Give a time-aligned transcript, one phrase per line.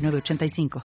[0.00, 0.82] 985.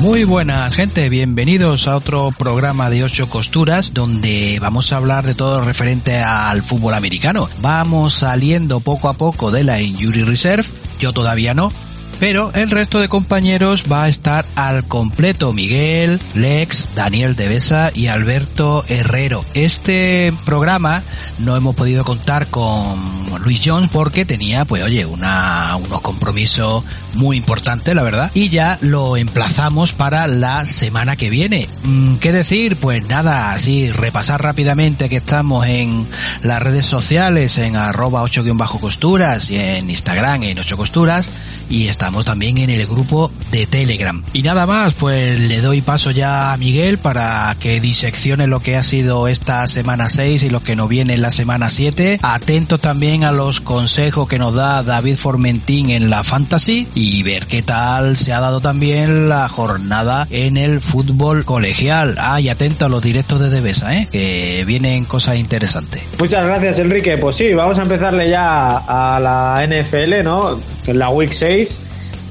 [0.00, 5.34] Muy buenas gente, bienvenidos a otro programa de ocho costuras donde vamos a hablar de
[5.34, 7.50] todo referente al fútbol americano.
[7.60, 10.64] Vamos saliendo poco a poco de la Injury Reserve,
[10.98, 11.70] yo todavía no,
[12.20, 15.52] pero el resto de compañeros va a estar al completo.
[15.52, 19.44] Miguel, Lex, Daniel Devesa y Alberto Herrero.
[19.54, 21.02] Este programa
[21.38, 27.36] no hemos podido contar con Luis Jones porque tenía, pues oye, una, unos compromisos muy
[27.36, 28.30] importantes, la verdad.
[28.34, 31.68] Y ya lo emplazamos para la semana que viene.
[31.82, 32.76] Mm, ¿Qué decir?
[32.76, 36.06] Pues nada, así repasar rápidamente que estamos en
[36.42, 41.30] las redes sociales, en arroba 8-costuras y en Instagram en 8 costuras
[41.68, 44.22] y estamos también en el grupo de Telegram.
[44.32, 48.76] Y nada más, pues le doy paso ya a Miguel para que diseccione lo que
[48.76, 52.18] ha sido esta semana 6 y lo que nos viene en la semana 7.
[52.22, 57.46] Atentos también a los consejos que nos da David Formentín en la Fantasy y ver
[57.46, 62.16] qué tal se ha dado también la jornada en el fútbol colegial.
[62.18, 64.08] Ah, y atento a los directos de Devesa, ¿eh?
[64.10, 66.02] que vienen cosas interesantes.
[66.18, 67.18] Muchas gracias Enrique.
[67.18, 70.60] Pues sí, vamos a empezarle ya a la NFL, ¿no?
[70.86, 71.80] En la Week 6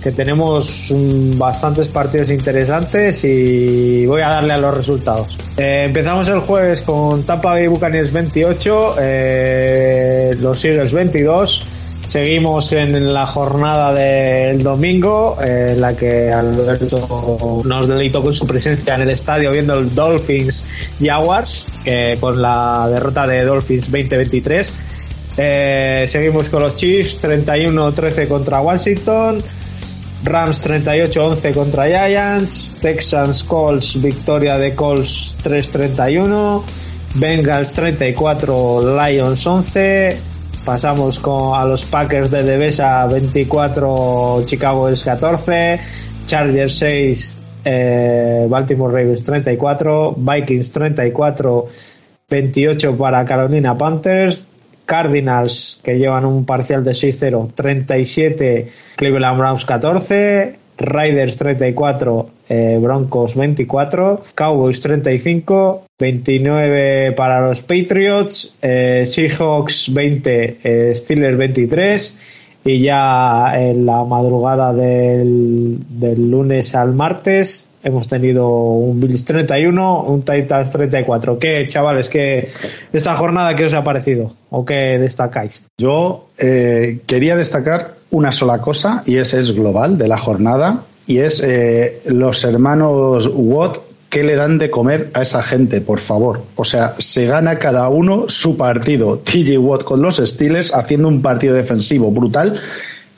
[0.01, 0.93] que tenemos
[1.35, 5.37] bastantes partidos interesantes y voy a darle a los resultados.
[5.57, 11.65] Eh, empezamos el jueves con Tampa Bay Buccaneers 28, eh, los Eagles 22.
[12.05, 18.47] Seguimos en la jornada del domingo, eh, en la que Alberto nos deleitó con su
[18.47, 20.65] presencia en el estadio viendo el Dolphins
[20.99, 24.73] Jaguars, que con la derrota de Dolphins 2023.
[25.37, 29.41] Eh, seguimos con los Chiefs, 31-13 contra Washington.
[30.23, 32.77] Rams 38-11 contra Giants.
[32.81, 36.63] Texans Colts, victoria de Colts 3-31.
[37.15, 40.17] Bengals 34, Lions 11.
[40.65, 45.79] Pasamos con, a los Packers de Devesa 24, Chicago es 14.
[46.25, 50.15] Chargers 6, eh, Baltimore Ravens 34.
[50.17, 51.67] Vikings 34,
[52.29, 54.47] 28 para Carolina Panthers.
[54.89, 63.35] Cardinals, que llevan un parcial de 6-0, 37, Cleveland Browns 14, Raiders 34, eh, Broncos
[63.35, 72.17] 24, Cowboys 35, 29 para los Patriots, eh, Seahawks 20, eh, Steelers 23
[72.65, 80.03] y ya en la madrugada del, del lunes al martes hemos tenido un Bills 31,
[80.03, 81.39] un Titans 34.
[81.39, 82.49] ¿Qué, chavales, qué
[82.93, 85.63] esta jornada qué os ha parecido o qué destacáis?
[85.77, 91.19] Yo eh, quería destacar una sola cosa y ese es global de la jornada y
[91.19, 93.77] es eh, los hermanos Watt
[94.09, 96.41] ¿Qué le dan de comer a esa gente, por favor?
[96.55, 99.19] O sea, se gana cada uno su partido.
[99.19, 102.59] TJ Watt con los Steelers haciendo un partido defensivo brutal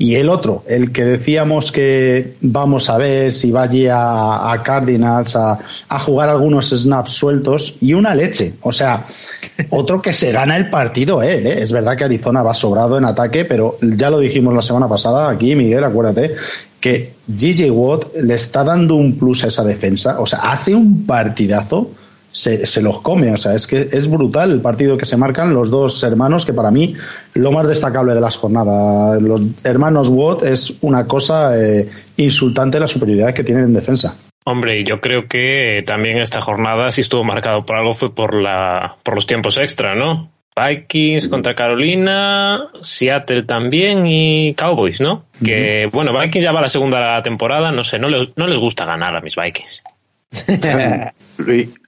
[0.01, 5.35] y el otro, el que decíamos que vamos a ver si va allí a, Cardinals
[5.35, 5.59] a,
[5.99, 8.53] jugar algunos snaps sueltos y una leche.
[8.63, 9.03] O sea,
[9.69, 11.35] otro que se gana el partido, ¿eh?
[11.35, 11.59] ¿eh?
[11.61, 15.29] Es verdad que Arizona va sobrado en ataque, pero ya lo dijimos la semana pasada
[15.29, 16.33] aquí, Miguel, acuérdate,
[16.79, 20.19] que GJ Watt le está dando un plus a esa defensa.
[20.19, 21.91] O sea, hace un partidazo
[22.31, 23.31] se, se, los come.
[23.31, 26.53] O sea, es que es brutal el partido que se marcan los dos hermanos, que
[26.53, 26.95] para mí
[27.33, 29.21] lo más destacable de las jornadas.
[29.21, 34.15] Los hermanos Watt es una cosa eh, insultante la superioridad que tienen en defensa.
[34.43, 38.97] Hombre, yo creo que también esta jornada, si estuvo marcado por algo, fue por, la,
[39.03, 40.31] por los tiempos extra, ¿no?
[40.55, 45.25] Vikings contra Carolina, Seattle también y Cowboys, ¿no?
[45.43, 48.85] Que, bueno, Vikings ya va a la segunda temporada, no sé, no, no les gusta
[48.85, 49.83] ganar a mis Vikings.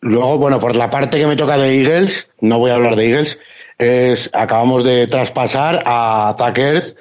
[0.01, 3.09] Luego, bueno, por la parte que me toca de Eagles, no voy a hablar de
[3.09, 3.39] Eagles,
[3.77, 6.95] es acabamos de traspasar a Tucker,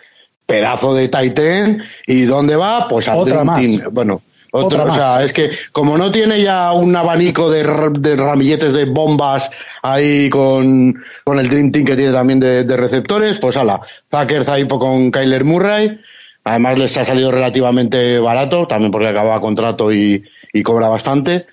[0.47, 2.89] pedazo de Titan, y ¿dónde va?
[2.89, 3.63] Pues a Otra más.
[3.91, 4.23] Bueno,
[4.55, 9.51] otra, o sea, es que como no tiene ya un abanico de, ramilletes de bombas
[9.83, 10.95] ahí con,
[11.25, 13.81] con, el Dream Team que tiene también de, receptores, pues ala,
[14.11, 15.99] Tucker ahí con Kyler Murray,
[16.45, 20.23] además les ha salido relativamente barato, también porque acababa contrato y,
[20.53, 21.47] y cobra bastante.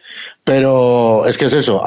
[0.44, 1.84] Pero es que es eso.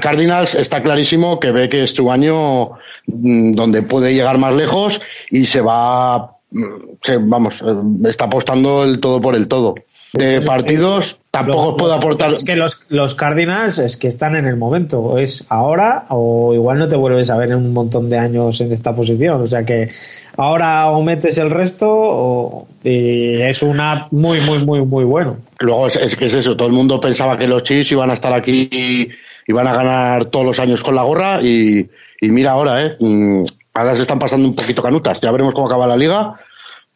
[0.00, 2.72] Cardinals está clarísimo que ve que es su año
[3.06, 5.00] mm, donde puede llegar más lejos
[5.30, 6.64] y se va, mm,
[7.02, 9.74] se, vamos, eh, está apostando el todo por el todo.
[10.16, 12.32] De partidos tampoco puedo aportar.
[12.32, 15.18] Es que los, los Cardinals es que están en el momento.
[15.18, 18.72] Es ahora o igual no te vuelves a ver en un montón de años en
[18.72, 19.40] esta posición.
[19.42, 19.90] O sea que
[20.36, 25.36] ahora o metes el resto o, y es una muy, muy, muy, muy bueno.
[25.58, 26.56] Luego es, que es eso.
[26.56, 29.08] Todo el mundo pensaba que los Chiefs iban a estar aquí y
[29.46, 31.88] iban a ganar todos los años con la gorra y,
[32.20, 32.96] y mira ahora, ¿eh?
[32.98, 35.20] Mm, ahora se están pasando un poquito canutas.
[35.20, 36.40] Ya veremos cómo acaba la liga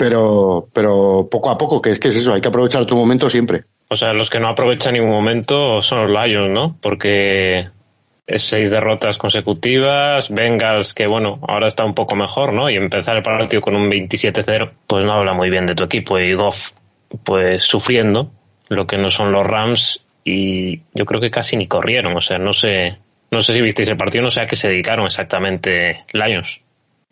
[0.00, 3.29] pero, pero poco a poco, que es que es eso, hay que aprovechar tu momento
[3.29, 3.64] siempre.
[3.91, 6.79] O sea, los que no aprovechan ningún momento son los Lions, ¿no?
[6.81, 7.69] Porque
[8.26, 12.70] es seis derrotas consecutivas, Bengals que bueno, ahora está un poco mejor, ¿no?
[12.70, 16.19] Y empezar el partido con un 27-0, pues no habla muy bien de tu equipo
[16.19, 16.70] y Goff
[17.23, 18.31] pues sufriendo,
[18.69, 22.38] lo que no son los Rams y yo creo que casi ni corrieron, o sea,
[22.38, 22.97] no sé,
[23.31, 26.62] no sé si visteis el partido, no sé a qué se dedicaron exactamente Lions.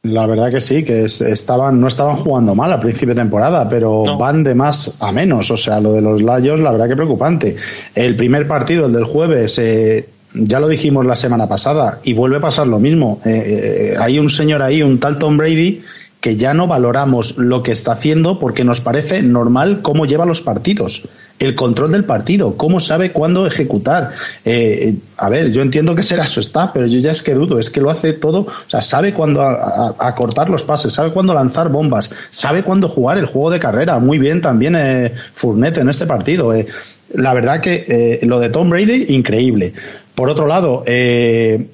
[0.02, 4.16] La verdad que sí, que estaban, no estaban jugando mal a principio de temporada, pero
[4.16, 5.50] van de más a menos.
[5.50, 7.56] O sea, lo de los Layos, la verdad que preocupante.
[7.94, 12.36] El primer partido, el del jueves, eh, ya lo dijimos la semana pasada, y vuelve
[12.36, 13.20] a pasar lo mismo.
[13.24, 15.80] Eh, eh, hay un señor ahí, un tal Tom Brady,
[16.20, 20.42] que ya no valoramos lo que está haciendo porque nos parece normal cómo lleva los
[20.42, 24.10] partidos el control del partido, cómo sabe cuándo ejecutar.
[24.44, 27.58] Eh, a ver, yo entiendo que será su está, pero yo ya es que dudo,
[27.58, 31.68] es que lo hace todo, o sea, sabe cuándo acortar los pases, sabe cuándo lanzar
[31.68, 36.06] bombas, sabe cuándo jugar el juego de carrera, muy bien también eh, Fournette en este
[36.06, 36.52] partido.
[36.54, 36.66] Eh.
[37.14, 39.72] la verdad que eh, lo de Tom Brady, increíble.
[40.14, 40.82] Por otro lado,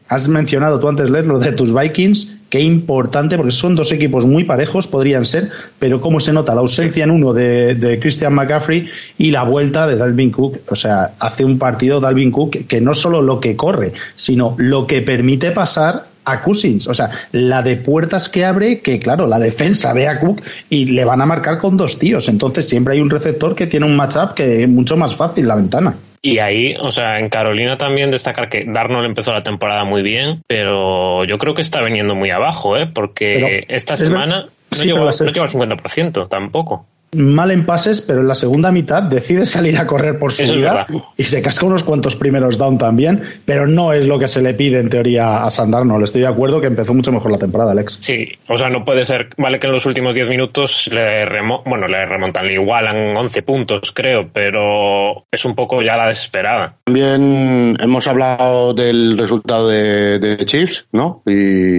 [0.08, 4.26] has mencionado tú antes, leer lo de tus Vikings, Qué importante, porque son dos equipos
[4.26, 8.86] muy parejos, podrían ser, pero cómo se nota la ausencia en uno de, Christian McCaffrey
[9.18, 10.60] y la vuelta de Dalvin Cook.
[10.68, 14.86] O sea, hace un partido Dalvin Cook que no solo lo que corre, sino lo
[14.86, 16.86] que permite pasar a Cousins.
[16.86, 20.40] O sea, la de puertas que abre, que claro, la defensa ve a Cook
[20.70, 22.28] y le van a marcar con dos tíos.
[22.28, 25.56] Entonces siempre hay un receptor que tiene un matchup que es mucho más fácil la
[25.56, 25.96] ventana.
[26.26, 30.42] Y ahí, o sea, en Carolina también destacar que Darnold empezó la temporada muy bien,
[30.46, 32.86] pero yo creo que está viniendo muy abajo, ¿eh?
[32.86, 38.28] Porque esta semana no, llegó, no llegó al 50% tampoco mal en pases, pero en
[38.28, 42.16] la segunda mitad decide salir a correr por su vida y se casca unos cuantos
[42.16, 45.98] primeros down también, pero no es lo que se le pide en teoría a Sandarno.
[45.98, 47.98] Le estoy de acuerdo que empezó mucho mejor la temporada, Alex.
[48.00, 49.30] Sí, o sea, no puede ser.
[49.36, 51.24] Vale que en los últimos 10 minutos le,
[51.64, 56.76] bueno, le remontan, le igualan 11 puntos, creo, pero es un poco ya la desesperada.
[56.84, 61.22] También hemos hablado del resultado de, Chiefs, ¿no?
[61.26, 61.78] Y,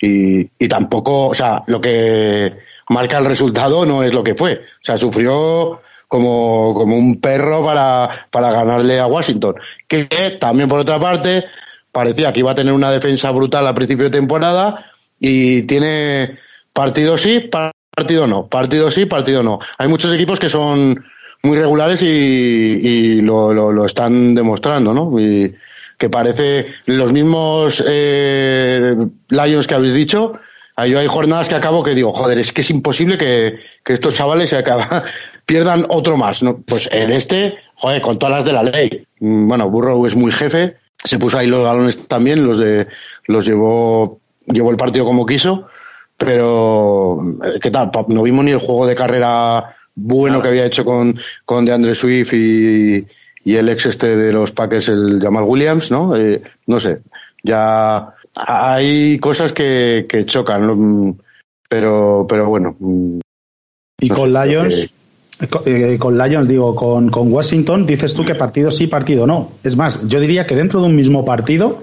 [0.00, 2.52] y, y tampoco, o sea, lo que
[2.90, 4.54] marca el resultado no es lo que fue.
[4.54, 9.54] O sea, sufrió como, como un perro para, para ganarle a Washington.
[9.86, 11.44] Que también, por otra parte,
[11.92, 14.86] parecía que iba a tener una defensa brutal al principio de temporada
[15.20, 16.38] y tiene
[16.72, 17.48] partido sí,
[17.94, 19.60] partido no, partido sí, partido no.
[19.78, 21.04] Hay muchos equipos que son
[21.44, 25.18] muy regulares y, y lo, lo, lo, están demostrando, ¿no?
[25.18, 25.54] Y
[25.96, 28.96] que parece los mismos eh,
[29.28, 30.40] Lions que habéis dicho,
[30.80, 34.50] hay, hay jornadas que acabo que digo, joder, es que es imposible que, estos chavales
[34.50, 35.02] se acaban,
[35.46, 36.42] pierdan otro más.
[36.42, 36.58] ¿no?
[36.58, 39.06] Pues en este, joder, con todas las de la ley.
[39.20, 42.86] Mm, bueno, Burrow es muy jefe, se puso ahí los galones también, los de,
[43.26, 45.68] los llevó, llevó el partido como quiso,
[46.16, 47.18] pero
[47.62, 47.90] ¿qué tal?
[48.08, 52.32] No vimos ni el juego de carrera bueno que había hecho con, con DeAndre Swift
[52.32, 53.06] y,
[53.44, 56.14] y el ex este de los Packers, el Jamal Williams, ¿no?
[56.16, 57.00] Eh, no sé,
[57.42, 61.16] ya hay cosas que, que chocan,
[61.68, 62.76] pero, pero bueno.
[64.00, 64.94] Y con Lions,
[65.66, 69.52] eh, con Lions, digo, con, con Washington, dices tú que partido sí, partido no.
[69.62, 71.78] Es más, yo diría que dentro de un mismo partido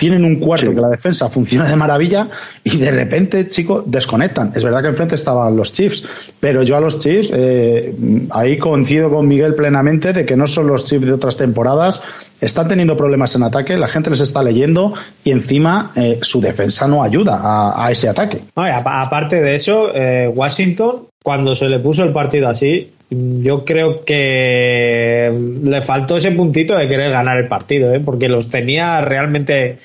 [0.00, 2.26] tienen un cuarto que la defensa funciona de maravilla
[2.64, 4.50] y de repente, chicos, desconectan.
[4.54, 7.94] Es verdad que enfrente estaban los Chiefs, pero yo a los Chiefs, eh,
[8.30, 12.00] ahí coincido con Miguel plenamente de que no son los Chiefs de otras temporadas,
[12.40, 16.88] están teniendo problemas en ataque, la gente les está leyendo y encima eh, su defensa
[16.88, 18.40] no ayuda a, ese ataque.
[18.54, 25.32] aparte de eso, eh, Washington, cuando se le puso el partido así, yo creo que
[25.64, 28.00] le faltó ese puntito de querer ganar el partido, ¿eh?
[28.00, 29.78] porque los tenía realmente.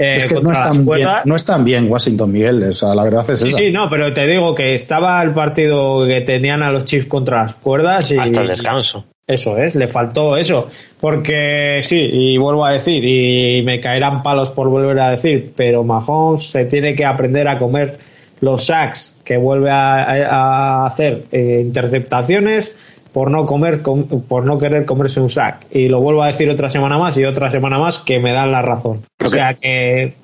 [0.00, 3.28] Eh, es que no están, bien, no están bien Washington Miguel, o sea, la verdad
[3.28, 6.84] es sí, Sí, no, pero te digo que estaba el partido que tenían a los
[6.84, 9.06] Chiefs contra las cuerdas y, hasta el descanso.
[9.26, 10.68] Eso es, le faltó eso,
[11.00, 15.82] porque sí, y vuelvo a decir, y me caerán palos por volver a decir, pero
[15.82, 17.98] Mahomes se tiene que aprender a comer
[18.40, 22.74] los sacks que vuelve a, hacer eh, interceptaciones
[23.12, 25.66] por no comer por no querer comerse un sack.
[25.70, 28.52] Y lo vuelvo a decir otra semana más y otra semana más que me dan
[28.52, 29.02] la razón.
[29.24, 30.14] O sea que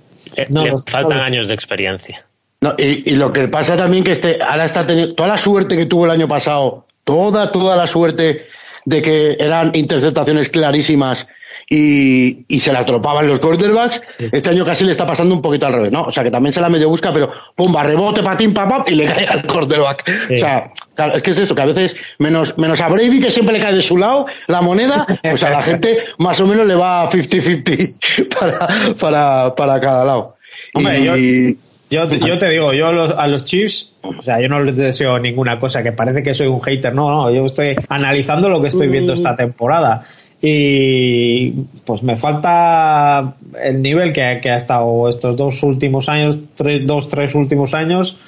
[0.50, 2.24] no, le faltan años de experiencia.
[2.60, 5.76] No, y, y, lo que pasa también que este ahora está teniendo toda la suerte
[5.76, 8.46] que tuvo el año pasado toda toda la suerte
[8.86, 11.26] de que eran interceptaciones clarísimas
[11.68, 14.02] y, y se la tropaban los quarterbacks.
[14.18, 16.02] Este año casi le está pasando un poquito al revés, ¿no?
[16.02, 19.06] O sea, que también se la medio busca, pero pumba, rebote, patín, papá, y le
[19.06, 20.10] cae al quarterback.
[20.34, 23.30] O sea, claro, es que es eso, que a veces, menos, menos a Brady, que
[23.30, 26.66] siempre le cae de su lado la moneda, pues a la gente más o menos
[26.66, 30.36] le va 50-50 para, para, para cada lado.
[30.74, 31.56] y,
[31.90, 35.58] yo, yo, te digo, yo a los Chiefs, o sea, yo no les deseo ninguna
[35.58, 38.88] cosa, que parece que soy un hater, no, no, yo estoy analizando lo que estoy
[38.88, 40.02] viendo esta temporada
[40.46, 41.52] y
[41.86, 47.34] pues me falta el nivel que, ha estado estos dos últimos años, tres, dos, tres
[47.34, 48.18] últimos años,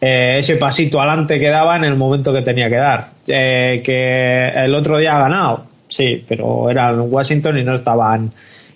[0.00, 3.10] eh, ese pasito adelante que daba en el momento que tenía que dar.
[3.24, 8.32] Eh, que el otro día ha ganado, sí, pero eran Washington y no estaban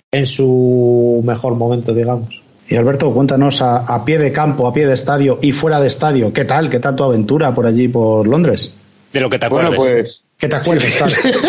[0.09, 2.41] en su mejor momento, digamos.
[2.69, 5.89] Y Alberto, cuéntanos a, a, pie de campo, a pie de estadio y fuera de
[5.89, 6.69] estadio, ¿qué tal?
[6.69, 8.73] ¿Qué tal tu aventura por allí, por Londres?
[9.11, 9.75] De lo que te acuerdas.
[9.75, 10.93] Bueno, pues que te acuerdes,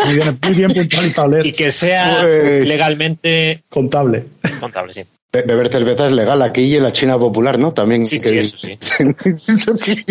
[0.04, 1.40] muy, bien, muy bien puntualizado.
[1.42, 4.24] Y que sea pues, legalmente contable.
[4.60, 5.02] Contable, sí.
[5.32, 7.72] Beber cerveza es legal aquí y en la China popular, ¿no?
[7.72, 8.06] También.
[8.06, 8.78] Sí, sí, eso sí.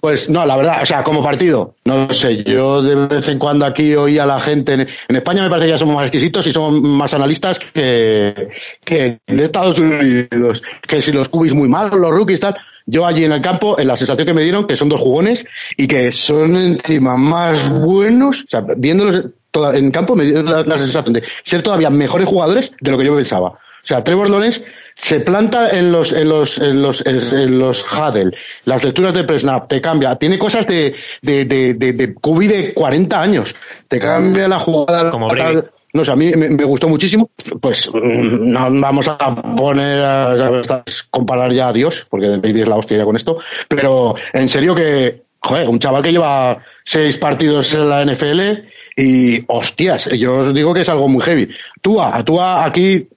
[0.00, 3.66] pues no, la verdad, o sea, como partido, no sé, yo de vez en cuando
[3.66, 6.52] aquí oí a la gente, en, España me parece que ya somos más exquisitos y
[6.52, 8.48] somos más analistas que,
[8.84, 12.56] que en Estados Unidos, que si los cubis muy malos, los rookies, tal,
[12.90, 15.44] yo allí en el campo, en la sensación que me dieron, que son dos jugones
[15.76, 19.26] y que son encima más buenos, o sea, viéndolos
[19.74, 23.14] en campo me dio la, sensación de ser todavía mejores jugadores de lo que yo
[23.14, 23.48] pensaba.
[23.48, 24.64] O sea, Trevor Lawrence
[24.94, 28.32] se planta en los en los en los en los huddle,
[28.64, 33.20] las lecturas de presnap, te cambia, tiene cosas de de de de, de de 40
[33.20, 33.54] años,
[33.86, 35.28] te cambia la jugada Como
[35.92, 37.30] no sé, a mí me, gustó muchísimo.
[37.60, 42.76] Pues mm, no vamos a poner a, comparar ya a Dios, porque Brady es la
[42.76, 43.38] hostia ya con esto.
[43.68, 48.40] Pero en serio que, joder, un chaval que lleva seis partidos en la NFL
[48.96, 51.48] y hostias, yo os digo que es algo muy heavy.
[51.80, 53.08] Túa, Túa aquí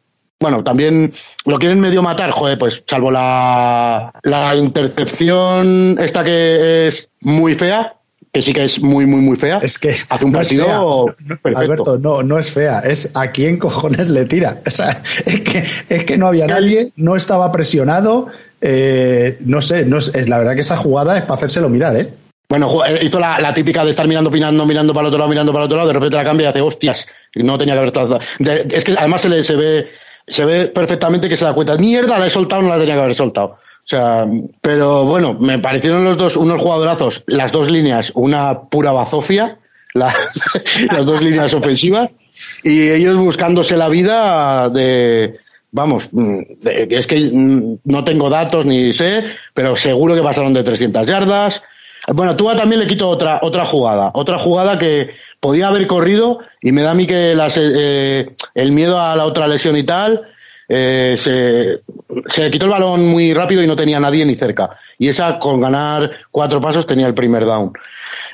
[0.42, 1.14] bueno, también
[1.46, 7.94] lo quieren medio matar, joder, pues salvo la, la intercepción esta que es muy fea,
[8.32, 9.60] que sí que es muy, muy, muy fea.
[9.62, 11.14] Es que hace un partido
[11.56, 14.62] Alberto, no, no es fea, es a quién cojones le tira.
[14.72, 18.28] O sea, es que, es que no había nadie, no estaba presionado,
[18.62, 22.10] eh, no sé, no es, la verdad que esa jugada es para hacérselo mirar, ¿eh?
[22.48, 25.52] Bueno, eh, hizo la, típica de estar mirando, mirando, mirando para el otro lado, mirando
[25.52, 27.08] para el otro lado, de repente la cambia y hace hostias.
[27.36, 28.20] No tenía que haber tratado.
[28.70, 29.88] Es que además se, le, se ve
[30.28, 31.76] se ve perfectamente que se da cuenta.
[31.78, 33.58] Mierda, la he soltado, no la tenía que haber soltado.
[33.84, 34.26] O sea,
[34.62, 39.58] pero bueno, me parecieron los dos unos jugadorazos, las dos líneas, una pura bazofia,
[39.94, 42.16] las dos líneas ofensivas,
[42.64, 45.40] y ellos buscándose la vida de,
[45.72, 46.10] vamos,
[46.64, 49.24] es que no tengo datos ni sé,
[49.54, 51.62] pero seguro que pasaron de 300 yardas.
[52.08, 56.72] Bueno, Tua también le quito otra, otra jugada, otra jugada que podía haber corrido y
[56.72, 60.22] me da a mí que las, eh, el miedo a la otra lesión y tal,
[60.74, 61.82] eh, se,
[62.28, 64.78] se quitó el balón muy rápido y no tenía nadie ni cerca.
[64.98, 67.74] Y esa, con ganar cuatro pasos, tenía el primer down.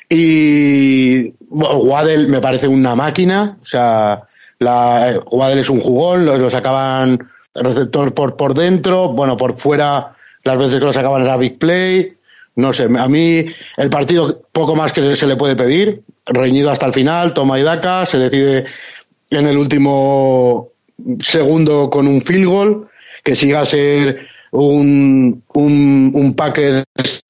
[0.08, 4.22] Y Waddell me parece una máquina, o sea,
[4.60, 10.60] la, Waddell es un jugón, lo, sacaban receptor por, por dentro, bueno, por fuera, las
[10.60, 12.14] veces que lo sacaban era big play,
[12.56, 13.46] no sé, a mí
[13.78, 17.64] el partido poco más que se le puede pedir, reñido hasta el final, toma y
[17.64, 18.66] daca, se decide
[19.32, 20.70] en el último
[21.22, 22.88] segundo con un field goal,
[23.24, 26.86] que siga a ser un, un, un Packers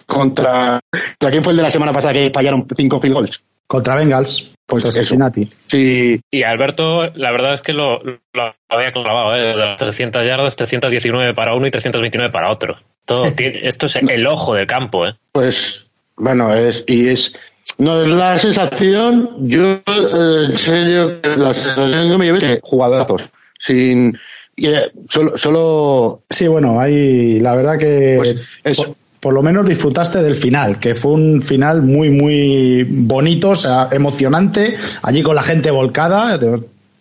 [0.05, 3.43] contra, contra quién fue el de la semana pasada que fallaron cinco field goals.
[3.67, 4.53] Contra Bengals.
[4.65, 5.49] Pues Cincinnati.
[5.67, 6.19] Sí.
[6.29, 9.39] Y Alberto, la verdad es que lo, lo había clavado, ¿eh?
[9.39, 12.77] De las 300 yardas, 319 para uno y 329 para otro.
[13.05, 15.15] Todo, esto es el ojo del campo, ¿eh?
[15.31, 15.85] Pues,
[16.17, 17.39] bueno, es, y es,
[17.77, 23.29] no es la sensación, yo, eh, en serio, la sensación que me llevé es jugadorazos
[23.59, 24.17] sin
[24.57, 28.81] eh, solo, solo sí bueno hay la verdad que pues
[29.19, 33.89] por, lo menos disfrutaste del final que fue un final muy muy bonito o sea
[33.91, 36.39] emocionante allí con la gente volcada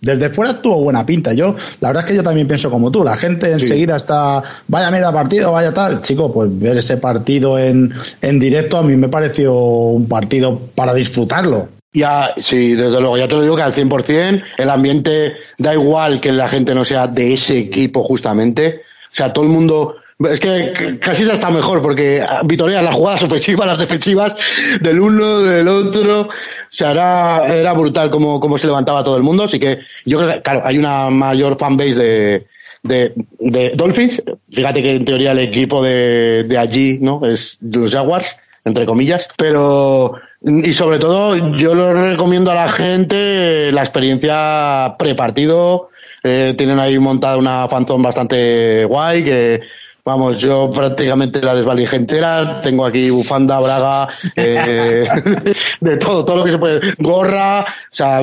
[0.00, 1.32] desde fuera tuvo buena pinta.
[1.32, 3.02] Yo, la verdad es que yo también pienso como tú.
[3.02, 6.00] La gente enseguida está, vaya mira partido, vaya tal.
[6.00, 10.94] Chico, pues ver ese partido en, en directo a mí me pareció un partido para
[10.94, 11.75] disfrutarlo.
[11.96, 16.20] Ya, sí, desde luego, ya te lo digo que al 100% el ambiente da igual
[16.20, 18.82] que la gente no sea de ese equipo justamente.
[19.10, 19.96] O sea, todo el mundo
[20.30, 24.36] Es que casi ya está mejor porque vitoreas las jugadas ofensivas, las defensivas
[24.82, 26.20] del uno, del otro.
[26.22, 26.28] O
[26.70, 29.44] sea, era, brutal como, como se levantaba todo el mundo.
[29.44, 32.46] Así que yo creo que, claro, hay una mayor fanbase de,
[32.82, 34.22] de, de Dolphins.
[34.50, 37.24] Fíjate que en teoría el equipo de, de allí, ¿no?
[37.24, 38.36] Es los Jaguars,
[38.66, 39.28] entre comillas.
[39.38, 45.88] Pero, y sobre todo, yo lo recomiendo a la gente la experiencia prepartido.
[46.22, 49.60] Eh, tienen ahí montada una fanzone bastante guay que
[50.06, 52.60] Vamos, yo prácticamente la desvalijé entera.
[52.62, 55.04] Tengo aquí bufanda, braga, eh,
[55.80, 56.94] de todo, todo lo que se puede.
[56.96, 58.20] Gorra, o sea,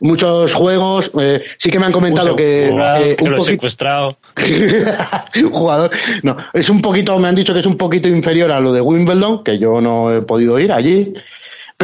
[0.00, 1.10] muchos juegos.
[1.20, 2.68] Eh, sí que me han comentado que.
[2.68, 3.42] Eh, un poquito...
[3.42, 4.16] secuestrado.
[5.50, 5.90] jugador.
[6.22, 8.80] No, es un poquito, me han dicho que es un poquito inferior a lo de
[8.80, 11.14] Wimbledon, que yo no he podido ir allí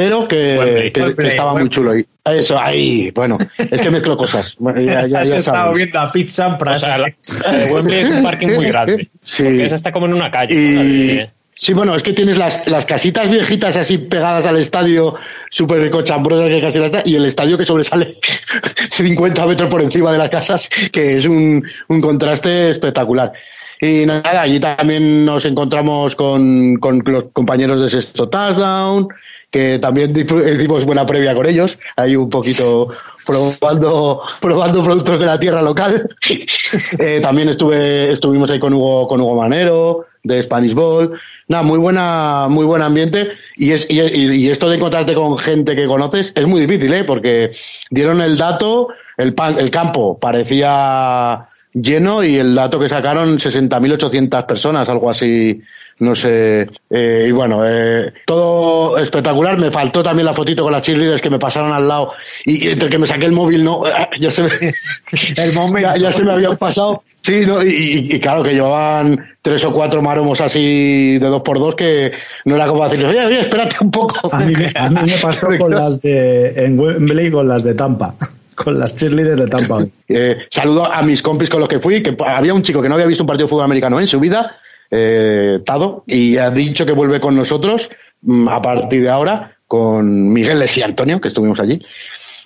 [0.00, 1.95] pero que, estaba muy chulo.
[1.95, 4.57] Y eso, ahí, bueno, es que mezclo cosas.
[4.78, 6.97] ya, ya, viendo a Pizza O sea,
[7.71, 9.11] Wembley es un parque muy grande.
[9.21, 9.42] Sí.
[9.42, 11.30] Porque esa está como en una calle.
[11.54, 15.16] Sí, bueno, es que tienes las, las casitas viejitas así pegadas al estadio,
[15.50, 18.16] súper cochambrosas que casi las y el estadio que sobresale
[18.90, 23.35] 50 metros por encima de las casas, que es un, un contraste espectacular.
[23.80, 29.08] Y nada, allí también nos encontramos con, con los compañeros de Sexto Touchdown,
[29.50, 32.88] que también hicimos buena previa con ellos, ahí un poquito
[33.26, 36.08] probando, probando productos de la tierra local.
[36.99, 41.18] eh, también estuve, estuvimos ahí con Hugo, con Hugo Manero, de Spanish Ball.
[41.49, 43.32] Nada, muy buena, muy buen ambiente.
[43.56, 47.04] Y es, y, y, esto de encontrarte con gente que conoces es muy difícil, ¿eh?
[47.04, 47.50] Porque
[47.90, 54.47] dieron el dato, el, pan, el campo parecía lleno y el dato que sacaron 60.800
[54.47, 55.62] personas, algo así
[56.00, 56.69] no sé.
[56.89, 59.59] Eh, y bueno, eh, todo espectacular.
[59.59, 62.12] Me faltó también la fotito con las cheerleaders que me pasaron al lado
[62.45, 63.83] y, entre que me saqué el móvil, no,
[64.19, 64.49] ya se me,
[65.37, 65.95] el momento.
[65.97, 67.03] Ya, se me había pasado.
[67.23, 71.75] Sí, no, y, claro que llevaban tres o cuatro maromos así de dos por dos
[71.75, 72.12] que
[72.47, 74.35] no era como decirles, oye, oye, espérate un poco.
[74.35, 78.15] A mí, me pasó con las de, en Wembley con las de Tampa
[78.62, 79.79] con las cheerleaders de Tampa.
[80.12, 82.97] Eh, saludo a mis compis con los que fui, que había un chico que no
[82.97, 84.56] había visto un partido de fútbol americano en su vida
[84.91, 87.89] eh, Tado, y ha dicho que vuelve con nosotros
[88.23, 91.80] mm, a partir de ahora con Miguel y Antonio, que estuvimos allí.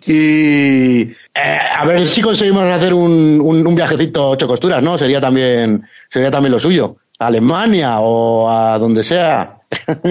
[0.07, 4.99] Y eh, a ver si conseguimos hacer un, un, viajecito ocho costuras, ¿no?
[4.99, 6.97] Sería también, sería también lo suyo.
[7.19, 9.61] A Alemania o a donde sea.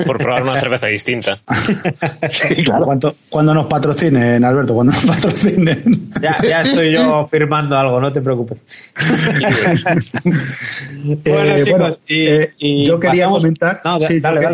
[0.05, 1.39] Por probar una cerveza distinta.
[2.65, 2.85] claro.
[3.29, 6.11] Cuando, nos patrocinen, Alberto, cuando nos patrocinen.
[6.21, 8.57] Ya, estoy yo firmando algo, no te preocupes.
[11.25, 13.81] bueno, chicos, y, yo quería comentar,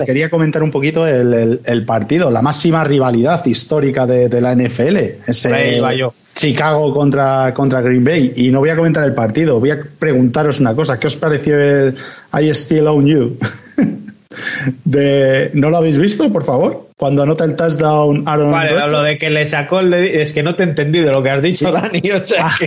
[0.06, 4.98] quería comentar un poquito el, partido, la máxima rivalidad histórica de, la NFL.
[5.28, 5.82] Ese,
[6.40, 8.32] Chicago contra, contra Green Bay.
[8.38, 10.98] Y no voy a comentar el partido, voy a preguntaros una cosa.
[10.98, 11.96] ¿Qué os pareció el
[12.32, 13.38] I Still Own You?
[14.86, 16.90] De ¿No lo habéis visto, por favor?
[16.98, 20.56] Cuando anota el touchdown Aaron Vale, lo de que le sacó el es que no
[20.56, 22.58] te he entendido lo que has dicho, Dani, o sea ah,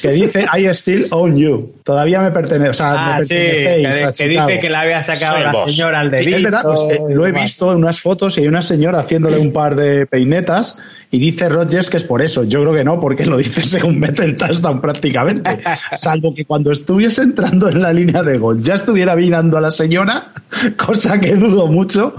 [0.00, 0.10] que...
[0.12, 1.72] dice I still own you.
[1.84, 6.00] Todavía me pertenece, o sea, ah, sí, que, dice que le había sacado la señora
[6.00, 6.36] al dedito.
[6.36, 9.52] es verdad, pues, lo he visto en unas fotos y hay una señora haciéndole un
[9.52, 10.78] par de peinetas
[11.10, 12.44] y dice Rodgers que es por eso.
[12.44, 15.58] Yo creo que no, porque lo dice según mete el touchdown prácticamente.
[15.98, 19.70] Salvo que cuando estuviese entrando en la línea de gol ya estuviera mirando a la
[19.70, 20.32] señora,
[20.76, 22.14] cosa que dudo mucho,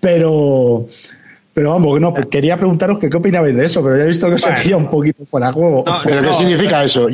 [0.00, 0.86] pero...
[1.56, 4.28] Pero vamos, no, pues quería preguntaros que qué opinabais de eso, pero ya he visto
[4.28, 5.84] que se veía un poquito fuera de juego.
[6.04, 7.08] ¿Pero qué significa eso?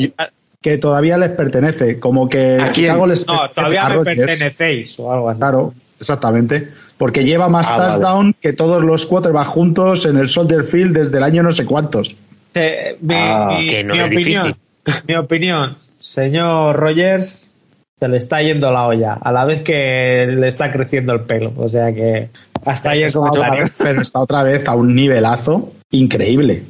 [0.61, 5.31] Que todavía les pertenece, como que ¿A Chicago les No, todavía me pertenecéis o algo
[5.31, 5.39] así.
[5.39, 10.65] Claro, exactamente porque lleva más ah, touchdown que todos los quarterbacks juntos en el Soldier
[10.65, 12.17] Field desde el año no sé cuántos.
[13.01, 13.59] mi, ah,
[14.07, 14.57] opinión,
[15.07, 17.49] mi opinión, señor Rogers,
[18.01, 21.53] se le está yendo la olla, a la vez que le está creciendo el pelo.
[21.57, 22.31] O sea que
[22.65, 23.65] hasta ahí el comentario.
[23.83, 26.63] Pero está otra vez a un nivelazo increíble.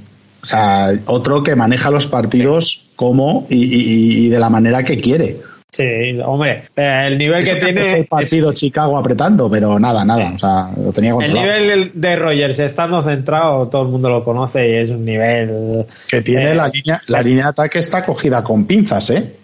[0.43, 5.37] O sea, otro que maneja los partidos como y de la manera que quiere.
[5.75, 8.01] Sí, hombre, eh, el nivel que tiene.
[8.01, 10.33] El partido Chicago apretando, pero nada, nada.
[10.35, 11.51] O sea, lo tenía controlado.
[11.51, 15.87] El nivel de Rogers estando centrado, todo el mundo lo conoce y es un nivel.
[16.11, 19.35] Que tiene eh, la línea, la línea de ataque está cogida con pinzas, ¿eh?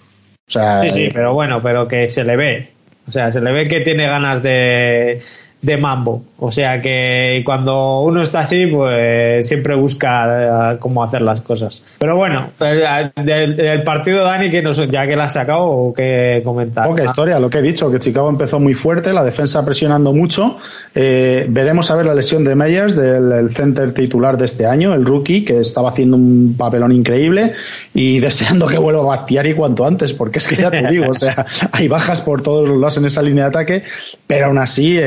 [0.47, 2.69] O sea, sí, sí, pero bueno, pero que se le ve.
[3.07, 5.23] O sea, se le ve que tiene ganas de,
[5.61, 6.23] de mambo.
[6.39, 11.85] O sea que cuando uno está así, pues siempre busca eh, cómo hacer las cosas.
[11.99, 16.41] Pero bueno, eh, del, partido Dani, que nos, ya que la has sacado, o qué
[16.45, 16.87] comentar.
[16.87, 20.57] Poca historia, lo que he dicho, que Chicago empezó muy fuerte, la defensa presionando mucho.
[20.95, 25.05] Eh, veremos a ver la lesión de Meyers, del center titular de este año, el
[25.05, 27.53] rookie, que estaba haciendo un papelón increíble
[27.95, 31.15] y deseando que vuelva a y cuanto antes, porque es que ya te digo, o
[31.15, 33.83] sea, hay bajas por todos los lados en esa línea de ataque,
[34.27, 34.99] pero aún así,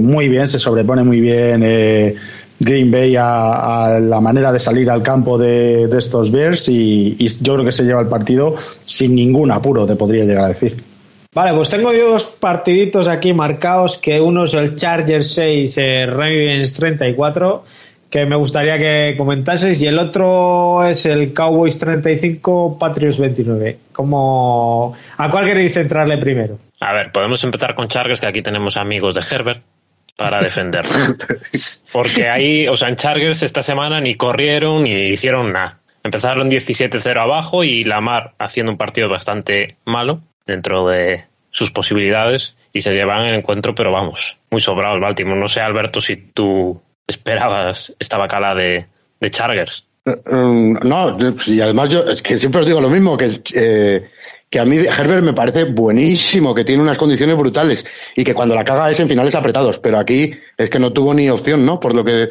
[0.00, 2.14] muy bien, se sobrepone muy bien eh,
[2.58, 7.64] Green Bay a, la manera de salir al campo de, estos Bears y, yo creo
[7.64, 8.54] que se lleva el partido
[8.84, 10.76] sin ningún apuro, te podría llegar a decir.
[11.34, 16.06] Vale, pues tengo yo dos partiditos aquí marcados, que uno es el Chargers 6, eh,
[16.06, 17.64] Ravens 34,
[18.10, 23.78] que me gustaría que comentaseis, y el otro es el Cowboys 35, Patriots 29.
[23.92, 26.58] ¿Cómo, ¿A cuál queréis entrarle primero?
[26.82, 29.62] A ver, podemos empezar con Chargers, que aquí tenemos amigos de Herbert
[30.16, 31.14] para defenderlo.
[31.92, 35.78] Porque ahí, o sea, en Chargers esta semana ni corrieron ni hicieron nada.
[36.02, 42.80] Empezaron 17-0 abajo y Lamar haciendo un partido bastante malo dentro de sus posibilidades y
[42.80, 45.38] se llevan el encuentro, pero vamos, muy sobrado el Baltimore.
[45.38, 48.86] No sé, Alberto, si tú esperabas esta bacala de,
[49.20, 49.86] de Chargers.
[50.04, 51.16] Eh, mm, no,
[51.46, 54.10] y además yo es que siempre os digo lo mismo, que eh,
[54.52, 58.54] que a mí Herbert me parece buenísimo, que tiene unas condiciones brutales y que cuando
[58.54, 61.80] la caga es en finales apretados, pero aquí es que no tuvo ni opción, ¿no?
[61.80, 62.28] Por lo que,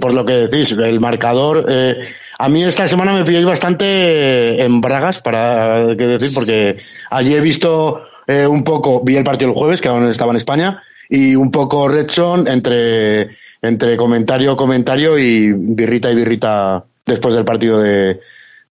[0.00, 1.96] por lo que decís, el marcador, eh,
[2.38, 6.76] a mí esta semana me pilláis bastante en bragas, para qué decir, porque
[7.10, 10.36] allí he visto eh, un poco, vi el partido el jueves, que aún estaba en
[10.36, 17.44] España, y un poco Redson entre, entre comentario, comentario y birrita y birrita después del
[17.44, 18.20] partido de,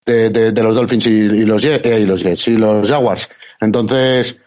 [0.10, 3.28] de, los Dolphins y, los, eh, y los Jets y los Jaguars.
[3.62, 4.38] Entonces,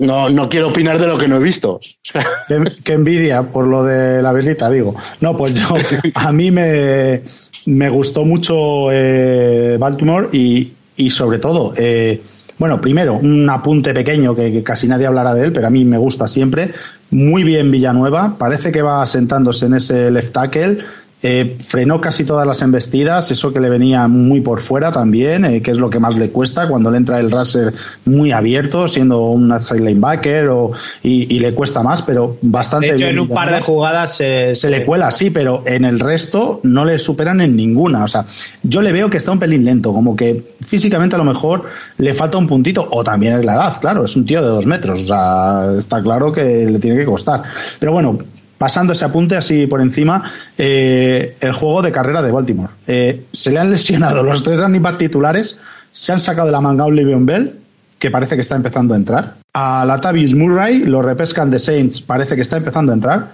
[0.00, 1.80] no, no quiero opinar de lo que no he visto.
[2.84, 4.94] qué, envidia por lo de la berlita, digo.
[5.20, 5.68] No, pues yo,
[6.14, 7.22] a mí me,
[7.66, 12.20] me gustó mucho eh, Baltimore y, y sobre todo, eh,
[12.58, 15.98] bueno, primero, un apunte pequeño que, casi nadie hablará de él, pero a mí me
[15.98, 16.72] gusta siempre.
[17.10, 20.78] Muy bien Villanueva, parece que va sentándose en ese left tackle,
[21.22, 25.62] eh, frenó casi todas las embestidas, eso que le venía muy por fuera también, eh,
[25.62, 27.72] que es lo que más le cuesta cuando le entra el raser
[28.04, 32.88] muy abierto, siendo un outside linebacker o, y, le cuesta más, pero bastante.
[32.88, 36.60] De hecho, en un par de jugadas se, le cuela, sí, pero en el resto
[36.64, 38.04] no le superan en ninguna.
[38.04, 38.26] O sea,
[38.62, 41.64] yo le veo que está un pelín lento, como que físicamente a lo mejor
[41.96, 44.66] le falta un puntito, o también es la edad, claro, es un tío de dos
[44.66, 47.42] metros, o sea, está claro que le tiene que costar.
[47.78, 48.18] Pero bueno,
[48.58, 50.22] pasando ese apunte así por encima,
[50.56, 52.72] eh, el juego de carrera de Baltimore.
[52.86, 55.58] Eh, se le han lesionado los tres running back titulares,
[55.92, 57.54] se han sacado de la manga a Le'Veon Bell,
[57.98, 59.34] que parece que está empezando a entrar.
[59.54, 63.28] A Latavius Murray, lo repescan de Saints, parece que está empezando a entrar.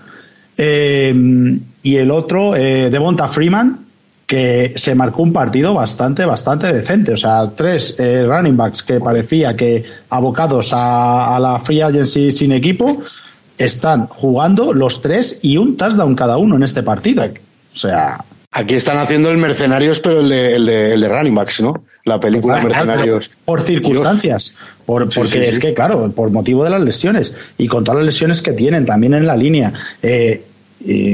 [0.56, 3.80] Eh, y el otro, Devonta Freeman,
[4.24, 7.14] que se marcó un partido bastante, bastante decente.
[7.14, 12.52] O sea, tres running backs que parecía que abocados a, a la free agency sin
[12.52, 13.02] equipo,
[13.64, 17.24] están jugando los tres y un touchdown cada uno en este partido.
[17.24, 18.18] O sea.
[18.50, 21.84] Aquí están haciendo el Mercenarios, pero el de, el de, el de Running Backs, ¿no?
[22.04, 23.30] La película Mercenarios.
[23.44, 24.54] Por circunstancias.
[24.84, 28.42] Por, porque es que, claro, por motivo de las lesiones y con todas las lesiones
[28.42, 29.72] que tienen también en la línea.
[30.02, 30.44] Eh,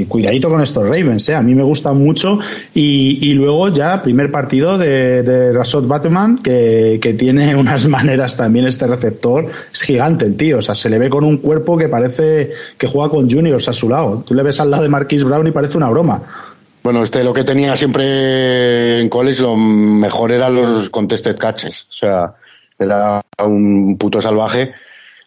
[0.07, 1.35] cuidadito con estos Ravens, ¿eh?
[1.35, 2.39] a mí me gustan mucho.
[2.73, 8.87] Y, luego ya, primer partido de, de Rasot Batman, que, tiene unas maneras también este
[8.87, 12.51] receptor, es gigante el tío, o sea, se le ve con un cuerpo que parece
[12.77, 14.23] que juega con juniors a su lado.
[14.25, 16.21] Tú le ves al lado de Marquis Brown y parece una broma.
[16.83, 21.93] Bueno, este lo que tenía siempre en college, lo mejor eran los contested catches, o
[21.93, 22.33] sea,
[22.77, 24.73] era un puto salvaje.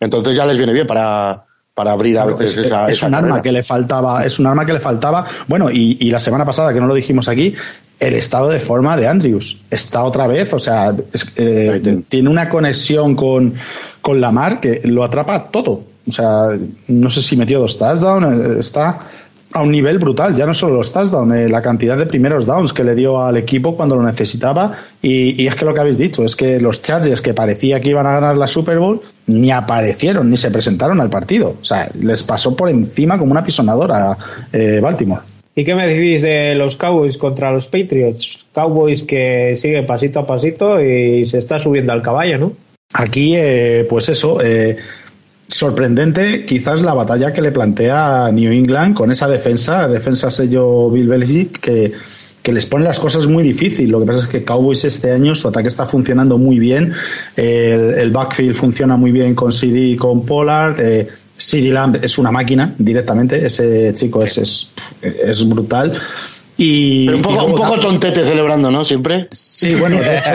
[0.01, 3.41] Entonces ya les viene bien para, para abrir a veces es, esa, es un arma
[3.41, 5.25] que le faltaba es un arma que le faltaba.
[5.49, 7.55] Bueno y, y, la semana pasada que no lo dijimos aquí
[7.99, 9.63] el estado de forma de Andrews.
[9.71, 10.95] Está otra vez o sea
[11.37, 13.55] eh, tiene una conexión con
[14.01, 15.85] con Lamar que lo atrapa todo.
[16.07, 16.49] O sea
[16.89, 18.99] no sé si metió dos touchdowns eh, está
[19.53, 22.73] a un nivel brutal, ya no solo los touchdowns, eh, la cantidad de primeros downs
[22.73, 24.73] que le dio al equipo cuando lo necesitaba.
[25.03, 28.07] Y, es que lo que habéis dicho es que los Chargers que parecía que iban
[28.07, 31.57] a ganar la Super Bowl ni aparecieron ni se presentaron al partido.
[31.61, 34.17] O sea, les pasó por encima como una pisonadora
[34.53, 35.23] eh, Baltimore.
[35.55, 38.47] ¿Y qué me decís de los Cowboys contra los Patriots?
[38.53, 42.53] Cowboys que sigue pasito a pasito y se está subiendo al caballo, ¿no?
[42.95, 44.77] Aquí, eh, pues eso, eh,
[45.53, 51.09] sorprendente quizás la batalla que le plantea New England con esa defensa, defensa sello Bill
[51.09, 51.93] Belichick, que,
[52.43, 53.91] que les pone las cosas muy difíciles.
[53.91, 56.93] Lo que pasa es que Cowboys este año su ataque está funcionando muy bien,
[57.37, 62.31] el, backfield funciona muy bien con CD y con Pollard, eh, CD Lamb es una
[62.31, 65.93] máquina directamente, ese chico es, es, es brutal.
[66.65, 68.85] Y, Pero un poco, un poco tontete celebrando, ¿no?
[68.85, 69.27] Siempre.
[69.33, 70.31] Sí, bueno, de hecho,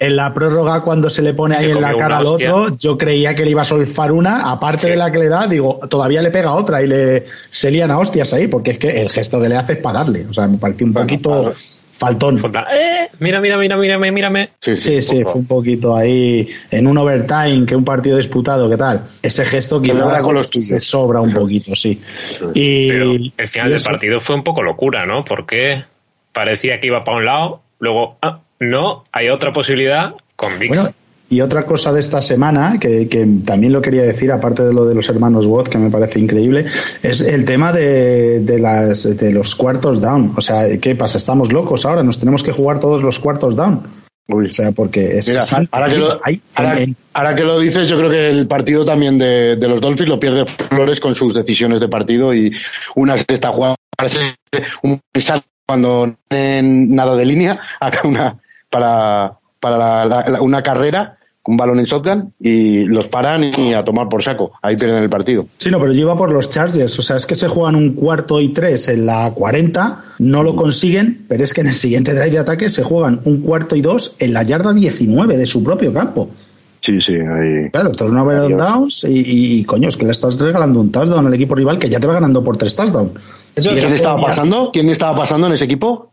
[0.00, 2.52] en, la prórroga cuando se le pone ahí Se en la cara al hostia.
[2.52, 4.90] otro, yo creía que le iba a solfar una, aparte Sí.
[4.90, 7.98] de la que le da, digo, todavía le pega otra y le se lían a
[7.98, 10.26] hostias ahí, porque es que el gesto que le hace es para darle.
[10.28, 11.52] O sea, me pareció un poquito claro.
[11.96, 12.38] Faltón.
[12.72, 14.50] Eh, mira, mira, mira, mírame, mírame.
[14.60, 18.76] Sí, Sí, sí, fue un poquito ahí en un overtime, que un partido disputado, ¿qué
[18.76, 19.04] tal?
[19.22, 20.84] Ese gesto quizás con los se tuyos.
[20.84, 22.00] sobra un poquito, sí.
[22.54, 25.24] Y Pero el final y del partido fue un poco locura, ¿no?
[25.24, 25.84] Porque
[26.32, 30.68] parecía que iba para un lado, luego, ah, no, hay otra posibilidad con Dix.
[30.74, 30.94] Bueno,
[31.34, 34.84] y otra cosa de esta semana, que, que también lo quería decir, aparte de lo
[34.86, 36.66] de los hermanos Watt, que me parece increíble,
[37.02, 40.32] es el tema de, de, las, de los cuartos down.
[40.36, 41.18] O sea, ¿qué pasa?
[41.18, 42.02] ¿Estamos locos ahora?
[42.02, 43.82] ¿Nos tenemos que jugar todos los cuartos down?
[44.28, 44.46] Uy.
[44.48, 45.28] O sea, porque es...
[45.28, 46.20] Mira, ahora que, lo,
[47.12, 50.18] ahora, que lo dices, yo creo que el partido también de, de los Dolphins lo
[50.18, 52.50] pierde Flores con sus decisiones de partido y
[52.94, 54.36] una se está jugando, parece
[54.82, 58.38] un salto cuando no tienen nada de línea, acá una
[58.70, 63.84] para, para la- la- una carrera, un balón en shotgun y los paran y a
[63.84, 64.52] tomar por saco.
[64.62, 65.46] Ahí pierden el partido.
[65.58, 66.98] Sí, no, pero yo iba por los Chargers.
[66.98, 70.56] O sea, es que se juegan un cuarto y tres en la 40, no lo
[70.56, 73.82] consiguen, pero es que en el siguiente drive de ataque se juegan un cuarto y
[73.82, 76.30] dos en la yarda 19 de su propio campo.
[76.80, 77.70] Sí, sí, ahí.
[77.70, 81.26] Claro, turnover on downs y, y, y, coño, es que le estás regalando un touchdown
[81.26, 83.12] al equipo rival que ya te va ganando por tres touchdowns.
[83.54, 84.70] ¿Quién es estaba pasando?
[84.72, 86.12] ¿Quién estaba pasando en ese equipo?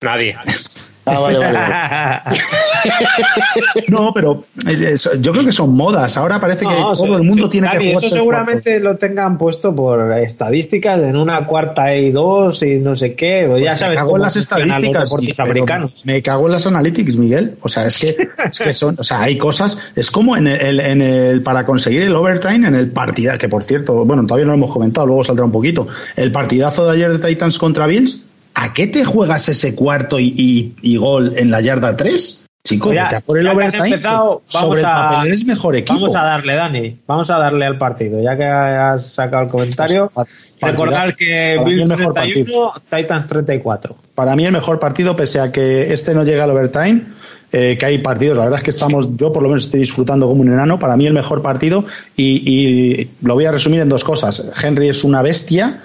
[0.00, 0.36] Nadie.
[1.10, 1.52] Ah, vale, vale.
[1.58, 2.38] vale.
[3.88, 6.16] No, pero eh, yo creo que son modas.
[6.16, 9.38] Ahora parece que No, todo el mundo tiene Dani, que jugar Eso seguramente lo tengan
[9.38, 13.46] puesto por estadísticas en una cuarta y dos y no sé qué.
[13.48, 15.92] pues ya Pues sabes me cago en las estadísticas los americanos.
[16.04, 19.22] me cago en las analytics Miguel o sea es que es que son o sea
[19.22, 23.38] hay cosas es como en el, en el para conseguir el overtime en el partidazo
[23.38, 26.84] que por cierto bueno todavía no lo hemos comentado luego saldrá un poquito el partidazo
[26.86, 28.22] de ayer de Titans contra Bills
[28.64, 32.44] ¿a qué te juegas ese cuarto y, y- y gol en la yarda 3?
[32.64, 33.86] Chico, Ya- a por el ya has overtime.
[33.88, 35.94] empezado, que sobre vamos el a- papel eres mejor equipo.
[35.94, 38.20] Vamos a darle, Dani, vamos a darle al partido.
[38.22, 40.46] Ya que has sacado el comentario, Partidazo.
[40.60, 43.96] recordar que Bills el mejor 31, Titans 34.
[44.14, 47.04] Para mí el mejor partido, pese a que este no llega al overtime,
[47.52, 50.26] eh, que hay partidos, la verdad es que estamos, yo por lo menos estoy disfrutando
[50.26, 53.88] como un enano, para mí el mejor partido, y, y lo voy a resumir en
[53.88, 54.50] dos cosas.
[54.62, 55.80] Henry es una bestia.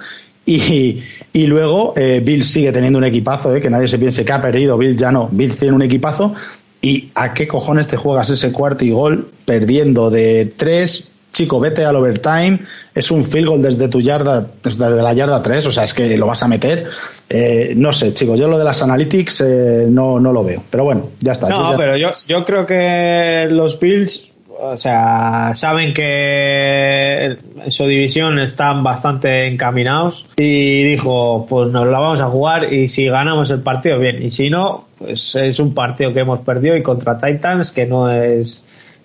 [0.46, 1.02] Y,
[1.32, 4.42] y luego eh, Bills sigue teniendo un equipazo, eh, que nadie se piense que ha
[4.42, 6.34] perdido, Bills ya no, Bills tiene un equipazo.
[6.82, 11.10] ¿Y a qué cojones te juegas ese cuarto y gol perdiendo de tres?
[11.32, 12.60] Chico, vete al overtime,
[12.94, 16.16] es un field goal desde tu yarda, desde la yarda 3, o sea, es que
[16.16, 16.86] lo vas a meter.
[17.28, 20.62] Eh, no sé, chicos, yo lo de las analytics eh, no, no lo veo.
[20.70, 21.50] Pero bueno, ya está.
[21.50, 27.72] yo No, ya- pero yo, yo creo que los Bills, o sea, saben que en
[27.72, 33.06] su división están bastante encaminados y dijo, pues nos la vamos a jugar y si
[33.06, 36.84] ganamos el partido, bien, y si no, pues es un partido que hemos perdido y
[36.84, 38.64] contra Titans que no es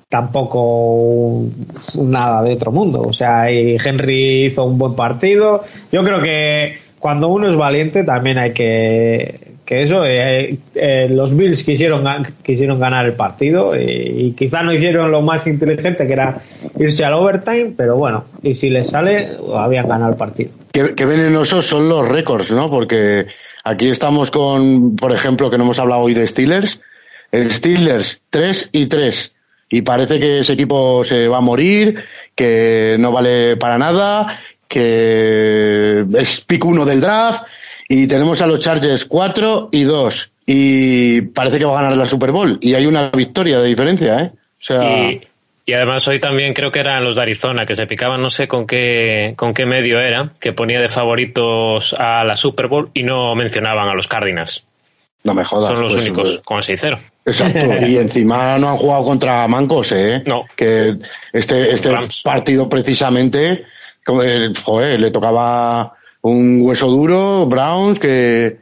[0.08, 1.44] tampoco
[2.02, 3.02] nada de otro mundo.
[3.02, 5.62] O sea, y Henry hizo un buen partido.
[5.92, 11.36] Yo creo que cuando uno es valiente también hay que que eso eh, eh, los
[11.36, 12.02] Bills quisieron
[12.42, 16.38] quisieron ganar el partido y, y quizá no hicieron lo más inteligente que era
[16.78, 21.06] irse al overtime pero bueno y si les sale habían ganado el partido Qué, qué
[21.06, 22.70] venenosos son los récords, ¿no?
[22.70, 23.26] Porque
[23.64, 26.80] aquí estamos con, por ejemplo, que no hemos hablado hoy de Steelers.
[27.32, 29.32] El Steelers 3 y 3.
[29.70, 32.04] Y parece que ese equipo se va a morir,
[32.34, 37.44] que no vale para nada, que es pick 1 del draft.
[37.88, 40.30] Y tenemos a los Chargers 4 y 2.
[40.46, 42.58] Y parece que va a ganar la Super Bowl.
[42.60, 44.30] Y hay una victoria de diferencia, ¿eh?
[44.34, 45.20] O sea, Y,
[45.64, 48.48] y además hoy también creo que eran los de Arizona que se picaban, no sé
[48.48, 53.02] con qué, con qué medio era, que ponía de favoritos a la Super Bowl y
[53.02, 54.64] no mencionaban a los Cardinals.
[55.24, 55.68] no me jodas.
[55.68, 56.98] Son los pues, únicos pues, con 6-0.
[57.26, 60.22] Exacto, y encima no han jugado contra Mancos, ¿eh?
[60.26, 60.44] No.
[60.56, 60.96] Que
[61.34, 62.22] este, este Rams.
[62.22, 63.64] partido precisamente,
[64.22, 68.58] eh, joder, le tocaba un hueso duro, Browns, que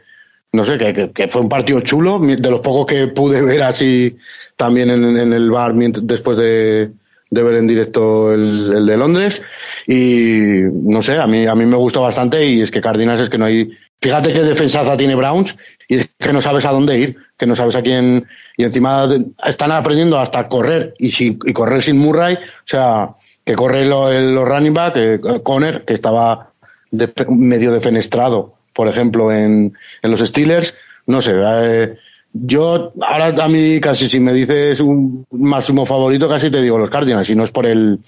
[0.52, 4.16] no sé, que, que- fue un partido chulo, de los pocos que pude ver así
[4.56, 6.90] también en, en el bar después de,
[7.30, 9.42] de ver en directo el, el de Londres.
[9.86, 10.38] Y
[10.72, 13.38] no sé, a mí, a mí me gustó bastante y es que Cardinals es que
[13.38, 13.70] no hay.
[14.00, 15.54] Fíjate qué defensaza tiene Browns
[15.88, 18.26] y es que no sabes a dónde ir, que no sabes a quién.
[18.56, 19.08] Y encima
[19.46, 23.10] están aprendiendo hasta correr y, sin, y correr sin Murray, o sea,
[23.44, 26.50] que corre el- los running back, que Conner, que estaba
[26.90, 30.74] de- medio defenestrado, por ejemplo, en, en los Steelers.
[31.06, 31.94] No sé, eh,
[32.32, 36.90] yo, ahora a mí casi si me dices un máximo favorito, casi te digo los
[36.90, 37.98] Cardinals, y no es por el,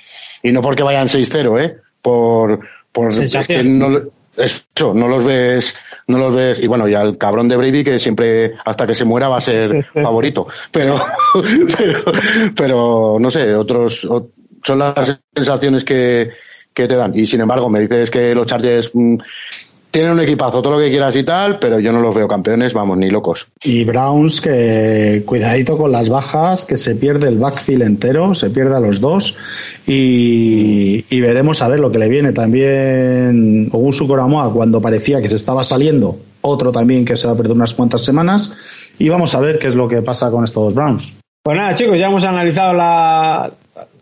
[0.43, 1.77] y no porque vayan 6-0, ¿eh?
[2.03, 2.61] Por,
[2.93, 3.99] por es que no,
[4.37, 5.75] eso, no los ves,
[6.09, 9.05] no los ves, y bueno, y al cabrón de Brady que siempre, hasta que se
[9.05, 10.47] muera, va a ser favorito.
[10.71, 10.97] Pero,
[11.79, 12.01] pero,
[12.55, 14.07] pero, no sé, otros,
[14.63, 16.31] son las sensaciones que,
[16.79, 17.13] que te dan.
[17.19, 19.17] Y sin embargo, me dices que los Chargers mm,
[19.91, 22.73] tienen un equipazo, todo lo que quieras y tal, pero yo no los veo campeones,
[22.73, 23.49] vamos, ni locos.
[23.63, 28.77] Y Browns, que cuidadito con las bajas, que se pierde el backfield entero, se pierde
[28.77, 29.37] a los dos,
[29.87, 32.33] y, veremos a ver lo que le viene.
[32.33, 37.37] También Ogusu Koramoa, cuando parecía que se estaba saliendo, otro también que se va a
[37.37, 38.55] perder unas cuantas semanas,
[39.01, 41.17] y vamos a ver qué es lo que pasa con estos Browns.
[41.43, 43.51] Pues nada, chicos, ya hemos analizado la,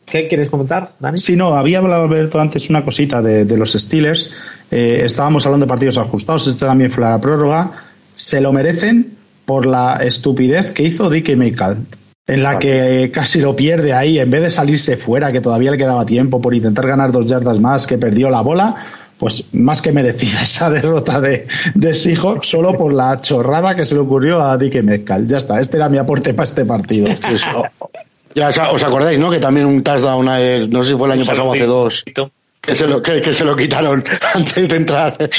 [0.06, 1.18] ¿Qué quieres comentar, Dani?
[1.18, 4.30] Sí, no, había hablado Alberto antes una cosita de, los Steelers.
[4.70, 7.72] Eh, estábamos hablando de partidos ajustados, este también fue la prórroga.
[8.14, 11.78] Se lo merecen por la estupidez que hizo Dick Metcalf,
[12.28, 15.76] en la que casi lo pierde ahí, en vez de salirse fuera, que todavía le
[15.76, 18.76] quedaba tiempo por intentar ganar dos yardas más, que perdió la bola,
[19.18, 23.96] pues más que merecida esa derrota de, de Seahawks solo por la chorrada que se
[23.96, 25.28] le ocurrió a Dick Metcalf.
[25.28, 27.08] Ya está, este era mi aporte para este partido.
[28.36, 29.30] Ya os acordáis, ¿no?
[29.30, 30.26] Que también un touchdown,
[30.70, 32.04] no sé si fue el año pasado o hace dos.
[32.60, 35.16] Que se, lo, que, se lo quitaron antes de entrar.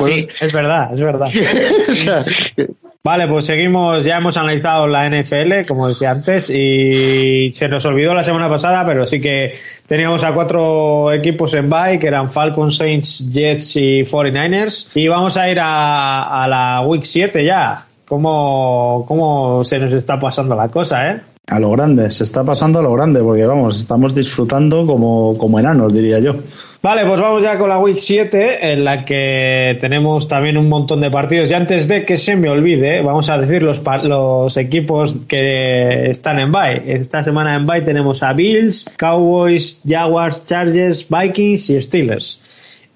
[0.00, 1.30] sí, es verdad, es verdad.
[3.02, 8.12] Vale, pues seguimos, ya hemos analizado la NFL, como decía antes, y se nos olvidó
[8.12, 9.54] la semana pasada, pero sí que
[9.86, 15.38] teníamos a cuatro equipos en bye, que eran Falcons, Saints, Jets y 49ers, y vamos
[15.38, 17.86] a ir a, a la Week 7 ya.
[18.04, 21.20] ¿Cómo, ¿Cómo se nos está pasando la cosa, eh?
[21.50, 25.58] A lo grande, se está pasando a lo grande, porque vamos, estamos disfrutando como, como
[25.58, 26.34] enanos, diría yo.
[26.82, 31.00] Vale, pues vamos ya con la Week 7, en la que tenemos también un montón
[31.00, 31.50] de partidos.
[31.50, 36.38] Y antes de que se me olvide, vamos a decir los, los equipos que están
[36.38, 36.82] en bye.
[36.86, 42.42] Esta semana en bye tenemos a Bills, Cowboys, Jaguars, Chargers, Vikings y Steelers.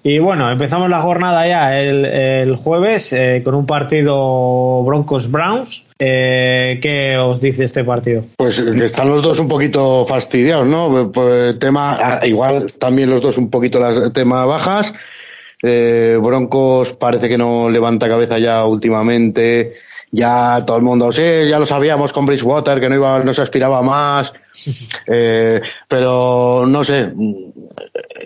[0.05, 5.87] Y bueno, empezamos la jornada ya el, jueves eh, con un partido Broncos-Browns.
[5.97, 8.21] Eh, ¿Qué os dice este partido?
[8.35, 11.09] Pues que están los dos un poquito fastidiados, ¿no?
[11.09, 14.93] Por el tema, ah, igual también los dos un poquito las tema bajas.
[15.61, 19.75] Eh, Broncos parece que no levanta cabeza ya últimamente.
[20.15, 23.41] Ya todo el mundo, sí, ya lo sabíamos con Bridgewater, que no iba, no se
[23.41, 24.31] aspiraba más.
[25.07, 27.11] Eh, pero no sé,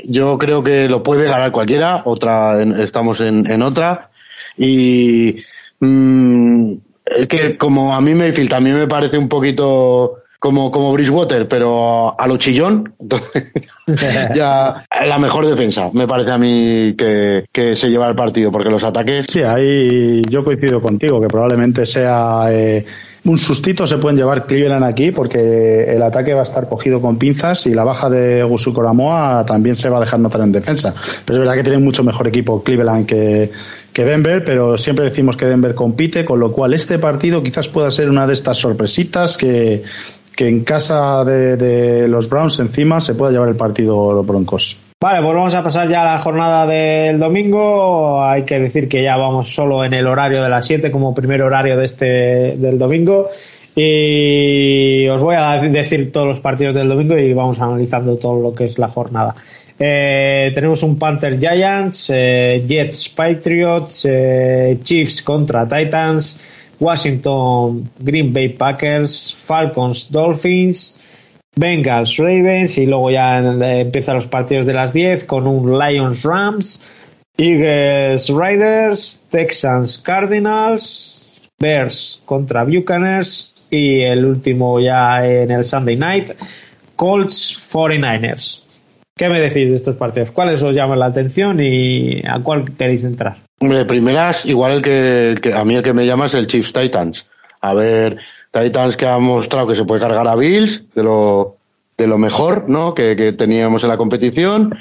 [0.03, 4.09] yo creo que lo puede ganar cualquiera, otra, estamos en, otra.
[4.57, 5.37] Y
[5.79, 6.73] mm,
[7.05, 12.19] es que como a mí Mayfield también me parece un poquito como, como Bridgewater, pero
[12.19, 12.93] a lo chillón,
[14.35, 18.69] ya la mejor defensa, me parece a mí que, que, se lleva el partido, porque
[18.69, 19.25] los ataques...
[19.29, 22.45] Sí, ahí yo coincido contigo, que probablemente sea...
[22.51, 22.85] Eh,
[23.27, 27.17] un sustito se pueden llevar Cleveland aquí porque el ataque va a estar cogido con
[27.17, 30.93] pinzas y la baja de Gusu Koramoa también se va a dejar notar en defensa.
[31.25, 33.51] Pero es verdad que tiene mucho mejor equipo Cleveland que,
[33.93, 38.09] Denver, pero siempre decimos que Denver compite, con lo cual este partido quizás pueda ser
[38.09, 39.83] una de estas sorpresitas que,
[40.35, 44.86] que en casa de, de los Browns encima se pueda llevar el partido los Broncos.
[44.99, 48.23] Vale, pues vamos a pasar ya a la jornada del domingo.
[48.25, 51.43] Hay que decir que ya vamos solo en el horario de las 7 como primer
[51.43, 52.05] horario de este
[52.57, 53.29] del domingo.
[53.75, 58.55] Y os voy a decir todos los partidos del domingo y vamos analizando todo lo
[58.55, 59.35] que es la jornada.
[59.77, 66.39] Eh, tenemos un Panther Giants, eh, Jets Patriots, eh, Chiefs contra Titans,
[66.79, 70.96] Washington Green Bay Packers, Falcons Dolphins,
[71.57, 76.81] Bengals, Ravens y luego ya empiezan los partidos de las 10 con un Lions Rams,
[77.37, 86.31] Eagles Riders, Texans Cardinals, Bears contra Buccaneers y el último ya en el Sunday Night,
[86.95, 88.63] Colts 49ers.
[89.15, 90.31] ¿Qué me decís de estos partidos?
[90.31, 93.37] ¿Cuáles os llaman la atención y a cuál queréis entrar?
[93.59, 97.25] Hombre, primeras, igual que, que a mí el que me llama es el Chiefs Titans.
[97.61, 98.19] A ver,
[98.51, 101.57] Titans que ha mostrado que se puede cargar a Bills, de lo,
[101.97, 102.93] de lo mejor ¿no?
[102.93, 104.77] que, teníamos en la competición,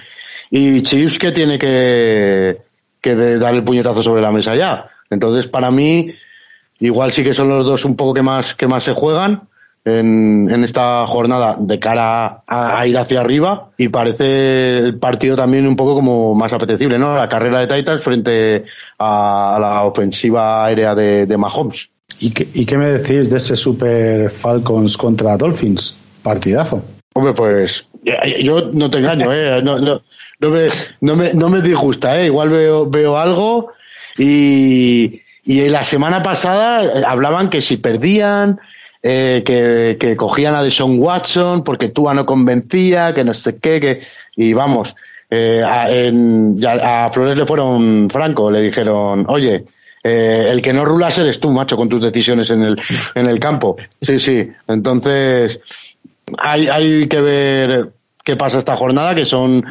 [0.50, 2.58] y Chiefs que tiene que,
[3.00, 4.88] que dar el puñetazo sobre la mesa ya.
[5.10, 6.14] Entonces, para mí,
[6.78, 9.48] igual sí que son los dos un poco que más, que más se juegan
[9.84, 15.66] en, en esta jornada de cara a, ir hacia arriba y parece el partido también
[15.66, 17.16] un poco como más apetecible, ¿no?
[17.16, 18.64] La carrera de Titans frente
[18.98, 21.88] a, la ofensiva aérea de Mahomes.
[22.18, 25.98] ¿Y qué, ¿Y qué me decís de ese Super Falcons contra Dolphins?
[26.22, 26.82] Partidazo.
[27.14, 27.86] Hombre, pues
[28.42, 29.62] yo no te engaño, ¿eh?
[29.62, 30.02] No, no,
[30.40, 30.66] no, me,
[31.00, 32.26] no, me, no me disgusta, ¿eh?
[32.26, 33.72] Igual veo, veo algo
[34.18, 38.60] y, Y la semana pasada eh, hablaban que si perdían,
[39.02, 43.80] eh, que, que, cogían a Deshaun Watson porque Tua no convencía, que no sé qué,
[43.80, 44.02] que,
[44.34, 44.96] y vamos,
[45.30, 49.64] eh, a, en, a, Flores le fueron franco, le dijeron, oye,
[50.08, 52.80] eh, el que no rulas eres tú, macho, con tus decisiones en el,
[53.16, 53.76] en el campo.
[54.00, 54.48] Sí, sí.
[54.68, 55.60] Entonces,
[56.38, 57.90] hay, hay que ver
[58.24, 59.64] qué pasa esta jornada, que son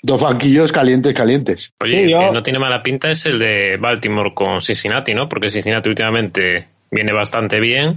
[0.00, 1.72] dos banquillos calientes, calientes.
[1.82, 5.28] Oye, el que no tiene mala pinta es el de Baltimore con Cincinnati, ¿no?
[5.28, 7.96] Porque Cincinnati últimamente viene bastante bien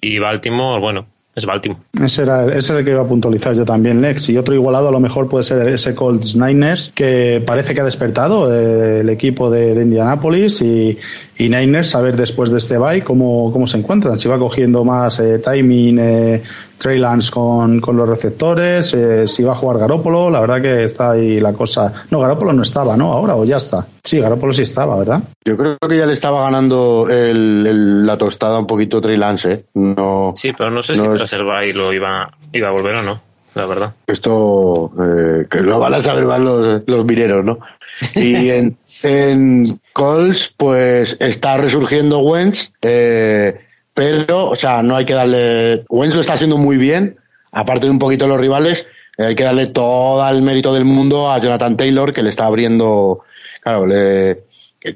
[0.00, 1.06] y Baltimore, bueno,
[1.38, 1.80] es Baltimore.
[2.02, 4.28] Ese era ese el que iba a puntualizar yo también, Lex.
[4.28, 7.84] Y otro igualado a lo mejor puede ser ese Colts Niners, que parece que ha
[7.84, 10.98] despertado eh, el equipo de, de Indianapolis y,
[11.38, 14.18] y, Niners a ver después de este bye cómo, cómo se encuentran.
[14.18, 16.42] Si va cogiendo más eh, timing eh,
[16.78, 21.10] Trey con, con los receptores, eh, si va a jugar Garópolo, la verdad que está
[21.12, 21.92] ahí la cosa.
[22.10, 23.12] No, Garópolo no estaba, ¿no?
[23.12, 23.84] Ahora o ya está.
[24.04, 25.22] Sí, Garópolo sí estaba, ¿verdad?
[25.44, 29.52] Yo creo que ya le estaba ganando el, el, la tostada un poquito Trey Lance,
[29.52, 29.64] ¿eh?
[29.74, 31.16] No, sí, pero no sé no si es...
[31.16, 33.20] tras el bye lo iba, iba a volver o no,
[33.54, 33.94] la verdad.
[34.06, 37.58] Esto, eh, que lo van a saber más los, los mineros, ¿no?
[38.14, 43.60] Y en, en Colts, pues está resurgiendo Wentz, eh,
[43.92, 45.84] pero, o sea, no hay que darle.
[45.88, 47.16] Wentz lo está haciendo muy bien,
[47.50, 48.86] aparte de un poquito los rivales,
[49.18, 53.24] hay que darle todo el mérito del mundo a Jonathan Taylor, que le está abriendo,
[53.62, 54.44] claro, le,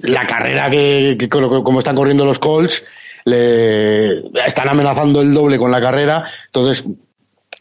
[0.02, 2.84] la carrera que, como están corriendo los Colts,
[3.24, 6.84] le están amenazando el doble con la carrera, entonces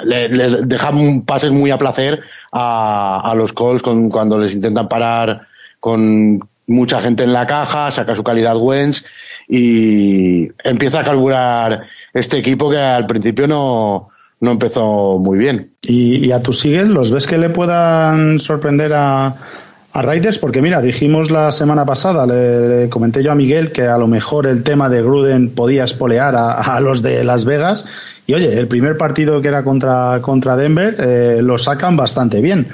[0.03, 2.21] le, le dejan pases muy a placer
[2.51, 5.47] a, a los Colts con, cuando les intentan parar
[5.79, 9.03] con mucha gente en la caja, saca su calidad Wentz
[9.47, 11.83] y empieza a carburar
[12.13, 15.73] este equipo que al principio no, no empezó muy bien.
[15.81, 19.35] ¿Y, y a tus Eagles los ves que le puedan sorprender a,
[19.93, 20.39] a Raiders?
[20.39, 24.07] Porque mira, dijimos la semana pasada, le, le, comenté yo a Miguel que a lo
[24.07, 27.87] mejor el tema de Gruden podía espolear a, los de Las Vegas.
[28.27, 32.67] Y oye, el primer partido que era contra, contra Denver eh, lo sacan bastante bien.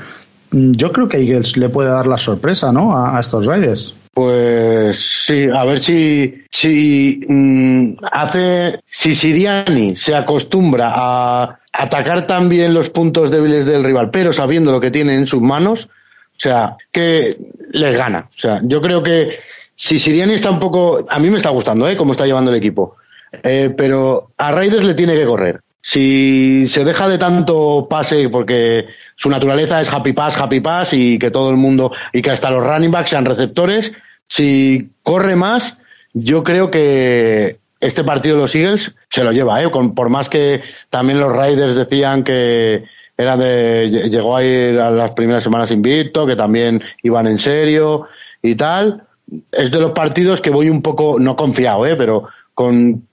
[0.52, 2.98] Yo creo que Eagles le puede dar la sorpresa, ¿no?
[2.98, 3.96] A, a estos Raiders.
[4.18, 12.74] Pues sí, a ver si, si mmm, hace, si Siriani se acostumbra a atacar también
[12.74, 15.90] los puntos débiles del rival, pero sabiendo lo que tiene en sus manos,
[16.38, 17.38] o sea, que
[17.72, 18.30] les gana.
[18.30, 19.40] O sea, yo creo que
[19.76, 21.98] si Siriani está un poco, a mí me está gustando, ¿eh?
[21.98, 22.96] Cómo está llevando el equipo.
[23.44, 25.62] Eh, pero a Raiders le tiene que correr.
[25.82, 31.18] Si se deja de tanto pase, porque su naturaleza es happy pass, happy pass, y
[31.18, 33.92] que todo el mundo, y que hasta los running backs sean receptores,
[34.28, 35.78] si corre más,
[36.14, 39.70] yo creo que este partido de los Eagles se lo lleva, ¿eh?
[39.70, 42.84] Por más que también los Raiders decían que
[43.18, 48.08] era de, llegó a ir a las primeras semanas invicto, que también iban en serio
[48.42, 49.04] y tal.
[49.52, 51.96] Es de los partidos que voy un poco, no confiado, ¿eh?
[51.98, 53.08] Pero con,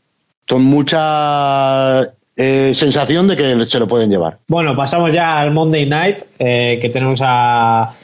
[0.49, 2.03] con mucha
[2.37, 4.39] eh, sensación de que se lo pueden llevar.
[4.47, 7.95] Bueno, pasamos ya al Monday Night, eh, que tenemos a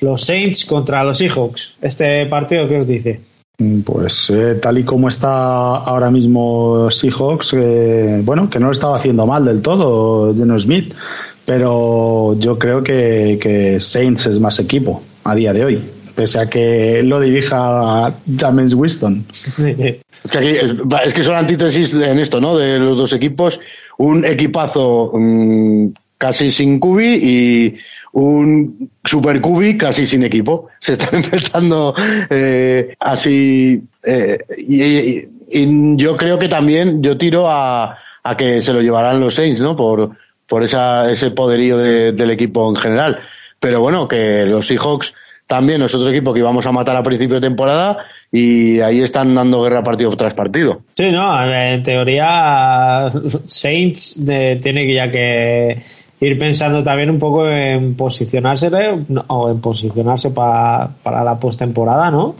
[0.00, 1.78] los Saints contra los Seahawks.
[1.82, 3.20] ¿Este partido qué os dice?
[3.84, 8.96] Pues eh, tal y como está ahora mismo Seahawks, eh, bueno, que no lo estaba
[8.96, 10.94] haciendo mal del todo, Geno Smith,
[11.50, 15.82] pero yo creo que, que, Saints es más equipo a día de hoy,
[16.14, 19.24] pese a que lo dirija James Winston.
[20.22, 22.56] Es, que aquí, es, que son antítesis en esto, ¿no?
[22.56, 23.58] De los dos equipos,
[23.98, 25.88] un equipazo mmm,
[26.18, 27.74] casi sin cubi y
[28.12, 30.68] un Super Cubi casi sin equipo.
[30.78, 31.94] Se están enfrentando
[32.28, 33.82] eh, así.
[34.04, 38.82] Eh, y, y, y, yo creo que también yo tiro a, a, que se lo
[38.82, 39.74] llevarán los Saints, ¿no?
[39.74, 40.12] Por,
[40.50, 43.20] por esa, ese poderío de, del equipo en general.
[43.60, 45.14] Pero bueno, que los Seahawks
[45.46, 47.98] también es otro equipo que íbamos a matar a principio de temporada
[48.32, 50.80] y ahí están dando guerra partido tras partido.
[50.96, 53.12] Sí, no, en teoría
[53.46, 55.80] Saints de, tiene ya que
[56.20, 58.70] ir pensando también un poco en posicionarse
[59.28, 62.34] o en posicionarse para, para la postemporada, ¿no?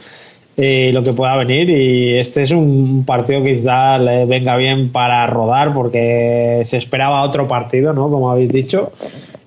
[0.61, 4.91] Y lo que pueda venir y este es un partido que quizá le venga bien
[4.91, 8.11] para rodar porque se esperaba otro partido, ¿no?
[8.11, 8.93] Como habéis dicho.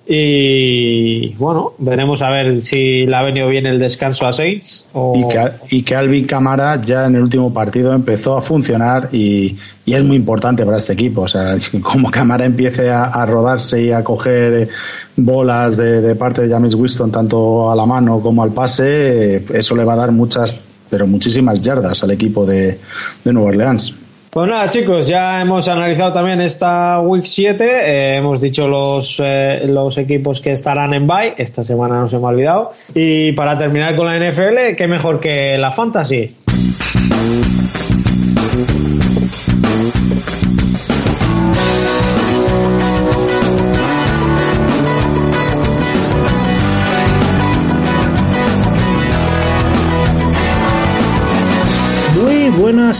[0.06, 4.90] Y bueno, veremos a ver si le ha venido bien el descanso a Saints.
[4.92, 5.14] O...
[5.16, 9.56] Y, que, y que Alvin Camara ya en el último partido empezó a funcionar y,
[9.86, 11.22] y, es muy importante para este equipo.
[11.22, 14.68] O sea, como Camara empiece a, a rodarse y a coger
[15.16, 19.76] bolas de, de, parte de James Winston, tanto a la mano como al pase, eso
[19.76, 22.78] le va a dar muchas, pero muchísimas yardas al equipo de,
[23.24, 23.94] de Nueva Orleans.
[24.34, 27.64] Pues nada, chicos, ya hemos analizado también esta Week 7.
[27.64, 31.34] Eh, hemos dicho los, eh, los equipos que estarán en bye.
[31.38, 32.72] Esta semana no se me ha olvidado.
[32.94, 36.34] Y para terminar con la NFL, qué mejor que la Fantasy.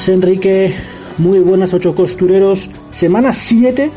[0.09, 0.74] Enrique.
[1.18, 2.70] Muy buenas, ocho costureros.
[2.90, 3.90] Semana 7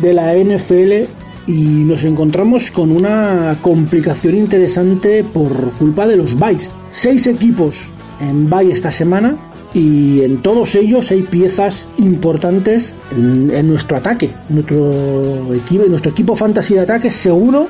[0.00, 1.08] de la NFL
[1.46, 6.70] y nos encontramos con una complicación interesante por culpa de los buys.
[6.90, 7.76] Seis equipos
[8.20, 9.36] en buy esta semana
[9.72, 14.30] y en todos ellos hay piezas importantes en, nuestro ataque.
[14.48, 17.68] Nuestro equipo, nuestro equipo fantasy de ataque seguro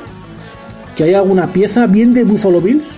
[0.96, 2.96] que hay alguna pieza bien de Buffalo Bills.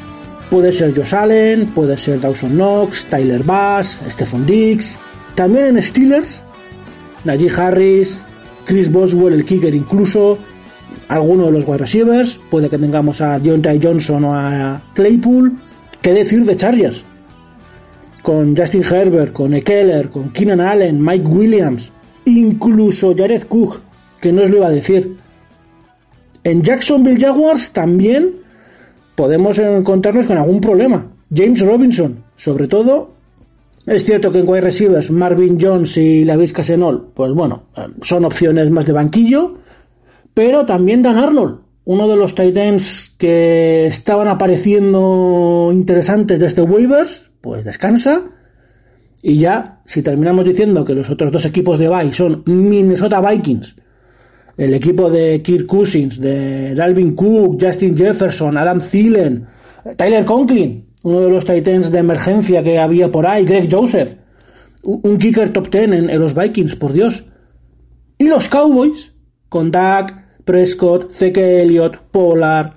[0.50, 4.98] Puede ser Josh Allen, puede ser Dawson Knox, Tyler Bass, Stephon Diggs.
[5.36, 6.42] También en Steelers,
[7.24, 8.20] Najee Harris,
[8.64, 10.38] Chris Boswell, el kicker incluso,
[11.08, 15.56] alguno de los wide receivers, puede que tengamos a Ty Johnson o a Claypool.
[16.02, 17.04] ¿Qué decir de Chargers?
[18.22, 21.92] Con Justin Herbert, con Ekeler, con Keenan Allen, Mike Williams,
[22.24, 23.80] incluso Jared Cook,
[24.20, 25.16] que no os lo iba a decir.
[26.42, 28.40] En Jacksonville Jaguars también
[29.20, 31.06] podemos encontrarnos con algún problema.
[31.30, 33.10] James Robinson, sobre todo,
[33.84, 37.64] es cierto que en wide receivers Marvin Jones y Lavis Casenol, pues bueno,
[38.00, 39.58] son opciones más de banquillo,
[40.32, 47.30] pero también Dan Arnold, uno de los Titans que estaban apareciendo interesantes de este waivers,
[47.42, 48.22] pues descansa.
[49.20, 53.76] Y ya, si terminamos diciendo que los otros dos equipos de Bay son Minnesota Vikings,
[54.56, 59.46] el equipo de Kirk Cousins, de Dalvin Cook, Justin Jefferson, Adam Thielen,
[59.96, 64.16] Tyler Conklin, uno de los Titans de emergencia que había por ahí, Greg Joseph,
[64.82, 67.24] un kicker top ten en, en los Vikings, por Dios.
[68.18, 69.12] Y los Cowboys,
[69.48, 72.72] con Dak, Prescott, Zeke Elliott, Pollard,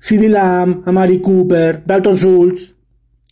[0.00, 2.74] CeeDee Lamb, Amari Cooper, Dalton Schultz.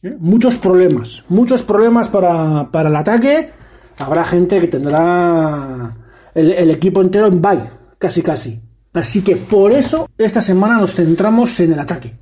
[0.02, 0.16] ¿eh?
[0.18, 3.50] Muchos problemas, muchos problemas para, el ataque.
[3.98, 5.96] Habrá gente que tendrá
[6.34, 8.60] el, equipo entero en bye, casi casi.
[8.92, 12.16] Así que por eso esta semana nos centramos en el ataque.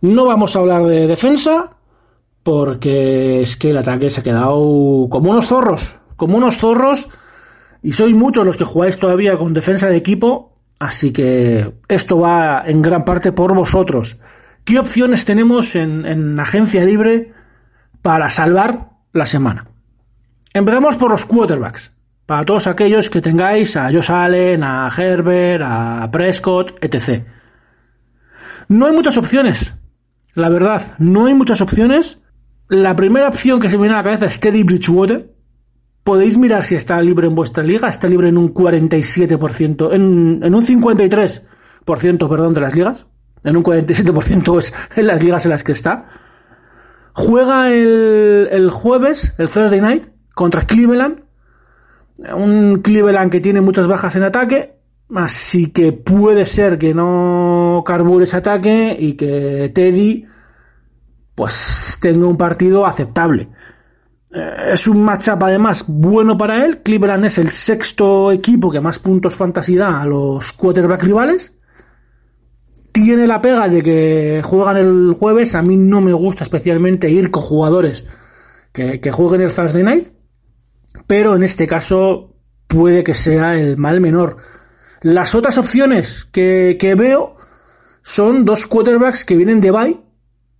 [0.00, 1.76] No vamos a hablar de defensa,
[2.42, 7.08] porque es que el ataque se ha quedado como unos zorros, como unos zorros
[7.82, 12.62] y sois muchos los que jugáis todavía con defensa de equipo, así que esto va
[12.66, 14.18] en gran parte por vosotros.
[14.64, 17.32] ¿Qué opciones tenemos en, agencia libre
[18.02, 19.66] para salvar la semana?
[20.52, 21.92] Empezamos por los quarterbacks.
[22.30, 27.24] Para todos aquellos que tengáis a Josh Allen, a Herbert, a Prescott, etc.
[28.68, 29.74] No hay muchas opciones.
[30.36, 32.20] La verdad, no hay muchas opciones.
[32.68, 35.34] La primera opción que se me viene a la cabeza es Teddy Bridgewater,
[36.04, 37.88] podéis mirar si está libre en vuestra liga.
[37.88, 43.08] Está libre en un 47%, en, en un 53%, perdón, de las ligas.
[43.42, 46.06] En un 47% es en las ligas en las que está.
[47.12, 51.28] Juega el, el jueves, el Thursday night, contra Cleveland.
[52.34, 54.74] Un Cleveland que tiene muchas bajas en ataque.
[55.14, 60.26] Así que puede ser que no carbure ese ataque y que Teddy
[61.34, 63.48] pues tenga un partido aceptable.
[64.32, 66.82] Eh, es un matchup además bueno para él.
[66.82, 71.56] Cleveland es el sexto equipo que más puntos fantasy da a los quarterback rivales.
[72.92, 75.54] Tiene la pega de que juegan el jueves.
[75.54, 78.04] A mí no me gusta especialmente ir con jugadores
[78.72, 80.08] que, jueguen el Thursday night.
[81.06, 82.34] Pero en este caso
[82.66, 84.38] puede que sea el mal menor.
[85.02, 87.36] Las otras opciones que, que veo
[88.02, 90.00] son dos quarterbacks que vienen de bye.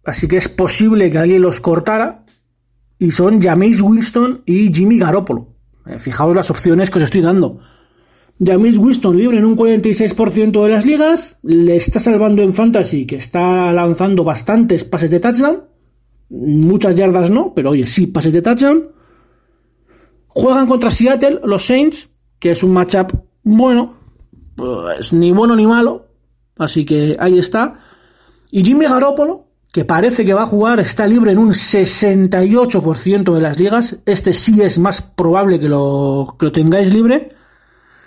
[0.05, 2.25] Así que es posible que alguien los cortara
[2.99, 5.49] y son James Winston y Jimmy Garoppolo.
[5.87, 7.61] Eh, fijaos las opciones que os estoy dando.
[8.43, 13.17] James Winston libre en un 46% de las ligas, le está salvando en fantasy, que
[13.17, 15.65] está lanzando bastantes pases de touchdown,
[16.31, 18.89] muchas yardas no, pero oye, sí pases de touchdown.
[20.33, 23.13] Juegan contra Seattle los Saints, que es un matchup
[23.43, 23.95] bueno,
[24.55, 26.07] pues ni bueno ni malo,
[26.59, 27.81] así que ahí está.
[28.51, 33.41] Y Jimmy Garoppolo, que parece que va a jugar, está libre en un 68% de
[33.41, 33.97] las ligas.
[34.07, 37.35] Este sí es más probable que lo, que lo tengáis libre.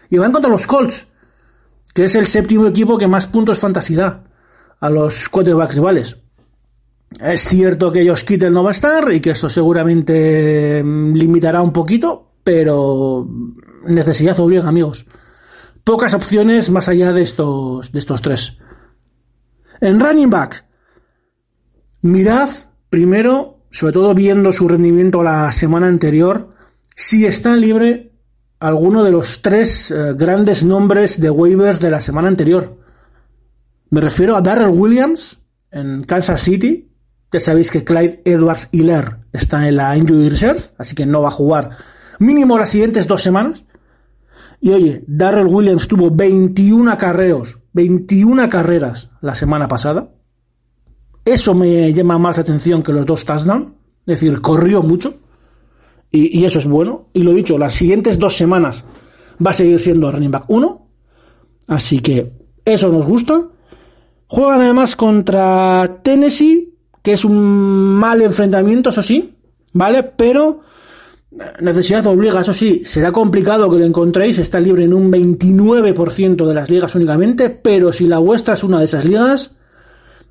[0.10, 1.08] Y van contra los Colts,
[1.94, 4.24] que es el séptimo equipo que más puntos fantasy da
[4.80, 6.18] a los quarterbacks rivales.
[7.20, 11.62] Es cierto que Josh Kittle no va a estar y que eso seguramente mm, limitará
[11.62, 13.28] un poquito, pero
[13.88, 15.06] necesidad obliga, amigos.
[15.84, 18.58] Pocas opciones más allá de estos, de estos tres.
[19.82, 20.66] En running back,
[22.04, 22.50] Mirad
[22.90, 26.54] primero, sobre todo viendo su rendimiento la semana anterior,
[26.96, 28.12] si está libre
[28.60, 32.78] alguno de los tres eh, grandes nombres de waivers de la semana anterior.
[33.90, 35.40] Me refiero a Darrell Williams
[35.72, 36.93] en Kansas City,
[37.34, 41.30] que sabéis que Clyde Edwards Hiller está en la injury reserve, así que no va
[41.30, 41.72] a jugar
[42.20, 43.64] mínimo las siguientes dos semanas.
[44.62, 50.12] Y oye, Darrell Williams tuvo 21 acarreos, 21 carreras la semana pasada.
[51.26, 53.70] Eso me llama más atención que los dos touchdowns.
[54.02, 55.16] Es decir, corrió mucho.
[56.12, 57.10] Y, eso es bueno.
[57.14, 58.86] Y lo dicho, las siguientes dos semanas
[59.44, 60.88] va a seguir siendo running back 1.
[61.70, 62.32] Así que
[62.64, 63.50] eso nos gusta.
[64.28, 66.73] Juegan además contra Tennessee,
[67.04, 69.36] que es un mal enfrentamiento, eso sí,
[69.74, 70.02] ¿vale?
[70.04, 70.62] Pero
[71.60, 76.54] necesidad obliga, eso sí, será complicado que lo encontréis, está libre en un 29% de
[76.54, 79.58] las ligas únicamente, pero si la vuestra es una de esas ligas,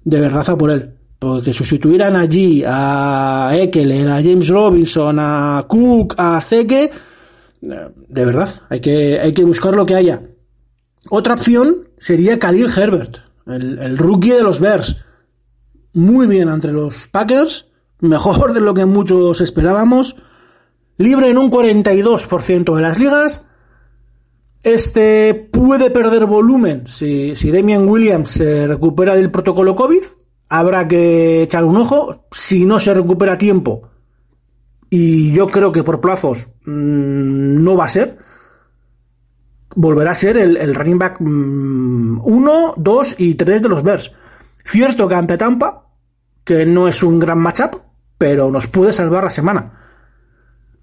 [0.04, 0.94] de verdad a por él.
[1.18, 6.90] Porque sustituirán allí a Eckler, a James Robinson, a Cook, a Zeke,
[7.60, 10.20] de verdad, hay que, hay que buscar lo que haya.
[11.10, 14.96] Otra opción sería Khalil Herbert, el rookie de los Bears.
[15.94, 17.66] Muy bien entre los Packers,
[18.00, 20.16] mejor de lo que muchos esperábamos
[20.98, 23.46] libre en un 42% de las ligas.
[24.62, 30.02] Este puede perder volumen si, si Damian Williams se recupera del protocolo COVID.
[30.48, 32.26] Habrá que echar un ojo.
[32.30, 33.90] Si no se recupera a tiempo,
[34.94, 38.18] y yo creo que por plazos mm, no va a ser,
[39.74, 44.12] volverá a ser el, running back 1, mm, 2 y 3 de los Bears.
[44.64, 45.88] Cierto que ante Tampa,
[46.44, 47.80] que no es un gran matchup,
[48.18, 49.72] pero nos puede salvar la semana.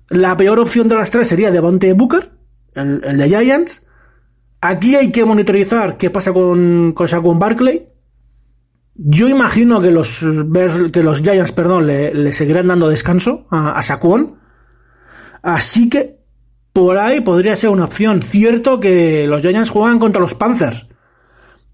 [0.09, 2.31] La peor opción de las tres sería Devontae Booker,
[2.73, 3.85] el, de Giants.
[4.61, 7.87] Aquí hay que monitorizar qué pasa con, con Saquon Barkley.
[8.95, 10.25] Yo imagino que los,
[10.91, 14.35] que los Giants perdón, le, seguirán dando descanso a, a Saquon.
[15.41, 16.19] Así que
[16.73, 18.21] por ahí podría ser una opción.
[18.23, 20.87] Cierto que los Giants juegan contra los Panthers.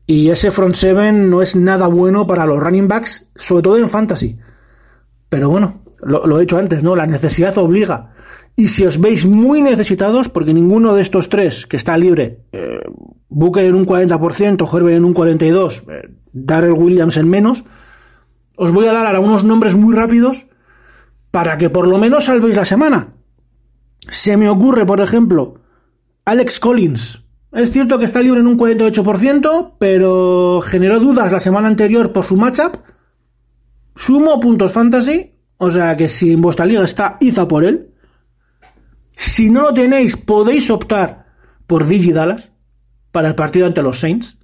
[0.07, 3.89] Y ese front seven no es nada bueno para los running backs, sobre todo en
[3.89, 4.37] fantasy.
[5.29, 6.95] Pero bueno, lo, he dicho antes, ¿no?
[6.95, 8.13] La necesidad obliga.
[8.55, 12.81] Y si os veis muy necesitados, porque ninguno de estos tres que está libre, eh,
[13.27, 17.63] Booker en un 40%, Herbert en un 42%, eh, Darrell Williams en menos,
[18.55, 20.45] os voy a dar ahora unos nombres muy rápidos
[21.31, 23.13] para que por lo menos salvéis la semana.
[24.07, 25.55] Se me ocurre, por ejemplo,
[26.23, 27.24] Alex Collins.
[27.55, 32.25] Es cierto que está libre en un 48%, pero generó dudas la semana anterior por
[32.25, 32.77] su matchup.
[33.95, 37.91] Sumo puntos fantasy o sea que si en vuestra liga está, Iza por él.
[39.15, 41.27] Si no lo tenéis, podéis optar
[41.65, 42.51] por Digi Dallas
[43.11, 44.37] para el partido ante los Saints.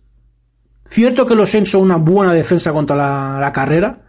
[0.86, 4.02] Cierto que los Saints son una buena defensa contra la, carrera,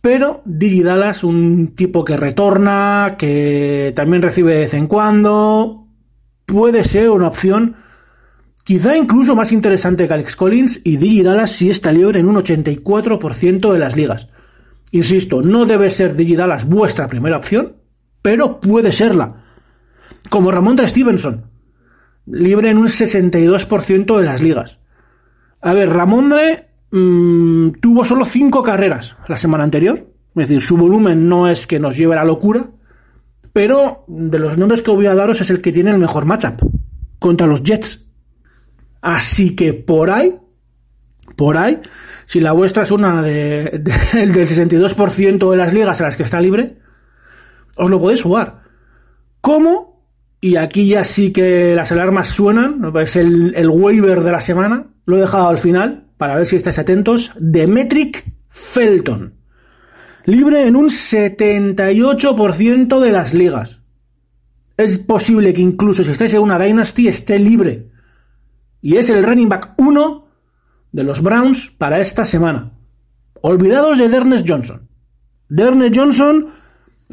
[0.00, 5.86] pero Digi Dallas, un tipo que retorna, que también recibe de vez en cuando,
[6.46, 7.76] puede ser una opción
[8.64, 12.36] quizá incluso más interesante que Alex Collins y Digi Dallas si está libre en un
[12.36, 14.28] 84% de las ligas.
[14.92, 17.76] Insisto, no debe ser Digidalas vuestra primera opción,
[18.22, 19.44] pero puede serla.
[20.28, 21.46] Como Ramón Stevenson,
[22.26, 24.78] libre en un 62% de las ligas.
[25.60, 31.28] A ver, Ramondre mmm, tuvo solo 5 carreras la semana anterior, es decir, su volumen
[31.28, 32.70] no es que nos lleve a la locura,
[33.52, 36.62] pero de los nombres que voy a daros es el que tiene el mejor matchup
[37.18, 38.06] contra los Jets.
[39.00, 40.38] Así que por ahí,
[41.36, 41.80] por ahí,
[42.26, 43.64] si la vuestra es una de,
[44.12, 46.76] del 62% de las ligas a las que está libre,
[47.76, 48.62] os lo podéis jugar.
[49.40, 50.04] ¿Cómo?
[50.40, 54.86] Y aquí ya sí que las alarmas suenan, es el, el waiver de la semana,
[55.06, 59.34] lo he dejado al final para ver si estáis atentos, Demetric Felton.
[60.26, 63.80] Libre en un 78% de las ligas.
[64.76, 67.89] Es posible que incluso si estáis en una Dynasty esté libre.
[68.82, 70.26] Y es el running back 1
[70.92, 72.72] de los Browns para esta semana.
[73.42, 74.88] Olvidados de Dernes Johnson.
[75.48, 76.48] Dernes Johnson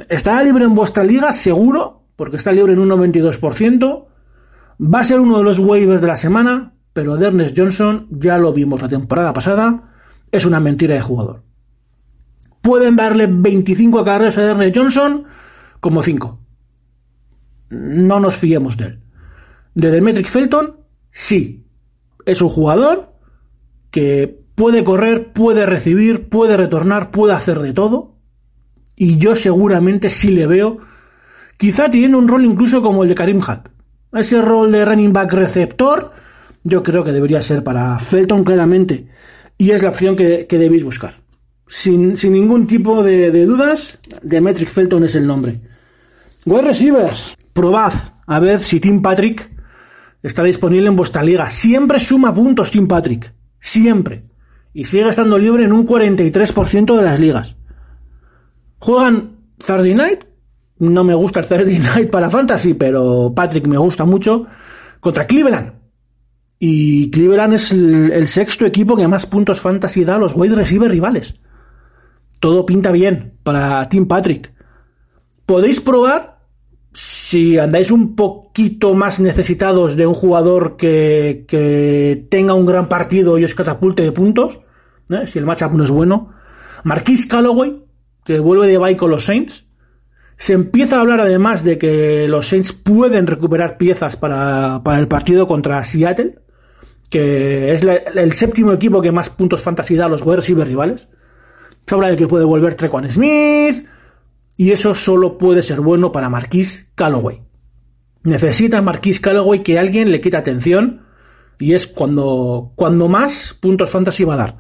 [0.10, 4.06] está libre en vuestra liga, seguro, porque está libre en un 92%.
[4.80, 8.54] Va a ser uno de los waivers de la semana, pero Dernes Johnson, ya lo
[8.54, 9.92] vimos la temporada pasada,
[10.32, 11.44] es una mentira de jugador.
[12.62, 15.24] Pueden darle 25 carreras a Dernes Johnson
[15.80, 16.40] como 5.
[17.70, 19.00] No nos fiemos de él.
[19.74, 20.76] De Demetric Felton,
[21.12, 21.66] sí.
[22.26, 23.14] Es un jugador
[23.92, 28.16] que puede correr, puede recibir, puede retornar, puede hacer de todo.
[28.96, 30.80] Y yo seguramente sí le veo,
[31.58, 33.70] quizá tiene un rol incluso como el de Karim Hunt.
[34.12, 36.12] Ese rol de running back receptor,
[36.64, 39.08] yo creo que debería ser para Felton claramente.
[39.58, 41.22] Y es la opción que, debéis buscar.
[41.68, 45.60] Sin, ningún tipo de, de dudas, Demetric Felton es el nombre.
[46.46, 47.94] Wide receivers, probad
[48.28, 49.50] a ver si Tim Patrick
[50.22, 51.50] está disponible en vuestra liga.
[51.50, 53.34] Siempre suma puntos Tim Patrick.
[53.60, 54.26] Siempre.
[54.74, 57.56] Y sigue estando libre en un 43% de las ligas.
[58.80, 60.24] Juegan Thursday Night.
[60.80, 64.46] No me gusta el Thursday Night para Fantasy, pero Patrick me gusta mucho.
[65.00, 65.74] Contra Cleveland.
[66.60, 70.90] Y Cleveland es el, sexto equipo que más puntos fantasy da a los wide receiver
[70.90, 71.36] rivales.
[72.40, 74.54] Todo pinta bien para Tim Patrick.
[75.46, 76.37] Podéis probar
[76.98, 83.38] si andáis un poquito más necesitados de un jugador que, que tenga un gran partido
[83.38, 84.62] y os catapulte de puntos,
[85.12, 85.28] ¿eh?
[85.28, 86.34] si el matchup no es bueno,
[86.84, 87.84] Marquis Calloway,
[88.26, 89.68] que vuelve de bye con los Saints,
[90.38, 95.08] se empieza a hablar además de que los Saints pueden recuperar piezas para, para el
[95.08, 96.40] partido contra Seattle,
[97.12, 101.08] que es el séptimo equipo que más puntos fantasy da a los wide rivales.
[101.86, 103.86] Se habla de que puede volver Trequan Smith,
[104.58, 107.42] y eso solo puede ser bueno para Marquis Calloway.
[108.24, 111.04] Necesita Marquis Calloway que alguien le quite atención
[111.60, 114.58] y es cuando, cuando más puntos fantasy va a dar.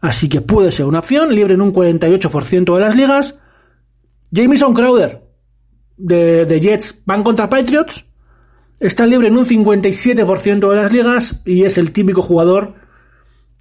[0.00, 3.38] Así que puede ser una opción, libre en un 48% de las ligas.
[4.30, 5.22] Jameson Crowder
[5.98, 8.06] de, de Jets van contra Patriots.
[8.80, 12.74] Está libre en un 57% de las ligas y es el típico jugador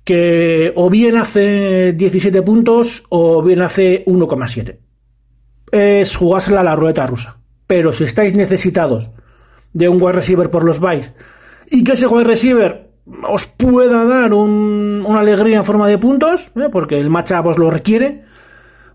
[0.05, 4.86] que o bien hace 17 puntos o bien hace 1,7
[5.71, 7.37] es jugársela a la rueda rusa.
[7.65, 9.09] Pero si estáis necesitados
[9.73, 11.13] de un wide receiver por los bytes
[11.69, 12.91] y que ese wide receiver
[13.23, 16.69] os pueda dar una alegría en forma de puntos, ¿eh?
[16.71, 18.23] porque el matchup os lo requiere,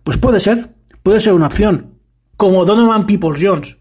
[0.05, 0.71] pues puede ser,
[1.03, 1.99] puede ser una opción.
[2.37, 3.79] Como Donovan Peoples Jones.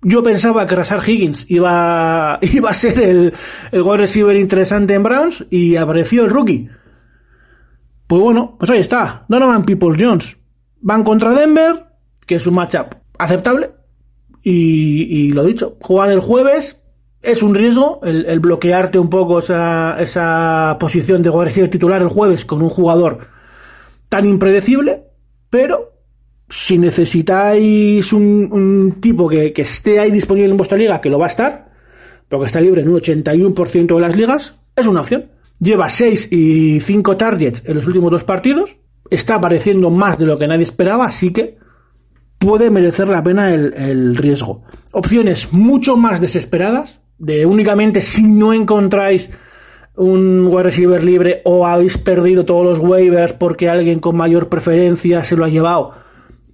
[0.00, 3.34] Yo pensaba que Rasar Higgins iba, iba a ser el,
[3.72, 6.68] el wide receiver interesante en Browns y apareció el rookie.
[8.06, 9.24] Pues bueno, pues ahí está.
[9.28, 10.36] Donovan Peoples Jones.
[10.80, 11.87] Van contra Denver,
[12.28, 13.70] que es un matchup aceptable.
[14.40, 16.80] Y, lo dicho, jugar el jueves
[17.20, 22.44] es un riesgo el, bloquearte un poco esa, esa posición de jugador titular el jueves
[22.44, 23.26] con un jugador
[24.08, 25.02] tan impredecible,
[25.50, 25.92] pero
[26.48, 31.26] si necesitáis un, tipo que, que, esté ahí disponible en vuestra liga, que lo va
[31.26, 31.72] a estar,
[32.28, 35.26] porque está libre en un 81% de las ligas, es una opción.
[35.60, 38.78] Lleva 6 y 5 targets en los últimos dos partidos,
[39.10, 41.57] está apareciendo más de lo que nadie esperaba, así que
[42.38, 44.62] puede merecer la pena el, riesgo.
[44.92, 49.28] Opciones mucho más desesperadas, de únicamente si no encontráis
[49.96, 55.24] un wide receiver libre o habéis perdido todos los waivers porque alguien con mayor preferencia
[55.24, 55.92] se lo ha llevado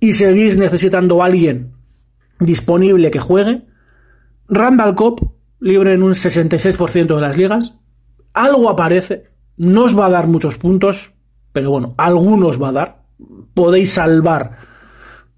[0.01, 1.75] y seguís necesitando a alguien
[2.41, 3.67] disponible que juegue.
[4.49, 7.77] Randall Cobb, libre en un 66% de las ligas.
[8.33, 9.25] Algo aparece,
[9.57, 11.13] no os va a dar muchos puntos,
[11.53, 13.05] pero bueno, algunos va a dar.
[13.55, 14.74] Podéis salvar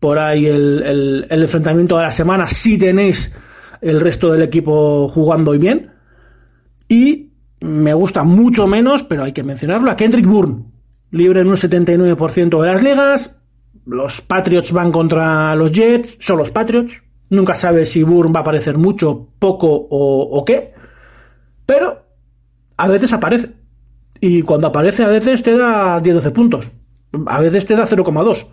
[0.07, 3.35] por ahí el, enfrentamiento de la semana si tenéis
[3.81, 5.91] el resto del equipo jugando hoy bien.
[6.89, 10.63] Y me gusta mucho menos, pero hay que mencionarlo, a Kendrick Bourne,
[11.11, 13.43] libre en un 79% de las ligas.
[13.85, 17.03] Los Patriots van contra los Jets, son los Patriots.
[17.31, 20.73] Nunca sabes si Bourne va a aparecer mucho, poco o, o qué.
[21.67, 22.07] Pero
[22.77, 23.51] a veces aparece.
[24.21, 26.71] Y cuando aparece a veces te da 10-12 puntos.
[27.27, 28.47] A veces te da 0,2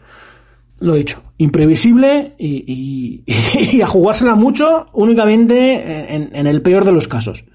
[0.80, 3.24] lo he dicho, imprevisible y,
[3.82, 7.46] a jugársela mucho únicamente en, el peor de los casos.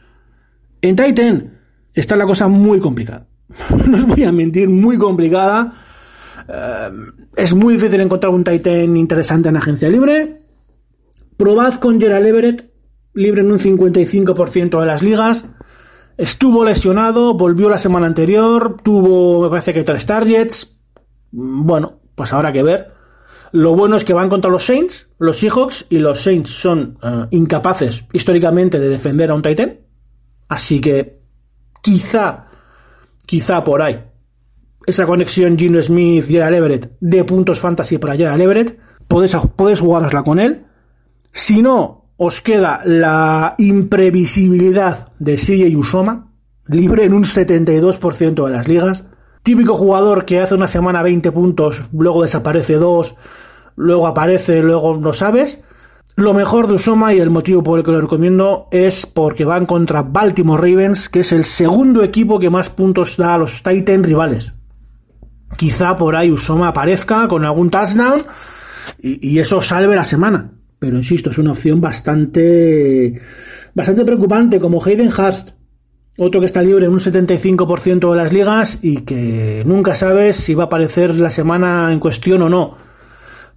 [0.80, 1.58] En Titan
[1.94, 3.26] está la cosa muy complicada.
[3.86, 5.72] No os voy a mentir, muy complicada.
[6.48, 6.90] Eh,
[7.36, 10.42] es muy difícil encontrar un Titan interesante en agencia libre.
[11.36, 12.70] Probad con Gerald Everett,
[13.14, 15.44] libre en un 55% de las ligas.
[16.16, 20.80] Estuvo lesionado, volvió la semana anterior, tuvo, me parece que tres targets.
[21.30, 22.97] Bueno, pues habrá que ver.
[23.52, 27.26] Lo bueno es que van contra los Saints, los Seahawks, y los Saints son eh,
[27.30, 29.78] incapaces históricamente de defender a un Titan.
[30.48, 31.20] Así que
[31.82, 32.46] quizá,
[33.26, 34.02] quizá por ahí,
[34.86, 40.22] esa conexión Gino Smith, Gerald Everett, de puntos fantasy para Gerald Everett, podéis, podéis jugárosla
[40.22, 40.64] con él.
[41.30, 46.32] Si no, os queda la imprevisibilidad de CJ Usoma,
[46.66, 49.04] libre en un 72% de las ligas.
[49.48, 53.14] Típico jugador que hace una semana 20 puntos, luego desaparece dos,
[53.76, 55.62] luego aparece, luego no sabes.
[56.16, 59.64] Lo mejor de Usoma y el motivo por el que lo recomiendo es porque van
[59.64, 64.06] contra Baltimore Ravens, que es el segundo equipo que más puntos da a los Titans
[64.06, 64.52] rivales.
[65.56, 68.24] Quizá por ahí Usoma aparezca con algún touchdown
[69.00, 70.52] y, y eso salve la semana.
[70.78, 73.18] Pero insisto, es una opción bastante,
[73.74, 75.52] bastante preocupante, como Hayden Hurst,
[76.18, 80.52] otro que está libre en un 75% de las ligas y que nunca sabes si
[80.54, 82.76] va a aparecer la semana en cuestión o no.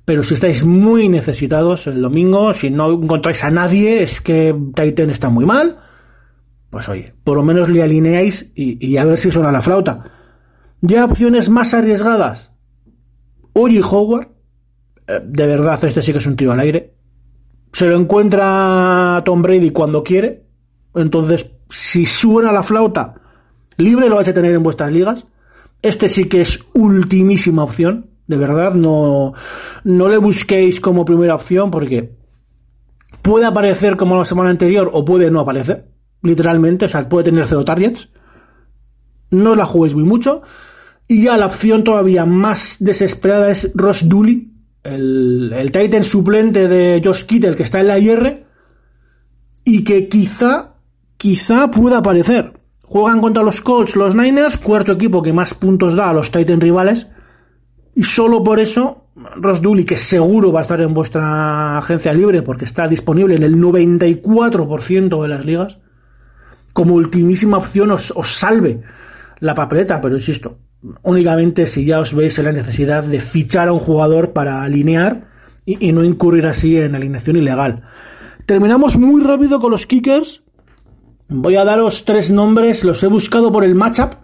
[0.05, 5.09] Pero si estáis muy necesitados el domingo, si no encontráis a nadie, es que Titan
[5.09, 5.80] está muy mal.
[6.70, 10.12] Pues oye, por lo menos le alineáis y, a ver si suena la flauta.
[10.82, 12.53] Ya opciones más arriesgadas.
[13.53, 14.30] Uri Howard.
[15.07, 16.93] Eh, de verdad, este sí que es un tiro al aire.
[17.74, 20.45] Se lo encuentra Tom Brady cuando quiere.
[20.93, 23.15] Entonces si suena la flauta,
[23.78, 25.26] libre lo vais a tener en vuestras ligas.
[25.82, 29.34] Este sí que es ultimísima opción, de verdad, no,
[29.84, 32.22] no le busquéis como primera opción porque
[33.22, 35.89] Puede aparecer como la semana anterior o puede no aparecer,
[36.24, 38.09] literalmente, o sea, puede tener cero targets.
[39.30, 40.41] No la juguéis muy mucho.
[41.07, 44.51] Y ya la opción todavía más desesperada es Ross Dooley,
[44.84, 48.45] el, el Titan suplente de Josh Kittle que está en la IR
[49.65, 50.70] y que quizá,
[51.22, 52.51] quizá pueda aparecer.
[52.82, 56.63] Juegan contra los Colts, los Niners, cuarto equipo que más puntos da a los Titans
[56.63, 57.07] rivales.
[57.93, 59.05] Y solo por eso,
[59.36, 63.43] Ross Dooley, que seguro va a estar en vuestra agencia libre porque está disponible en
[63.43, 65.78] el 94% de las ligas,
[66.74, 68.82] como ultimísima opción os, os salve
[69.41, 70.57] la papeleta, pero insisto,
[71.03, 75.28] únicamente si ya os veis en la necesidad de fichar a un jugador para alinear
[75.65, 77.84] y, y no incurrir así en alineación ilegal.
[78.47, 80.40] Terminamos muy rápido con los kickers
[81.34, 84.15] Voy a daros tres nombres, los he buscado por el matchup.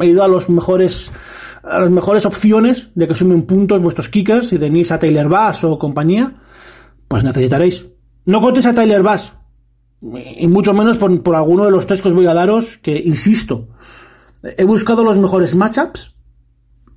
[0.00, 1.12] He ido a los mejores
[1.62, 5.64] a las mejores opciones de que sumen puntos vuestros kickers, si tenéis a Taylor Bass
[5.64, 6.40] o compañía,
[7.08, 7.86] pues necesitaréis.
[8.24, 9.34] No contéis a Tyler Bass,
[10.00, 12.96] y mucho menos por, por, alguno de los tres que os voy a daros, que
[12.96, 13.68] insisto,
[14.42, 16.16] he buscado los mejores matchups,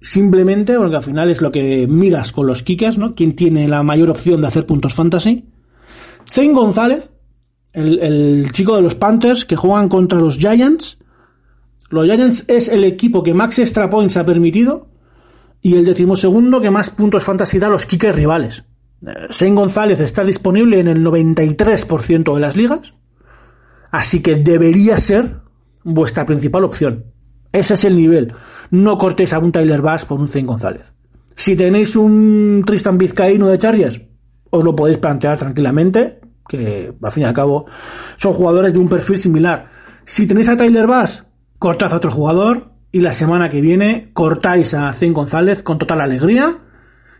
[0.01, 3.13] simplemente porque al final es lo que miras con los kickers, ¿no?
[3.13, 5.49] Quién tiene la mayor opción de hacer puntos fantasy.
[6.27, 7.11] Zane González,
[7.75, 10.97] el, chico de los Panthers que juegan contra los Giants.
[11.89, 14.87] Los Giants es el equipo que más extra points ha permitido
[15.61, 18.65] y el decimosegundo que más puntos fantasy da los kickers rivales.
[19.29, 22.95] Shane González está disponible en el 93% de las ligas,
[23.91, 25.41] así que debería ser
[25.83, 27.05] vuestra principal opción.
[27.51, 28.33] Ese es el nivel.
[28.71, 30.93] No cortéis a un Tyler Bass por un Zane González.
[31.35, 34.01] Si tenéis un Tristan Vizcaíno de Chargers,
[34.49, 37.65] os lo podéis plantear tranquilamente que al fin y al cabo
[38.17, 39.67] son jugadores de un perfil similar.
[40.05, 41.25] Si tenéis a Tyler Bass,
[41.59, 46.01] cortad a otro jugador y la semana que viene cortáis a Zen González con total
[46.01, 46.59] alegría,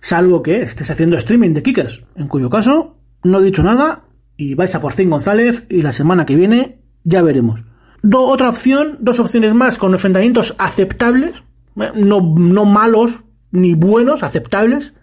[0.01, 4.03] salvo que estéis haciendo streaming de kickers, en cuyo caso no he dicho nada
[4.38, 7.63] y vais a por Zen González y la semana que viene ya veremos.
[8.11, 11.43] otra opción, dos opciones más con enfrentamientos aceptables,
[11.78, 14.93] eh, no, no malos ni buenos, aceptables.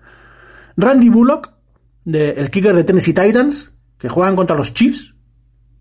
[0.76, 1.52] Randy Bullock,
[2.06, 3.72] el kicker de Tennessee Titans,
[4.02, 5.14] que juegan contra los Chiefs,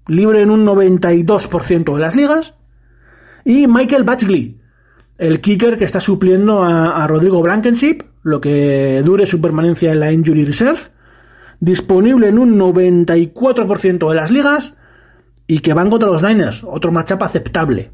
[0.08, 2.54] libre en un 92% de las ligas,
[3.44, 4.62] y Michael Batchley,
[5.18, 10.12] el kicker que está supliendo a, Rodrigo Blankenship, lo que dure su permanencia en la
[10.12, 10.82] Injury Reserve,
[11.60, 14.78] disponible en un 94% de las ligas
[15.48, 17.90] y que van contra los Niners, otro matchup aceptable.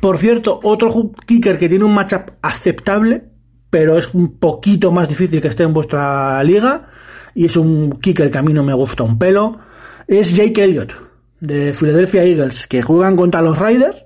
[0.00, 3.28] Por cierto, otro kicker que tiene un matchup aceptable,
[3.70, 6.88] pero es un poquito más difícil que esté en vuestra liga,
[7.34, 9.58] y es un kicker que a mí no me gusta un pelo,
[10.06, 10.92] es Jake Elliott,
[11.40, 14.04] de Philadelphia Eagles, que juegan contra los Raiders,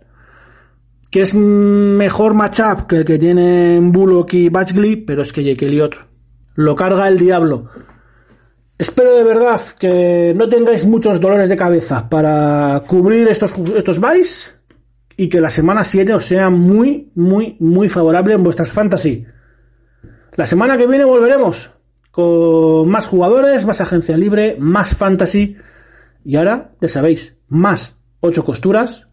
[1.11, 5.66] que es mejor matchup que el que tienen Bullock y Batchley, pero es que Jake
[5.66, 5.95] Elliott
[6.57, 7.66] lo carga el diablo.
[8.77, 14.61] Espero de verdad que no tengáis muchos dolores de cabeza para cubrir estos, estos buys
[15.16, 19.25] y que la semana 7 os sea muy, muy, muy favorable en vuestras fantasy.
[20.35, 21.70] La semana que viene volveremos
[22.14, 25.56] con más jugadores, más agencia libre, más fantasy.
[26.24, 29.08] Y ahora, ya sabéis, más ocho costuras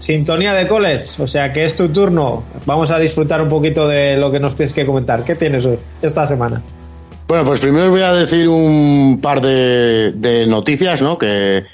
[0.00, 2.42] Sintonía de college, o sea que es tu turno.
[2.64, 5.22] Vamos a disfrutar un poquito de lo que nos tienes que comentar.
[5.24, 6.62] ¿Qué tienes hoy, esta semana?
[7.28, 11.18] Bueno, pues primero voy a decir un par de, noticias, ¿no?
[11.18, 11.64] Que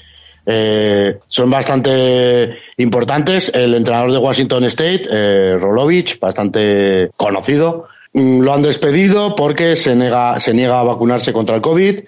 [0.45, 3.49] eh, son bastante importantes.
[3.55, 9.95] El entrenador de Washington State, eh, Rolovich, bastante conocido, mm, lo han despedido porque se
[10.39, 12.01] se niega a vacunarse contra el COVID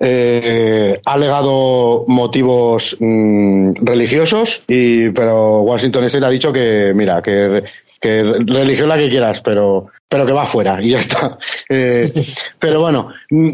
[0.00, 7.64] eh, ha alegado motivos mm, religiosos, y, pero Washington State ha dicho que, mira, que,
[8.00, 11.38] que religión la que quieras, pero, pero que va fuera y ya está.
[11.68, 12.06] Eh,
[12.58, 13.50] pero bueno, mm,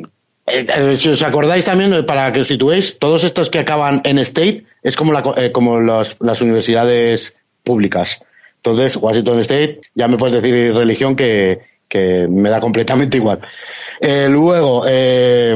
[0.47, 4.65] eh, si os acordáis también, para que os situéis, todos estos que acaban en State
[4.83, 7.35] es como, la, eh, como las universidades
[7.65, 8.21] públicas.
[8.59, 13.41] Entonces, Washington State, ya me puedes decir religión que, que me da completamente igual.
[14.01, 15.55] Eh, luego, eh,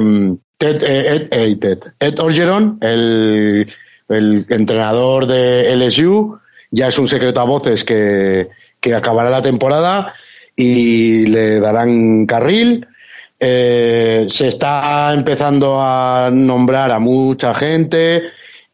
[0.62, 3.66] Eh, Ed, Ed, Orgeron, el,
[4.10, 6.38] el, entrenador de LSU,
[6.70, 10.12] ya es un secreto a voces que, que acabará la temporada
[10.54, 12.86] y le darán carril.
[13.38, 18.24] Eh, se está empezando a nombrar a mucha gente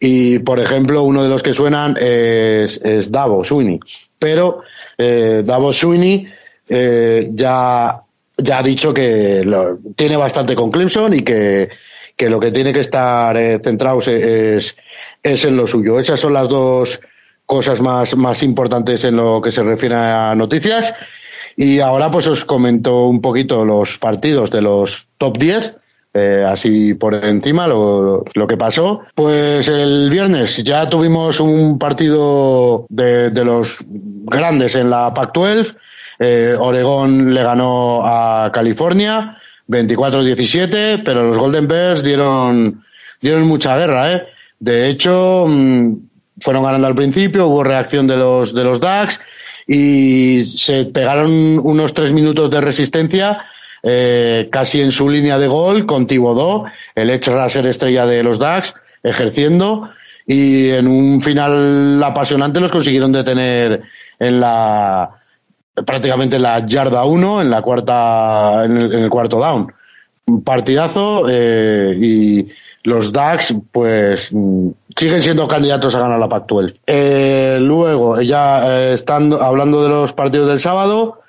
[0.01, 2.81] Y, por ejemplo, uno de los que suenan es,
[3.13, 3.79] Davos Sweeney.
[4.19, 4.63] Pero
[4.99, 6.27] eh, Davos Sweeney
[6.69, 8.03] ya,
[8.39, 11.69] ya ha dicho que lo, tiene bastante con Clemson y que,
[12.17, 14.77] que lo que tiene que estar eh, centrado es,
[15.23, 15.99] es en lo suyo.
[15.99, 17.01] Esas son las dos
[17.47, 20.95] cosas más, más importantes en lo que se refiere a noticias.
[21.57, 25.75] Y ahora pues os comento un poquito los partidos de los top 10.
[26.19, 29.03] Eh, así por encima lo, lo, que pasó.
[29.15, 35.77] Pues el viernes ya tuvimos un partido de, de los grandes en la Pac-12.
[36.19, 39.39] Eh, Oregón le ganó a California
[39.69, 42.85] 24-17, pero los Golden Bears dieron,
[43.21, 44.13] dieron mucha guerra.
[44.13, 44.27] ¿eh?
[44.59, 45.93] De hecho, mm,
[46.41, 49.21] fueron ganando al principio, hubo reacción de los, de los Ducks
[49.67, 53.45] y se pegaron unos tres minutos de resistencia
[53.83, 58.39] eh, casi en su línea de gol con Tibodó, el ex ser estrella de los
[58.39, 59.91] Ducks, ejerciendo
[60.27, 63.83] y en un final apasionante los consiguieron detener
[64.19, 65.16] en la
[65.85, 69.73] prácticamente en la yarda 1 en la cuarta en el, cuarto down
[70.27, 72.49] un partidazo eh, y
[72.87, 76.77] los DAX pues mm, siguen siendo candidatos a ganar la Pac-12.
[76.87, 81.21] Eh, luego, ya eh, estando hablando de los partidos del sábado,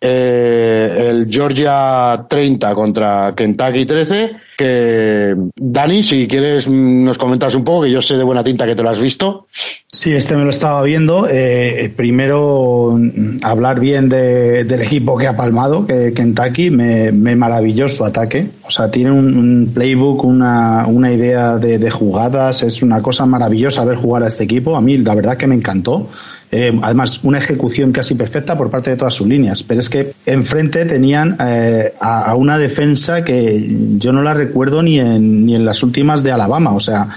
[0.00, 7.82] eh, el Georgia 30 contra Kentucky 13, que Dani, si quieres nos comentas un poco,
[7.82, 9.46] que yo sé de buena tinta que te lo has visto.
[9.90, 11.28] Sí, este me lo estaba viendo.
[11.30, 12.98] Eh, primero,
[13.42, 18.48] hablar bien de, del equipo que ha palmado, que Kentucky, me, me maravilló su ataque.
[18.62, 23.84] O sea, tiene un, playbook, una, una idea de, de, jugadas, es una cosa maravillosa
[23.84, 24.76] ver jugar a este equipo.
[24.76, 26.08] A mí, la verdad que me encantó.
[26.56, 29.64] Eh, además, una ejecución casi perfecta por parte de todas sus líneas.
[29.64, 35.00] Pero es que enfrente tenían eh, a, una defensa que yo no la recuerdo ni
[35.00, 36.72] en, ni en las últimas de Alabama.
[36.72, 37.08] O sea,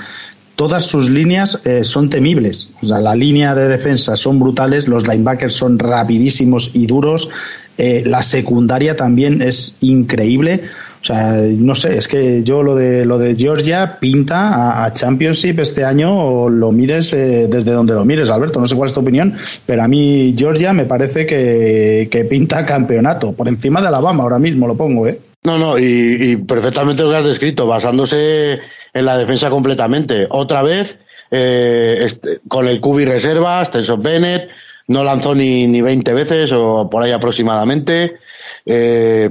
[0.56, 2.72] todas sus líneas eh, son temibles.
[2.82, 7.30] O sea, la línea de defensa son brutales, los linebackers son rapidísimos y duros.
[7.78, 10.64] La secundaria también es increíble.
[11.08, 15.86] Sea, no sé, es que yo lo de lo de Georgia pinta a, Championship este
[15.86, 18.60] año o lo mires eh, desde donde lo mires, Alberto.
[18.60, 19.34] No sé cuál es tu opinión,
[19.66, 24.38] pero a mí Georgia me parece que, que pinta campeonato por encima de Alabama ahora
[24.38, 25.18] mismo lo pongo, ¿eh?
[25.46, 28.60] No, no, y, perfectamente lo que has descrito, basándose
[28.94, 30.28] en la defensa completamente.
[30.30, 31.00] Otra vez,
[31.32, 34.50] eh, este, con el Cubi reserva, Stenson Bennett,
[34.88, 38.18] no lanzó ni, ni 20 veces o por ahí aproximadamente.
[38.66, 39.30] Eh,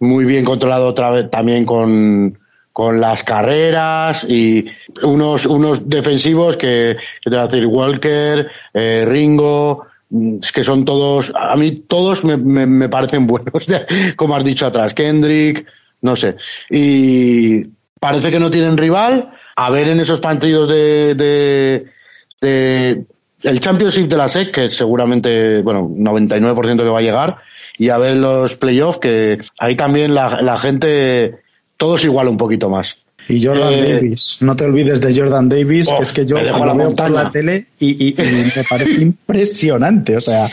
[0.00, 2.38] muy bien controlado otra vez también con,
[2.72, 4.66] con las carreras y
[5.02, 9.86] unos, unos defensivos que, que te voy a decir, Walker, eh, Ringo,
[10.42, 13.66] es que son todos, a mí todos me, me, me parecen buenos,
[14.16, 15.66] como has dicho atrás, Kendrick,
[16.02, 16.36] no sé.
[16.70, 17.64] Y
[18.00, 19.30] parece que no tienen rival.
[19.56, 21.86] A ver en esos partidos de, de,
[22.40, 23.04] de
[23.42, 27.36] el Championship de la SEC, que seguramente, bueno, 99% le va a llegar,
[27.80, 31.36] y a ver los playoffs, que ahí también la, la gente,
[31.78, 32.98] todos igual un poquito más.
[33.26, 36.38] Y Jordan eh, Davis, no te olvides de Jordan Davis, oh, que es que yo
[36.42, 37.08] lo veo montaña.
[37.08, 40.50] por la tele y, y, y me parece impresionante, o sea,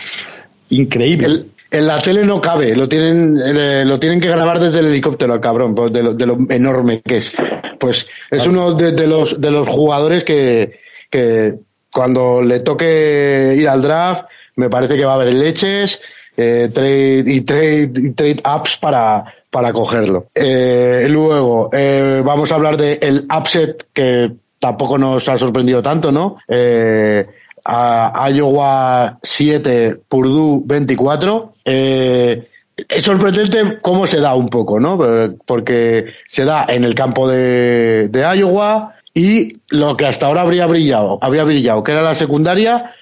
[0.69, 1.25] increíble.
[1.25, 4.85] El, en la tele no cabe, lo tienen, eh, lo tienen que grabar desde el
[4.85, 7.33] helicóptero al cabrón, pues de, lo, de lo enorme que es.
[7.77, 10.79] Pues es uno de, de, los, de los jugadores que,
[11.11, 11.55] que
[11.91, 15.99] cuando le toque ir al draft, me parece que va a haber leches
[16.37, 20.27] eh, trade, y trade, y trade apps para, para cogerlo.
[20.33, 26.11] Eh, luego, eh, vamos a hablar del el upset que tampoco nos ha sorprendido tanto,
[26.11, 26.37] ¿no?
[26.47, 27.25] Eh,
[27.69, 31.53] a Iowa 7, Purdue 24.
[31.65, 32.47] Eh,
[32.87, 34.97] es sorprendente cómo se da un poco, ¿no?
[35.45, 40.67] Porque se da en el campo de, de Iowa y lo que hasta ahora habría
[40.67, 42.93] brillado, había brillado, que era la secundaria,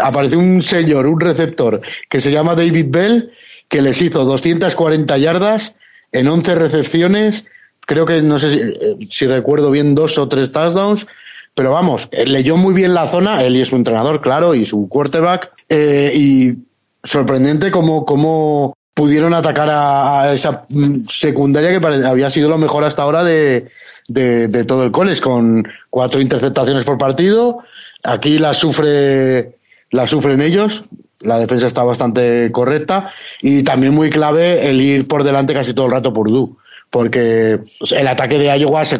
[0.00, 3.32] apareció un señor, un receptor, que se llama David Bell,
[3.68, 5.74] que les hizo 240 yardas
[6.12, 7.44] en 11 recepciones,
[7.80, 11.06] creo que, no sé si, eh, si recuerdo bien, dos o tres touchdowns,
[11.54, 15.52] pero vamos, leyó muy bien la zona, él y su entrenador, claro, y su quarterback,
[15.68, 16.54] eh, y
[17.02, 20.66] sorprendente cómo, cómo pudieron atacar a, esa
[21.08, 23.68] secundaria que había sido lo mejor hasta ahora de,
[24.08, 27.58] de, de todo el college, con cuatro interceptaciones por partido.
[28.06, 29.56] Aquí la sufre,
[29.90, 30.84] la sufren ellos,
[31.22, 35.86] la defensa está bastante correcta y también muy clave el ir por delante casi todo
[35.86, 36.56] el rato por Du,
[36.90, 37.58] porque
[37.90, 38.98] el ataque de Iowa se,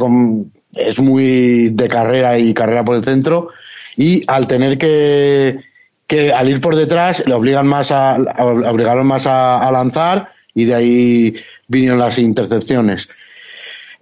[0.75, 3.51] es muy de carrera y carrera por el centro
[3.97, 5.61] y al tener que,
[6.07, 10.33] que al ir por detrás le obligan más a, a obligaron más a, a, lanzar
[10.55, 11.37] y de ahí
[11.69, 13.09] vinieron las intercepciones.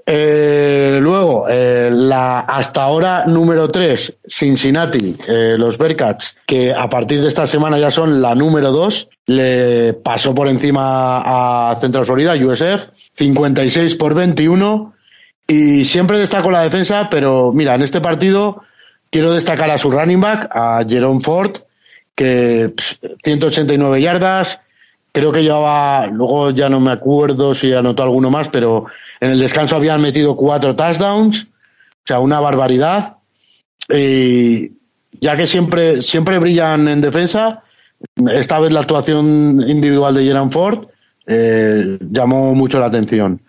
[0.07, 7.23] Eh, luego, eh, la hasta ahora número 3, Cincinnati, eh, los Bearcats, que a partir
[7.23, 12.35] de esta semana ya son la número 2, le pasó por encima a Central Florida,
[12.35, 14.93] USF, 56 por 21.
[15.47, 18.63] Y siempre destaco la defensa, pero mira, en este partido
[19.11, 21.59] quiero destacar a su running back, a Jerome Ford,
[22.15, 22.73] que
[23.23, 24.61] 189 yardas,
[25.13, 28.87] creo que llevaba, luego ya no me acuerdo si anotó alguno más, pero
[29.21, 33.17] en el descanso habían metido cuatro touchdowns, o sea, una barbaridad.
[33.89, 34.73] Y
[35.21, 37.63] ya que siempre, siempre brillan en defensa,
[38.31, 40.87] esta vez la actuación individual de Jerome Ford
[41.27, 43.41] eh, llamó mucho la atención.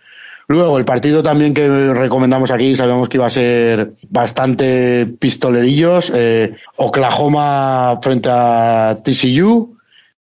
[0.47, 6.11] Luego, el partido también que recomendamos aquí, sabíamos que iba a ser bastante pistolerillos.
[6.13, 9.75] Eh, Oklahoma frente a TCU.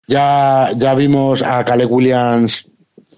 [0.07, 2.67] Ya, ya vimos a Caleb Williams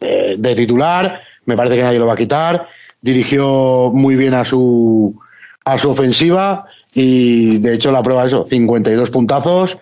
[0.01, 1.21] eh, de titular.
[1.47, 2.69] Me parece que nadie lo va a quitar.
[3.01, 5.19] Dirigió muy bien a su,
[5.65, 9.79] a su ofensiva y de hecho la prueba es eso, 52 puntazos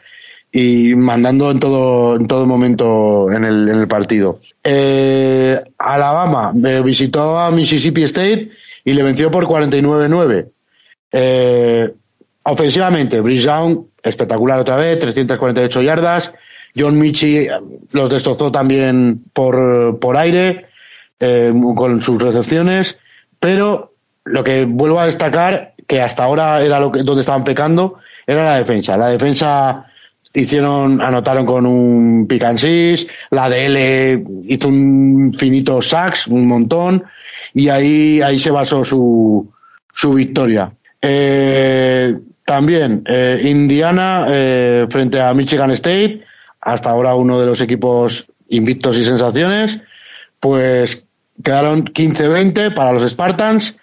[0.52, 4.40] y mandando en todo, en todo momento en el, en el partido.
[4.62, 8.50] Eh, Alabama visitó a Mississippi State
[8.84, 10.48] y le venció por 49-9.
[11.12, 11.92] Eh,
[12.44, 13.50] ofensivamente, Brice
[14.02, 16.32] espectacular otra vez, 348 yardas.
[16.76, 17.46] John Michi
[17.92, 20.66] los destrozó también por, por aire
[21.20, 22.98] eh, con sus recepciones,
[23.38, 23.94] pero
[24.24, 28.44] lo que vuelvo a destacar, que hasta ahora era lo que, donde estaban pecando, era
[28.44, 28.96] la defensa.
[28.96, 29.86] La defensa
[30.32, 32.42] hicieron, anotaron con un pick
[33.30, 37.04] la DL hizo un finito sax, un montón,
[37.52, 39.52] y ahí, ahí se basó su,
[39.92, 40.72] su victoria.
[41.00, 46.24] Eh, también eh, Indiana eh, frente a Michigan State,
[46.60, 49.80] hasta ahora uno de los equipos invictos y sensaciones,
[50.44, 51.06] pues
[51.42, 53.74] quedaron 15-20 para los Spartans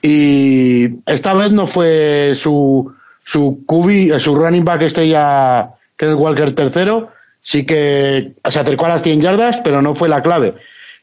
[0.00, 2.94] y esta vez no fue su
[3.24, 8.90] su QB, su running back estrella que es Walker tercero, sí que se acercó a
[8.90, 10.54] las 100 yardas, pero no fue la clave.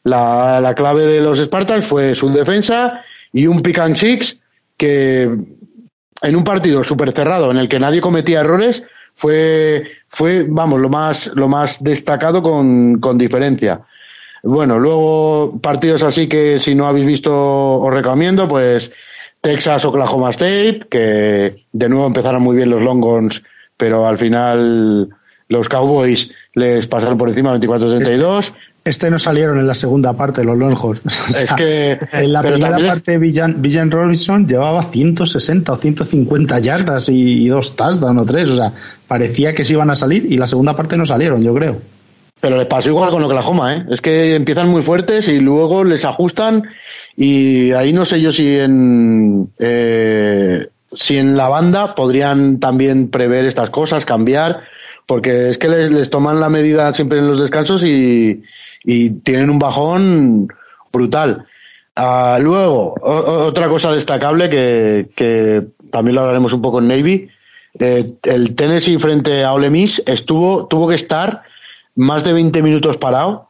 [0.04, 4.38] La, la clave de los Spartans fue su defensa y un pick and six
[4.78, 5.24] que
[6.22, 8.82] en un partido súper cerrado en el que nadie cometía errores
[9.16, 13.82] fue, fue vamos, lo más, lo más destacado con, con diferencia.
[14.44, 18.92] Bueno, luego partidos así que si no habéis visto os recomiendo, pues
[19.40, 23.42] Texas, Oklahoma State, que de nuevo empezaron muy bien los Longhorns
[23.76, 25.08] pero al final
[25.48, 28.38] los Cowboys les pasaron por encima 24-32.
[28.38, 28.52] Este,
[28.84, 31.00] este, no salieron en la segunda parte los Longhorns.
[31.38, 37.48] es que en la primera parte Villan, Villan, Robinson llevaba 160 o 150 yardas y,
[37.48, 38.72] dos touchdowns o tres, o sea,
[39.06, 41.93] parecía que se iban a salir y la segunda parte no salieron, yo creo.
[42.44, 43.86] Pero les pasó igual con Oklahoma, ¿eh?
[43.88, 46.64] Es que empiezan muy fuertes y luego les ajustan
[47.16, 53.46] y ahí no sé yo si en eh, si en la banda podrían también prever
[53.46, 54.60] estas cosas, cambiar,
[55.06, 58.42] porque es que les, toman la medida siempre en los descansos y,
[59.22, 60.48] tienen un bajón
[60.92, 61.46] brutal.
[61.96, 67.26] Ah, luego, otra cosa destacable que, que, también lo hablaremos un poco en Navy,
[67.80, 71.42] eh, el Tennessee frente a Ole Miss estuvo, tuvo que estar
[71.96, 73.48] más de 20 minutos parado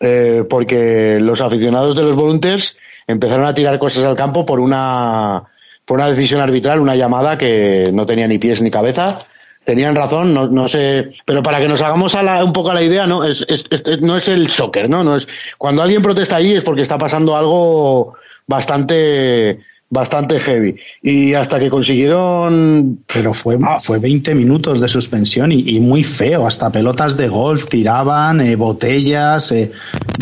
[0.00, 2.76] eh, porque los aficionados de los Volunteers
[3.06, 5.44] empezaron a tirar cosas al campo por una
[5.84, 9.18] por una decisión arbitral, una llamada que no tenía ni pies ni cabeza.
[9.64, 12.74] Tenían razón, no, no sé, pero para que nos hagamos a la, un poco a
[12.74, 13.64] la idea, no es, es,
[14.00, 15.04] no es el soccer, ¿no?
[15.04, 15.26] No es
[15.56, 18.14] cuando alguien protesta ahí es porque está pasando algo
[18.46, 20.76] bastante bastante heavy.
[21.02, 23.00] Y hasta que consiguieron.
[23.12, 26.46] Pero fue, fue 20 minutos de suspensión y, muy feo.
[26.46, 29.52] Hasta pelotas de golf tiraban, eh, botellas.
[29.52, 29.70] Eh.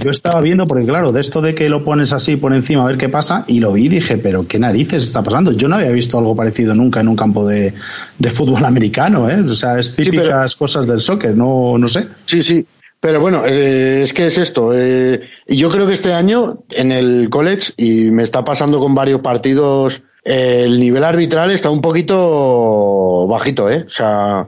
[0.03, 2.87] Yo estaba viendo, porque claro, de esto de que lo pones así por encima a
[2.87, 5.53] ver qué pasa, y lo vi y dije, pero qué narices está pasando.
[5.53, 7.73] Yo no había visto algo parecido nunca en un campo de,
[8.19, 9.41] de fútbol americano, ¿eh?
[9.41, 12.07] O sea, es típicas cosas del soccer, no, no sé.
[12.27, 12.65] Sí, sí.
[13.03, 14.71] Pero bueno, eh, es que es esto.
[14.73, 19.21] Eh, yo creo que este año en el college, y me está pasando con varios
[19.21, 23.83] partidos, el nivel arbitral está un poquito bajito, ¿eh?
[23.85, 24.47] O sea,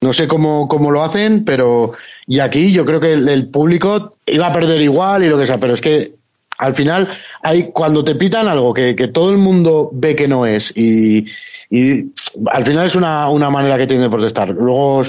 [0.00, 1.92] no sé cómo, cómo lo hacen, pero.
[2.26, 5.58] Y aquí yo creo que el, público iba a perder igual y lo que sea,
[5.58, 6.14] pero es que
[6.58, 7.08] al final,
[7.40, 11.26] hay, cuando te pitan algo que, que todo el mundo ve que no es, y,
[11.70, 12.12] y
[12.50, 14.48] al final es una, una manera que tiene de protestar.
[14.48, 15.04] Luego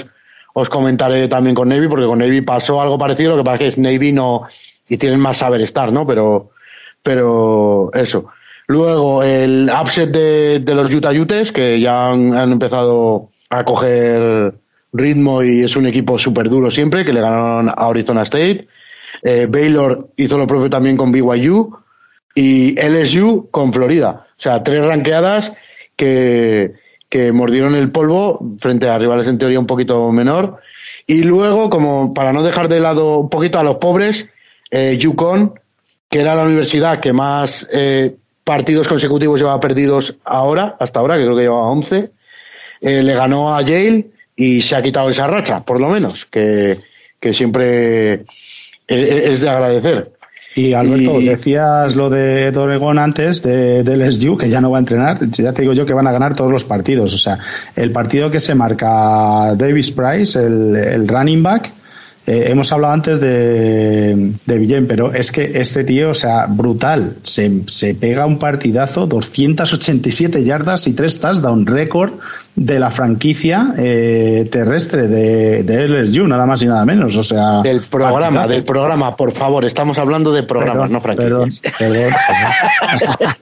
[0.54, 3.74] os comentaré también con Navy, porque con Navy pasó algo parecido, lo que pasa es
[3.74, 4.42] que Navy no,
[4.88, 6.06] y tienen más saber estar, ¿no?
[6.06, 6.50] Pero,
[7.02, 8.26] pero eso.
[8.68, 14.54] Luego, el upset de, de los Utah Utes, que ya han, empezado a coger
[14.92, 18.68] ritmo y es un equipo súper duro siempre, que le ganaron a Arizona State.
[19.22, 21.76] Eh, Baylor hizo lo propio también con BYU.
[22.36, 24.26] y LSU con Florida.
[24.30, 25.52] O sea, tres ranqueadas
[25.96, 26.74] que,
[27.14, 30.58] que mordieron el polvo frente a rivales en teoría un poquito menor.
[31.06, 34.28] Y luego, como para no dejar de lado un poquito a los pobres,
[34.68, 34.98] eh,
[36.10, 41.22] que era la universidad que más eh, partidos consecutivos llevaba perdidos ahora, hasta ahora, que
[41.22, 42.10] creo que llevaba 11,
[42.80, 46.80] eh, le ganó a Yale y se ha quitado esa racha, por lo menos, que,
[47.20, 48.24] que siempre
[48.88, 50.10] es de agradecer.
[50.56, 54.80] Y Alberto, decías lo de Oregón antes, de, del SU, que ya no va a
[54.80, 55.28] entrenar.
[55.30, 57.12] Ya te digo yo que van a ganar todos los partidos.
[57.12, 57.38] O sea,
[57.74, 61.72] el partido que se marca Davis Price, el, el running back,
[62.26, 67.16] eh, hemos hablado antes de, de Villén, pero es que este tío, o sea, brutal.
[67.22, 72.12] Se, se pega un partidazo, 287 yardas y tres touchdowns, récord
[72.56, 77.14] de la franquicia eh, terrestre de, de LSU, nada más y nada menos.
[77.16, 79.66] O sea, del programa, del programa, por favor.
[79.66, 81.60] Estamos hablando de programas, no franquicias.
[81.78, 83.34] Perdón, perdón.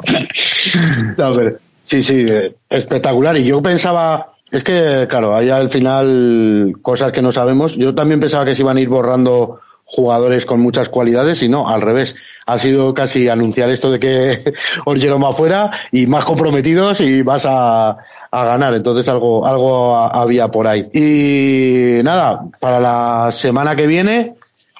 [1.16, 3.38] no, pero, sí, sí, eh, espectacular.
[3.38, 7.76] Y yo pensaba es que, claro, hay al final cosas que no sabemos.
[7.76, 11.68] Yo también pensaba que se iban a ir borrando jugadores con muchas cualidades y no,
[11.68, 12.14] al revés.
[12.46, 14.54] Ha sido casi anunciar esto de que
[14.84, 17.90] Orgeron va afuera y más comprometidos y vas a,
[18.30, 18.74] a ganar.
[18.74, 20.88] Entonces algo, algo había por ahí.
[20.92, 24.34] Y nada, para la semana que viene,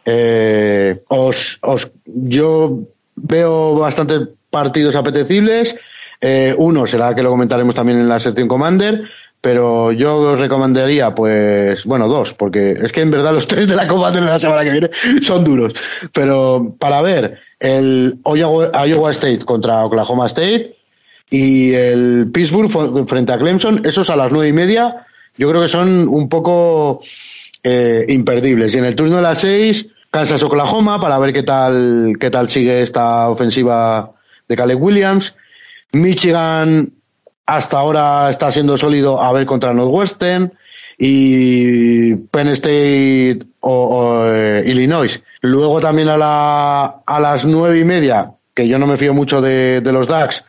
[0.05, 2.81] eh, os, os, yo
[3.15, 5.77] veo bastantes partidos apetecibles.
[6.21, 9.05] Eh, uno será que lo comentaremos también en la sección Commander
[9.41, 13.77] pero yo os recomendaría, pues, bueno, dos, porque es que en verdad los tres de
[13.77, 14.91] la Copa de la semana que viene
[15.23, 15.73] son duros.
[16.13, 20.77] Pero para ver el Iowa State contra Oklahoma State
[21.31, 25.07] y el Pittsburgh frente a Clemson, esos a las nueve y media,
[25.37, 27.01] yo creo que son un poco
[27.63, 28.75] eh, imperdibles.
[28.75, 32.51] Y en el turno de las seis, Kansas Oklahoma para ver qué tal, qué tal
[32.51, 34.13] sigue esta ofensiva
[34.49, 35.35] de Caleb Williams.
[35.93, 36.93] Michigan
[37.51, 40.53] hasta ahora está siendo sólido a ver contra Northwestern
[40.97, 45.21] y Penn State o, eh, Illinois.
[45.41, 49.41] Luego también a, la, a las nueve y media, que yo no me fío mucho
[49.41, 50.45] de, los DAX,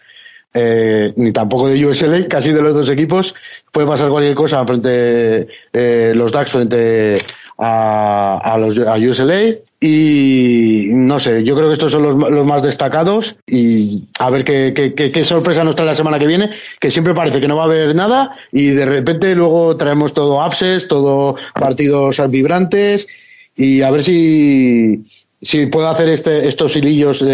[0.54, 3.34] eh, ni tampoco de USLA, casi de los dos equipos,
[3.72, 7.26] puede pasar cualquier cosa frente eh, los DAX frente
[7.58, 12.46] a, a los a USLA y no sé, yo creo que estos son los, los
[12.46, 16.52] más destacados y a ver qué, qué, qué, sorpresa nos trae la semana que viene,
[16.80, 20.40] que siempre parece que no va a haber nada y de repente luego traemos todo
[20.40, 23.08] abses, todo partidos vibrantes
[23.56, 25.04] y a ver si,
[25.42, 27.26] si puedo hacer este, estos hilillos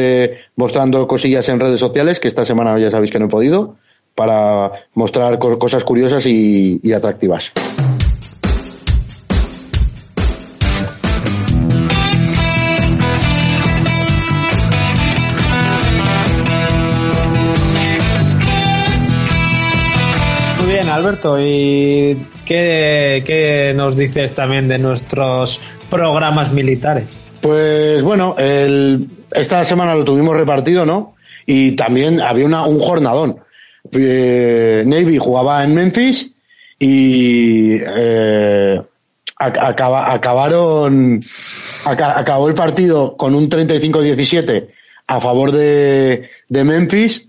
[0.56, 3.76] mostrando cosillas en redes sociales, que esta semana ya sabéis que no he podido,
[4.16, 7.52] para mostrar cosas curiosas y, y atractivas.
[20.98, 21.38] Alberto.
[21.40, 27.22] ¿Y qué, nos dices también de nuestros programas militares?
[27.42, 31.16] Pues bueno, esta semana lo tuvimos repartido, ¿no?
[31.46, 33.38] Y también había un jornadón.
[33.92, 36.34] Eh, Navy jugaba en Memphis
[36.78, 38.82] y eh,
[39.38, 41.20] acabaron
[41.86, 44.68] acabó el partido con un 35-17
[45.08, 47.28] a favor de, de Memphis,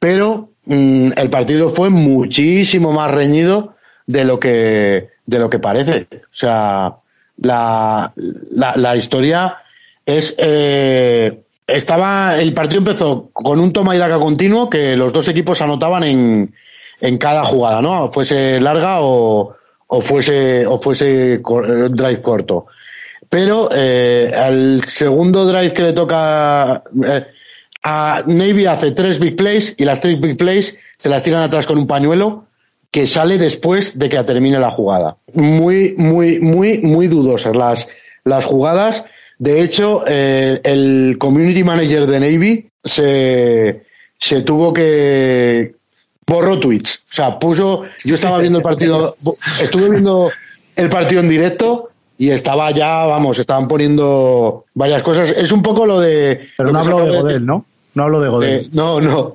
[0.00, 3.74] pero el partido fue muchísimo más reñido
[4.06, 6.06] de lo que, de lo que parece.
[6.12, 6.94] O sea,
[7.38, 9.58] la, la, historia
[10.06, 10.34] es.
[10.38, 12.38] Eh, estaba.
[12.38, 16.54] El partido empezó con un toma y daca continuo que los dos equipos anotaban en,
[17.00, 18.12] en cada jugada, ¿no?
[18.12, 19.56] Fuese larga o,
[19.88, 21.38] o fuese, o fuese
[21.90, 22.66] drive corto.
[23.28, 26.82] Pero eh, al segundo drive que le toca.
[27.04, 27.26] Eh,
[27.82, 31.66] a Navy hace tres big plays y las tres big plays se las tiran atrás
[31.66, 32.46] con un pañuelo
[32.90, 35.16] que sale después de que termine la jugada.
[35.32, 37.88] Muy, muy, muy, muy dudosas las,
[38.24, 39.04] las jugadas.
[39.38, 43.82] De hecho, eh, el community manager de Navy se,
[44.20, 45.74] se tuvo que
[46.26, 47.02] borró tweets.
[47.10, 49.16] O sea, puso, yo estaba viendo el partido,
[49.60, 50.30] estuve viendo
[50.76, 55.34] el partido en directo y estaba ya, vamos, estaban poniendo varias cosas.
[55.36, 56.50] Es un poco lo de.
[56.56, 57.64] Pero no hablo de Godel, ¿no?
[57.94, 58.54] No hablo de Godel.
[58.54, 59.34] Eh, no, no.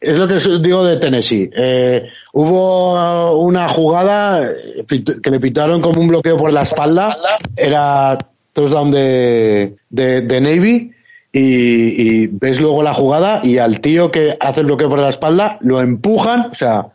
[0.00, 1.50] es lo que digo de Tennessee.
[1.56, 4.50] Eh, hubo una jugada
[4.86, 7.16] que le pitaron como un bloqueo por la espalda.
[7.56, 8.16] Era
[8.52, 10.92] touchdown de, de, Navy.
[11.32, 15.58] Y, ves luego la jugada y al tío que hace el bloqueo por la espalda
[15.60, 16.86] lo empujan, o sea,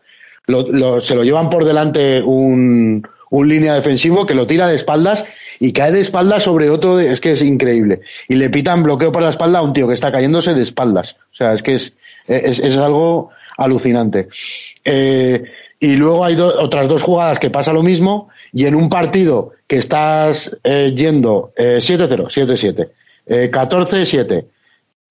[0.45, 5.26] se lo llevan por delante un, un línea defensivo que lo tira de espaldas
[5.60, 8.01] y cae de espaldas sobre otro, es que es increíble.
[8.30, 11.15] Y le pitan bloqueo por la espalda a un tío que está cayéndose de espaldas.
[11.31, 11.93] O sea, es que es,
[12.27, 14.27] es, algo alucinante.
[14.85, 15.45] Eh,
[15.80, 19.77] y luego hay otras dos jugadas que pasa lo mismo y en un partido que
[19.77, 24.45] estás eh, yendo 7-0, 7-7, 14-7,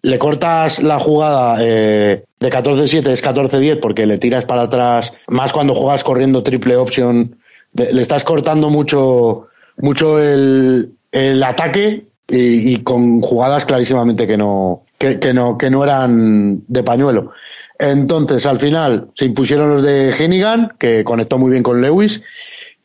[0.02, 5.52] le cortas la jugada eh, de 14-7 es 14-10 porque le tiras para atrás, más
[5.52, 7.41] cuando juegas corriendo triple option,
[7.74, 15.34] le estás cortando mucho, mucho el, el ataque y, con jugadas clarísimamente que no, que,
[15.34, 17.32] no, que no eran de pañuelo.
[17.78, 22.22] Entonces, al final, se impusieron los de Hennigan, que conectó muy bien con Lewis,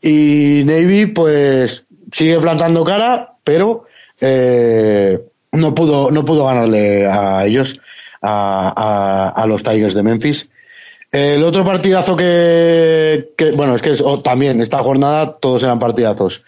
[0.01, 3.85] y Navy, pues, sigue plantando cara, pero
[4.19, 5.19] eh,
[5.51, 7.79] no pudo, no pudo ganarle a ellos,
[8.21, 10.49] a, a, los Tigers de Memphis.
[11.11, 16.43] El otro partidazo que, que bueno, es que también esta jornada todos eran partidazos.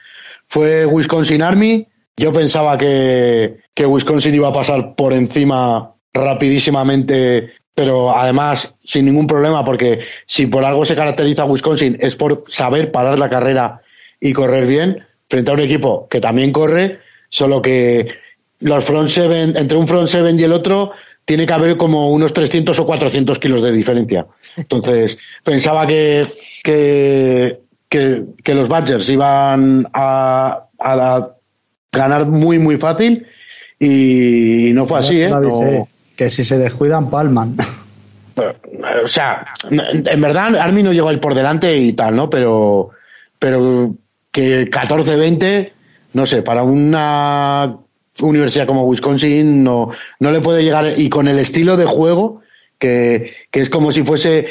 [0.48, 1.88] Fue Wisconsin Army.
[2.18, 9.28] Yo pensaba que, que Wisconsin iba a pasar por encima rapidísimamente, pero además sin ningún
[9.28, 13.82] problema, porque si por algo se caracteriza Wisconsin es por saber parar la carrera
[14.20, 17.00] y correr bien frente a un equipo que también corre,
[17.30, 18.08] solo que
[18.60, 20.92] los front seven, entre un front seven y el otro,
[21.26, 24.26] tiene que haber como unos 300 o 400 kilos de diferencia.
[24.58, 26.26] Entonces, pensaba que,
[26.64, 31.30] que, que, los Badgers iban a, a,
[31.92, 33.28] ganar muy, muy fácil
[33.80, 35.32] y no fue así, ¿eh?
[36.16, 37.56] Que si se descuidan, palman.
[39.04, 42.30] o sea, en verdad, Army no llegó a ir por delante y tal, ¿no?
[42.30, 42.90] Pero,
[43.38, 43.96] pero
[44.32, 45.72] que 14-20,
[46.14, 47.78] no sé, para una
[48.22, 52.42] universidad como Wisconsin no, no le puede llegar y con el estilo de juego
[52.78, 54.48] que, que es como si fuese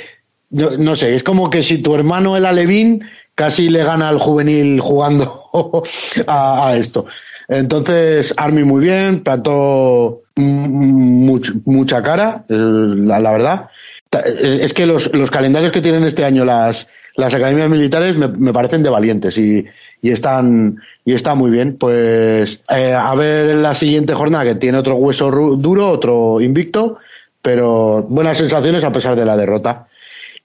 [0.51, 3.05] no, no, sé, es como que si tu hermano el Alevín
[3.35, 5.45] casi le gana al juvenil jugando
[6.27, 7.07] a, esto.
[7.47, 13.69] Entonces, Army muy bien, plantó mucha cara, la, la, verdad.
[14.41, 18.53] Es que los, los calendarios que tienen este año las, las academias militares me, me
[18.53, 19.65] parecen de valientes y,
[20.03, 21.77] y están y está muy bien.
[21.79, 26.99] Pues eh, a ver en la siguiente jornada que tiene otro hueso duro, otro invicto,
[27.43, 29.89] pero buenas sensaciones a pesar de la derrota.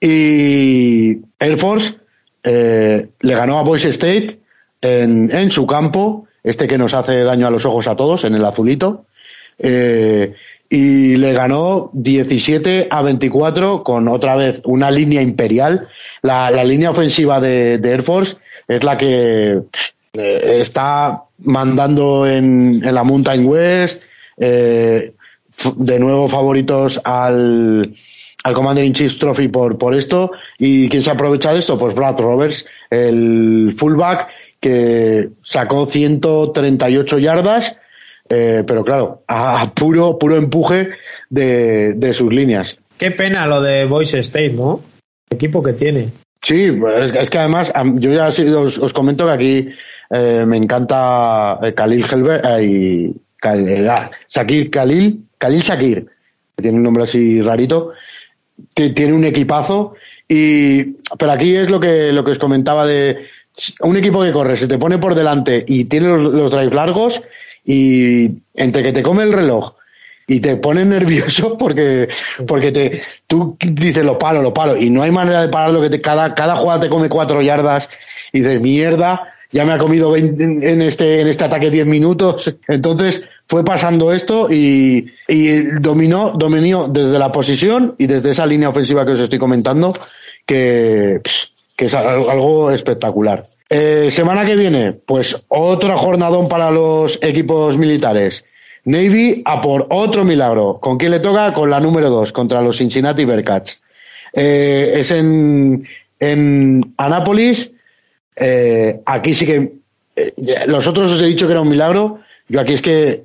[0.00, 1.94] Y Air Force
[2.42, 4.38] eh, le ganó a Boise State
[4.80, 8.34] en, en, su campo, este que nos hace daño a los ojos a todos, en
[8.34, 9.06] el azulito.
[9.58, 10.34] Eh,
[10.68, 15.88] y le ganó 17 a 24 con otra vez una línea imperial.
[16.22, 18.36] La, la línea ofensiva de, de Air Force
[18.68, 19.60] es la que
[20.14, 24.02] eh, está mandando en, en, la Mountain West,
[24.36, 25.12] eh,
[25.76, 27.94] de nuevo favoritos al,
[28.42, 30.32] al Commander in Chief Trophy por, por esto.
[30.58, 31.78] ¿Y quién se aprovecha de esto?
[31.78, 34.28] Pues Brad Roberts, el fullback
[34.60, 37.76] que sacó 138 yardas,
[38.30, 40.90] eh, pero claro, a puro, puro empuje
[41.28, 42.78] de, de sus líneas.
[42.96, 44.80] Qué pena lo de Boise State, ¿no?
[45.28, 46.10] Equipo que tiene.
[46.44, 49.68] Sí, pues es, que además, yo ya os, comento que aquí
[50.10, 53.14] eh, me encanta eh, Khalil Helber eh, y
[53.88, 56.06] ah, Shakir Khalil, Khalil Shakir,
[56.54, 57.92] que tiene un nombre así rarito,
[58.74, 59.94] tiene un equipazo
[60.28, 60.84] y
[61.18, 63.26] pero aquí es lo que lo que os comentaba de
[63.80, 67.22] un equipo que corre, se te pone por delante y tiene los, los drives largos
[67.64, 69.74] y entre que te come el reloj
[70.26, 72.08] y te pone nervioso porque,
[72.46, 75.90] porque te, tú dices lo palo, lo palo, y no hay manera de pararlo que
[75.90, 77.88] te, cada, cada jugada te come cuatro yardas
[78.32, 82.56] y dices, mierda, ya me ha comido 20, en este, en este ataque 10 minutos.
[82.66, 88.70] Entonces fue pasando esto y, y dominó, dominó desde la posición y desde esa línea
[88.70, 89.94] ofensiva que os estoy comentando,
[90.44, 91.20] que,
[91.76, 93.48] que es algo espectacular.
[93.70, 98.44] Eh, semana que viene, pues otro jornadón para los equipos militares.
[98.84, 100.78] Navy a por otro milagro.
[100.80, 101.52] ¿Con quién le toca?
[101.52, 103.82] Con la número 2, contra los Cincinnati Bearcats.
[104.32, 105.86] Eh, es en,
[106.20, 107.72] en Anápolis.
[108.36, 109.72] Eh, aquí sí que.
[110.16, 110.32] Eh,
[110.66, 112.20] los otros os he dicho que era un milagro.
[112.48, 113.24] Yo aquí es que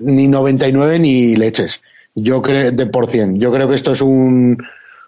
[0.00, 1.80] ni 99 ni leches.
[2.14, 3.38] Yo creo de por cien.
[3.38, 4.56] Yo creo que esto es un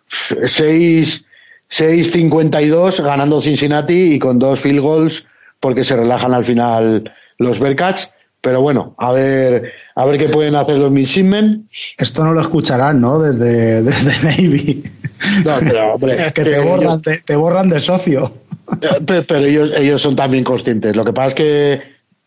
[0.08, 1.26] 6
[1.70, 5.26] 6-52 ganando Cincinnati y con dos field goals
[5.60, 8.10] porque se relajan al final los Bearcats
[8.46, 11.68] pero bueno, a ver, a ver qué pueden hacer los Midshipmen.
[11.98, 13.18] Esto no lo escucharán, ¿no?
[13.18, 14.84] Desde, desde Navy.
[15.44, 18.30] No, pero hombre, que te borran, te, borran de socio.
[18.80, 20.94] Eh, pero ellos, ellos son también conscientes.
[20.94, 21.82] Lo que pasa es que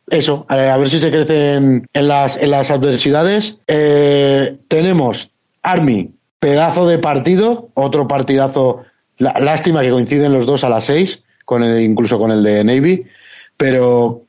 [0.10, 3.62] eso, a ver si se crecen en las, en las adversidades.
[3.68, 5.32] Eh, tenemos
[5.64, 8.84] Army, pedazo de partido, otro partidazo,
[9.20, 13.06] lástima que coinciden los dos a las seis, con el, incluso con el de Navy,
[13.56, 14.26] pero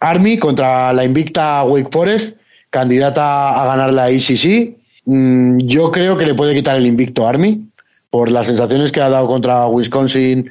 [0.00, 2.36] Army contra la invicta Wake Forest,
[2.70, 7.68] candidata a ganar la ICC, mm, yo creo que le puede quitar el invicto Army
[8.10, 10.50] por las sensaciones que ha dado contra Wisconsin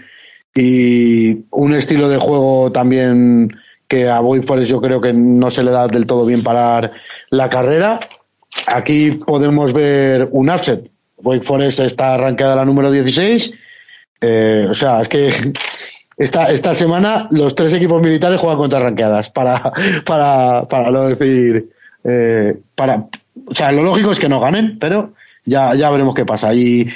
[0.56, 3.50] y un estilo de juego también
[3.88, 6.92] que a Wake Forest yo creo que no se le da del todo bien parar
[7.30, 8.00] la carrera.
[8.68, 10.90] Aquí podemos ver un upset.
[11.18, 13.54] Wake Forest está arrancada la número 16.
[14.22, 15.54] Eh, o sea, es que
[16.18, 19.72] esta, esta semana los tres equipos militares juegan contra ranqueadas para,
[20.06, 21.70] para, para no decir.
[22.04, 23.06] Eh, para,
[23.46, 25.14] o sea, lo lógico es que no ganen, pero
[25.46, 26.54] ya, ya veremos qué pasa.
[26.54, 26.88] Y,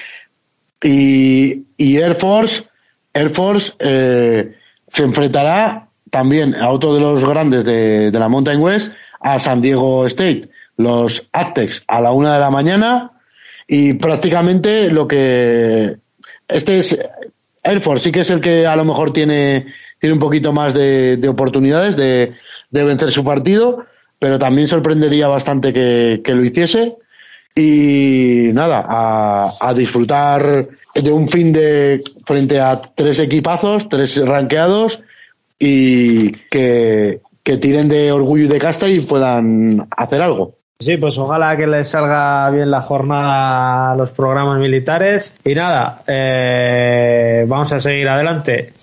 [0.83, 2.63] y, y Air Force,
[3.13, 4.55] Air Force eh,
[4.91, 9.61] se enfrentará también a otro de los grandes de, de la Mountain West, a San
[9.61, 13.11] Diego State, los Aztecs, a la una de la mañana.
[13.67, 15.97] Y prácticamente lo que.
[16.47, 16.97] Este es
[17.81, 19.67] Force sí que es el que a lo mejor tiene,
[19.99, 22.33] tiene un poquito más de, oportunidades de,
[22.71, 23.85] vencer su partido,
[24.19, 26.95] pero también sorprendería bastante que, lo hiciese.
[27.55, 35.03] Y nada, a, disfrutar de un fin de frente a tres equipazos, tres ranqueados
[35.57, 40.56] y que, que tiren de orgullo y de casta y puedan hacer algo.
[40.79, 45.35] Sí, pues ojalá que les salga bien la jornada a los programas militares.
[45.43, 48.73] Y nada, eh, vamos a seguir adelante.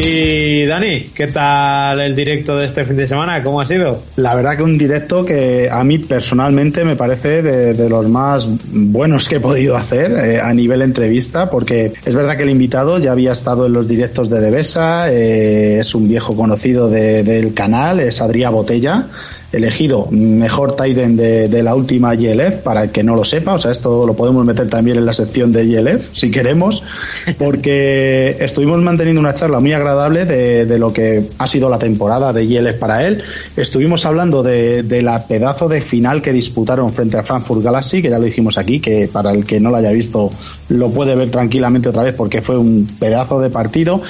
[0.00, 3.42] Y Dani, ¿qué tal el directo de este fin de semana?
[3.42, 4.04] ¿Cómo ha sido?
[4.14, 9.28] La verdad que un directo que a mí personalmente me parece de, los más buenos
[9.28, 13.10] que he podido hacer eh, a nivel entrevista, porque es verdad que el invitado ya
[13.10, 18.22] había estado en los directos de Devesa, eh, es un viejo conocido del canal, es
[18.22, 19.08] Adrián Botella,
[19.52, 23.58] elegido mejor Titan de, de, la última YLF, para el que no lo sepa, o
[23.58, 26.82] sea, esto lo podemos meter también en la sección de YLF, si queremos,
[27.38, 32.32] porque estuvimos manteniendo una charla muy agradable de, de lo que ha sido la temporada
[32.32, 33.22] de YLF para él.
[33.56, 38.10] Estuvimos hablando de, de, la pedazo de final que disputaron frente a Frankfurt Galaxy, que
[38.10, 40.30] ya lo dijimos aquí, que para el que no lo haya visto
[40.68, 44.00] lo puede ver tranquilamente otra vez porque fue un pedazo de partido.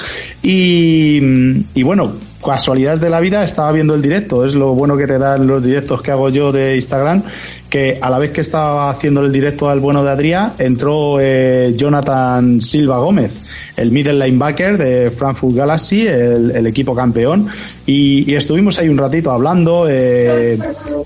[0.42, 1.20] Y,
[1.74, 5.18] y bueno, casualidad de la vida estaba viendo el directo, es lo bueno que te
[5.18, 7.22] dan los directos que hago yo de Instagram,
[7.68, 11.74] que a la vez que estaba haciendo el directo al bueno de Adrián, entró eh,
[11.76, 13.40] Jonathan Silva Gómez,
[13.76, 17.48] el middle linebacker de Frankfurt Galaxy, el, equipo campeón,
[17.86, 20.58] y, estuvimos ahí un ratito hablando eh,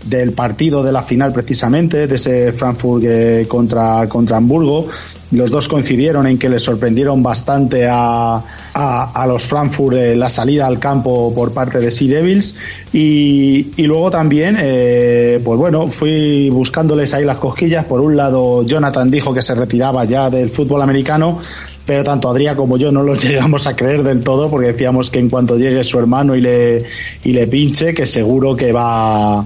[0.05, 4.89] del partido de la final precisamente, de ese Frankfurt eh, contra, contra Hamburgo,
[5.33, 8.43] los dos coincidieron en que les sorprendieron bastante a,
[8.75, 12.55] a, los Frankfurt eh, la salida al campo por parte de Sea Devils.
[12.93, 17.85] Y, y luego también, eh, pues bueno, fui buscándoles ahí las cosquillas.
[17.85, 21.39] Por un lado, Jonathan dijo que se retiraba ya del fútbol americano,
[21.85, 25.19] pero tanto Adrián como yo no lo llegamos a creer del todo porque decíamos que
[25.19, 26.85] en cuanto llegue su hermano y le,
[27.25, 29.45] y le pinche, que seguro que va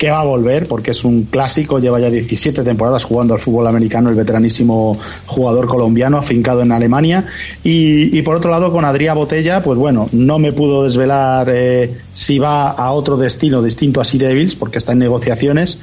[0.00, 3.66] que va a volver porque es un clásico, lleva ya 17 temporadas jugando al fútbol
[3.66, 7.26] americano, el veteranísimo jugador colombiano afincado en Alemania.
[7.62, 12.38] Y, por otro lado, con Adrián Botella, pues bueno, no me pudo desvelar eh, si
[12.38, 15.82] va a otro destino distinto a Sea Devils porque está en negociaciones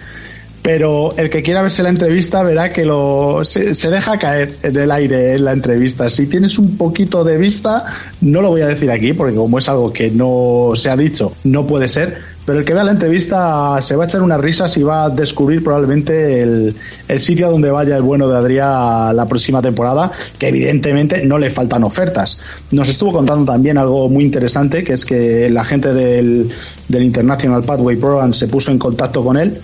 [0.68, 4.92] pero el que quiera verse la entrevista verá que lo se, deja caer en el
[4.92, 6.10] aire en la entrevista.
[6.10, 7.86] Si tienes un poquito de vista,
[8.20, 11.32] no lo voy a decir aquí, porque como es algo que no se ha dicho,
[11.46, 12.18] no puede ser.
[12.46, 15.10] Pero el que vea la entrevista se va a echar unas risas y va a
[15.10, 16.76] descubrir probablemente el,
[17.08, 21.50] el sitio donde vaya el bueno de Adrián la próxima temporada, que evidentemente no le
[21.50, 22.42] faltan ofertas.
[22.72, 26.50] Nos estuvo contando también algo muy interesante, que es que la gente del,
[26.90, 29.62] del International Pathway Program se puso en contacto con él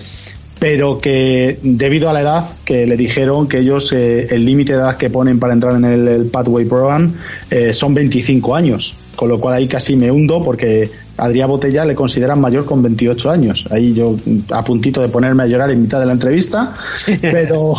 [0.63, 4.79] pero que debido a la edad que le dijeron que ellos eh, el límite de
[4.79, 7.11] edad que ponen para entrar en el, Pathway Program
[7.51, 11.93] eh, son 25 años, con lo cual ahí casi me hundo porque Adrián Botella le
[11.93, 13.67] consideran mayor con 28 años.
[13.69, 14.15] Ahí yo
[14.51, 16.73] a puntito de ponerme a llorar en mitad de la entrevista,
[17.21, 17.73] pero,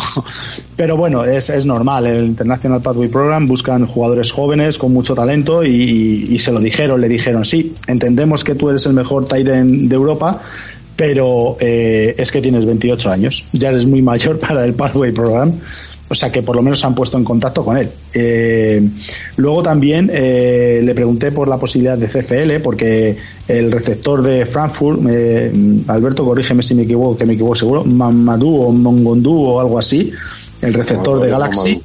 [0.75, 2.05] pero bueno, es, es normal.
[2.05, 7.01] El International Pathway Program buscan jugadores jóvenes con mucho talento y, y se lo dijeron,
[7.01, 10.39] le dijeron, sí, entendemos que tú eres el mejor end de Europa,
[10.95, 15.53] pero eh, es que tienes 28 años, ya eres muy mayor para el Pathway Program,
[16.07, 17.89] o sea que por lo menos se han puesto en contacto con él.
[18.13, 18.87] Eh,
[19.37, 23.17] luego también eh, le pregunté por la posibilidad de CFL, porque
[23.47, 25.01] el receptor de Frankfurt,
[25.87, 30.11] Alberto, corrígeme si me equivoco, que me equivoco seguro, Mamadou o Mongondú o algo así,
[30.61, 31.81] el receptor de Galaxy,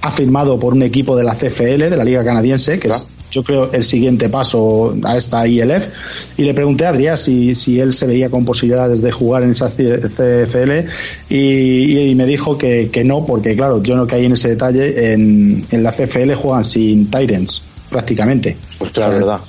[0.00, 3.42] ha firmado por un equipo de la CFL, de la Liga Canadiense, que es yo
[3.42, 6.38] creo, el siguiente paso a esta ILF.
[6.38, 9.50] Y le pregunté a Adrián si, si él se veía con posibilidades de jugar en
[9.50, 10.88] esa CFL
[11.28, 15.12] y, me dijo que, que, no, porque claro, yo no caí en ese detalle.
[15.12, 18.56] En, en la CFL juegan sin Tyrants prácticamente.
[18.78, 19.40] Pues claro, verdad.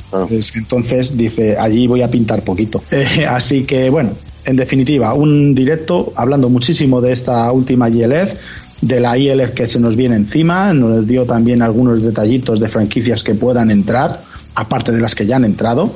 [0.56, 2.84] Entonces dice, allí voy a pintar poquito.
[2.92, 4.12] Eh, así que bueno,
[4.46, 8.34] en definitiva, un directo hablando muchísimo de esta última ILF,
[8.82, 13.24] de la ILF que se nos viene encima, nos dio también algunos detallitos de franquicias
[13.24, 14.20] que puedan entrar,
[14.56, 15.92] aparte de las que ya han entrado.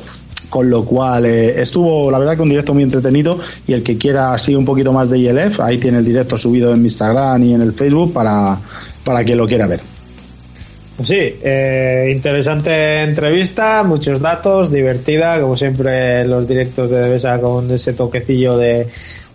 [0.50, 3.98] Con lo cual eh, estuvo, la verdad, que un directo muy entretenido y el que
[3.98, 7.44] quiera así un poquito más de ILF, ahí tiene el directo subido en mi Instagram
[7.44, 8.60] y en el Facebook para,
[9.04, 9.82] para que lo quiera ver.
[10.96, 17.72] Pues sí, eh, interesante entrevista, muchos datos, divertida, como siempre los directos de Devesa con
[17.72, 18.88] ese toquecillo de,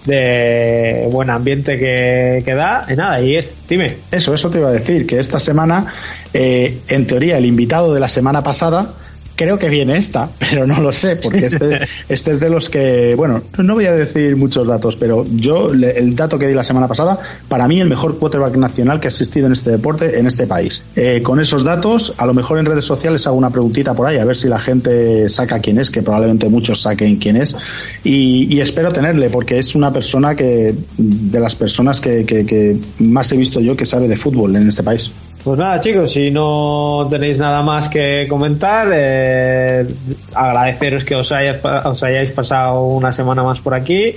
[0.09, 2.85] de buen ambiente que, que da.
[2.89, 3.98] Y nada, y es, dime.
[4.10, 5.86] Eso, eso te iba a decir, que esta semana,
[6.32, 8.90] eh, en teoría, el invitado de la semana pasada
[9.39, 11.78] creo que viene esta, pero no lo sé, porque este,
[12.09, 16.15] este es de los que, bueno, no voy a decir muchos datos, pero yo, el
[16.15, 19.47] dato que di la semana pasada, para mí el mejor quarterback nacional que ha existido
[19.47, 20.82] en este deporte, en este país.
[20.97, 24.19] Eh, con esos datos, a lo mejor en redes sociales hago una preguntita por ahí,
[24.19, 27.56] a ver si la gente saca quién es, que probablemente muchos saquen quién es,
[28.02, 33.36] y, espero tenerle, porque es una persona que, de las personas que, que más he
[33.36, 35.12] visto yo que sabe de fútbol en este país.
[35.44, 39.86] Pues nada, chicos, si no tenéis nada más que comentar, eh,
[40.35, 44.15] agradeceros que os, hayáis pasado una semana más por aquí.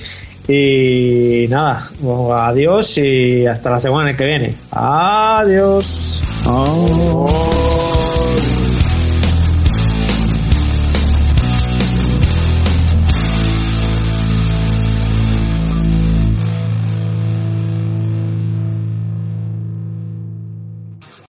[0.47, 1.83] Y nada,
[2.35, 4.55] adiós y hasta la semana que viene.
[4.71, 6.21] Adiós.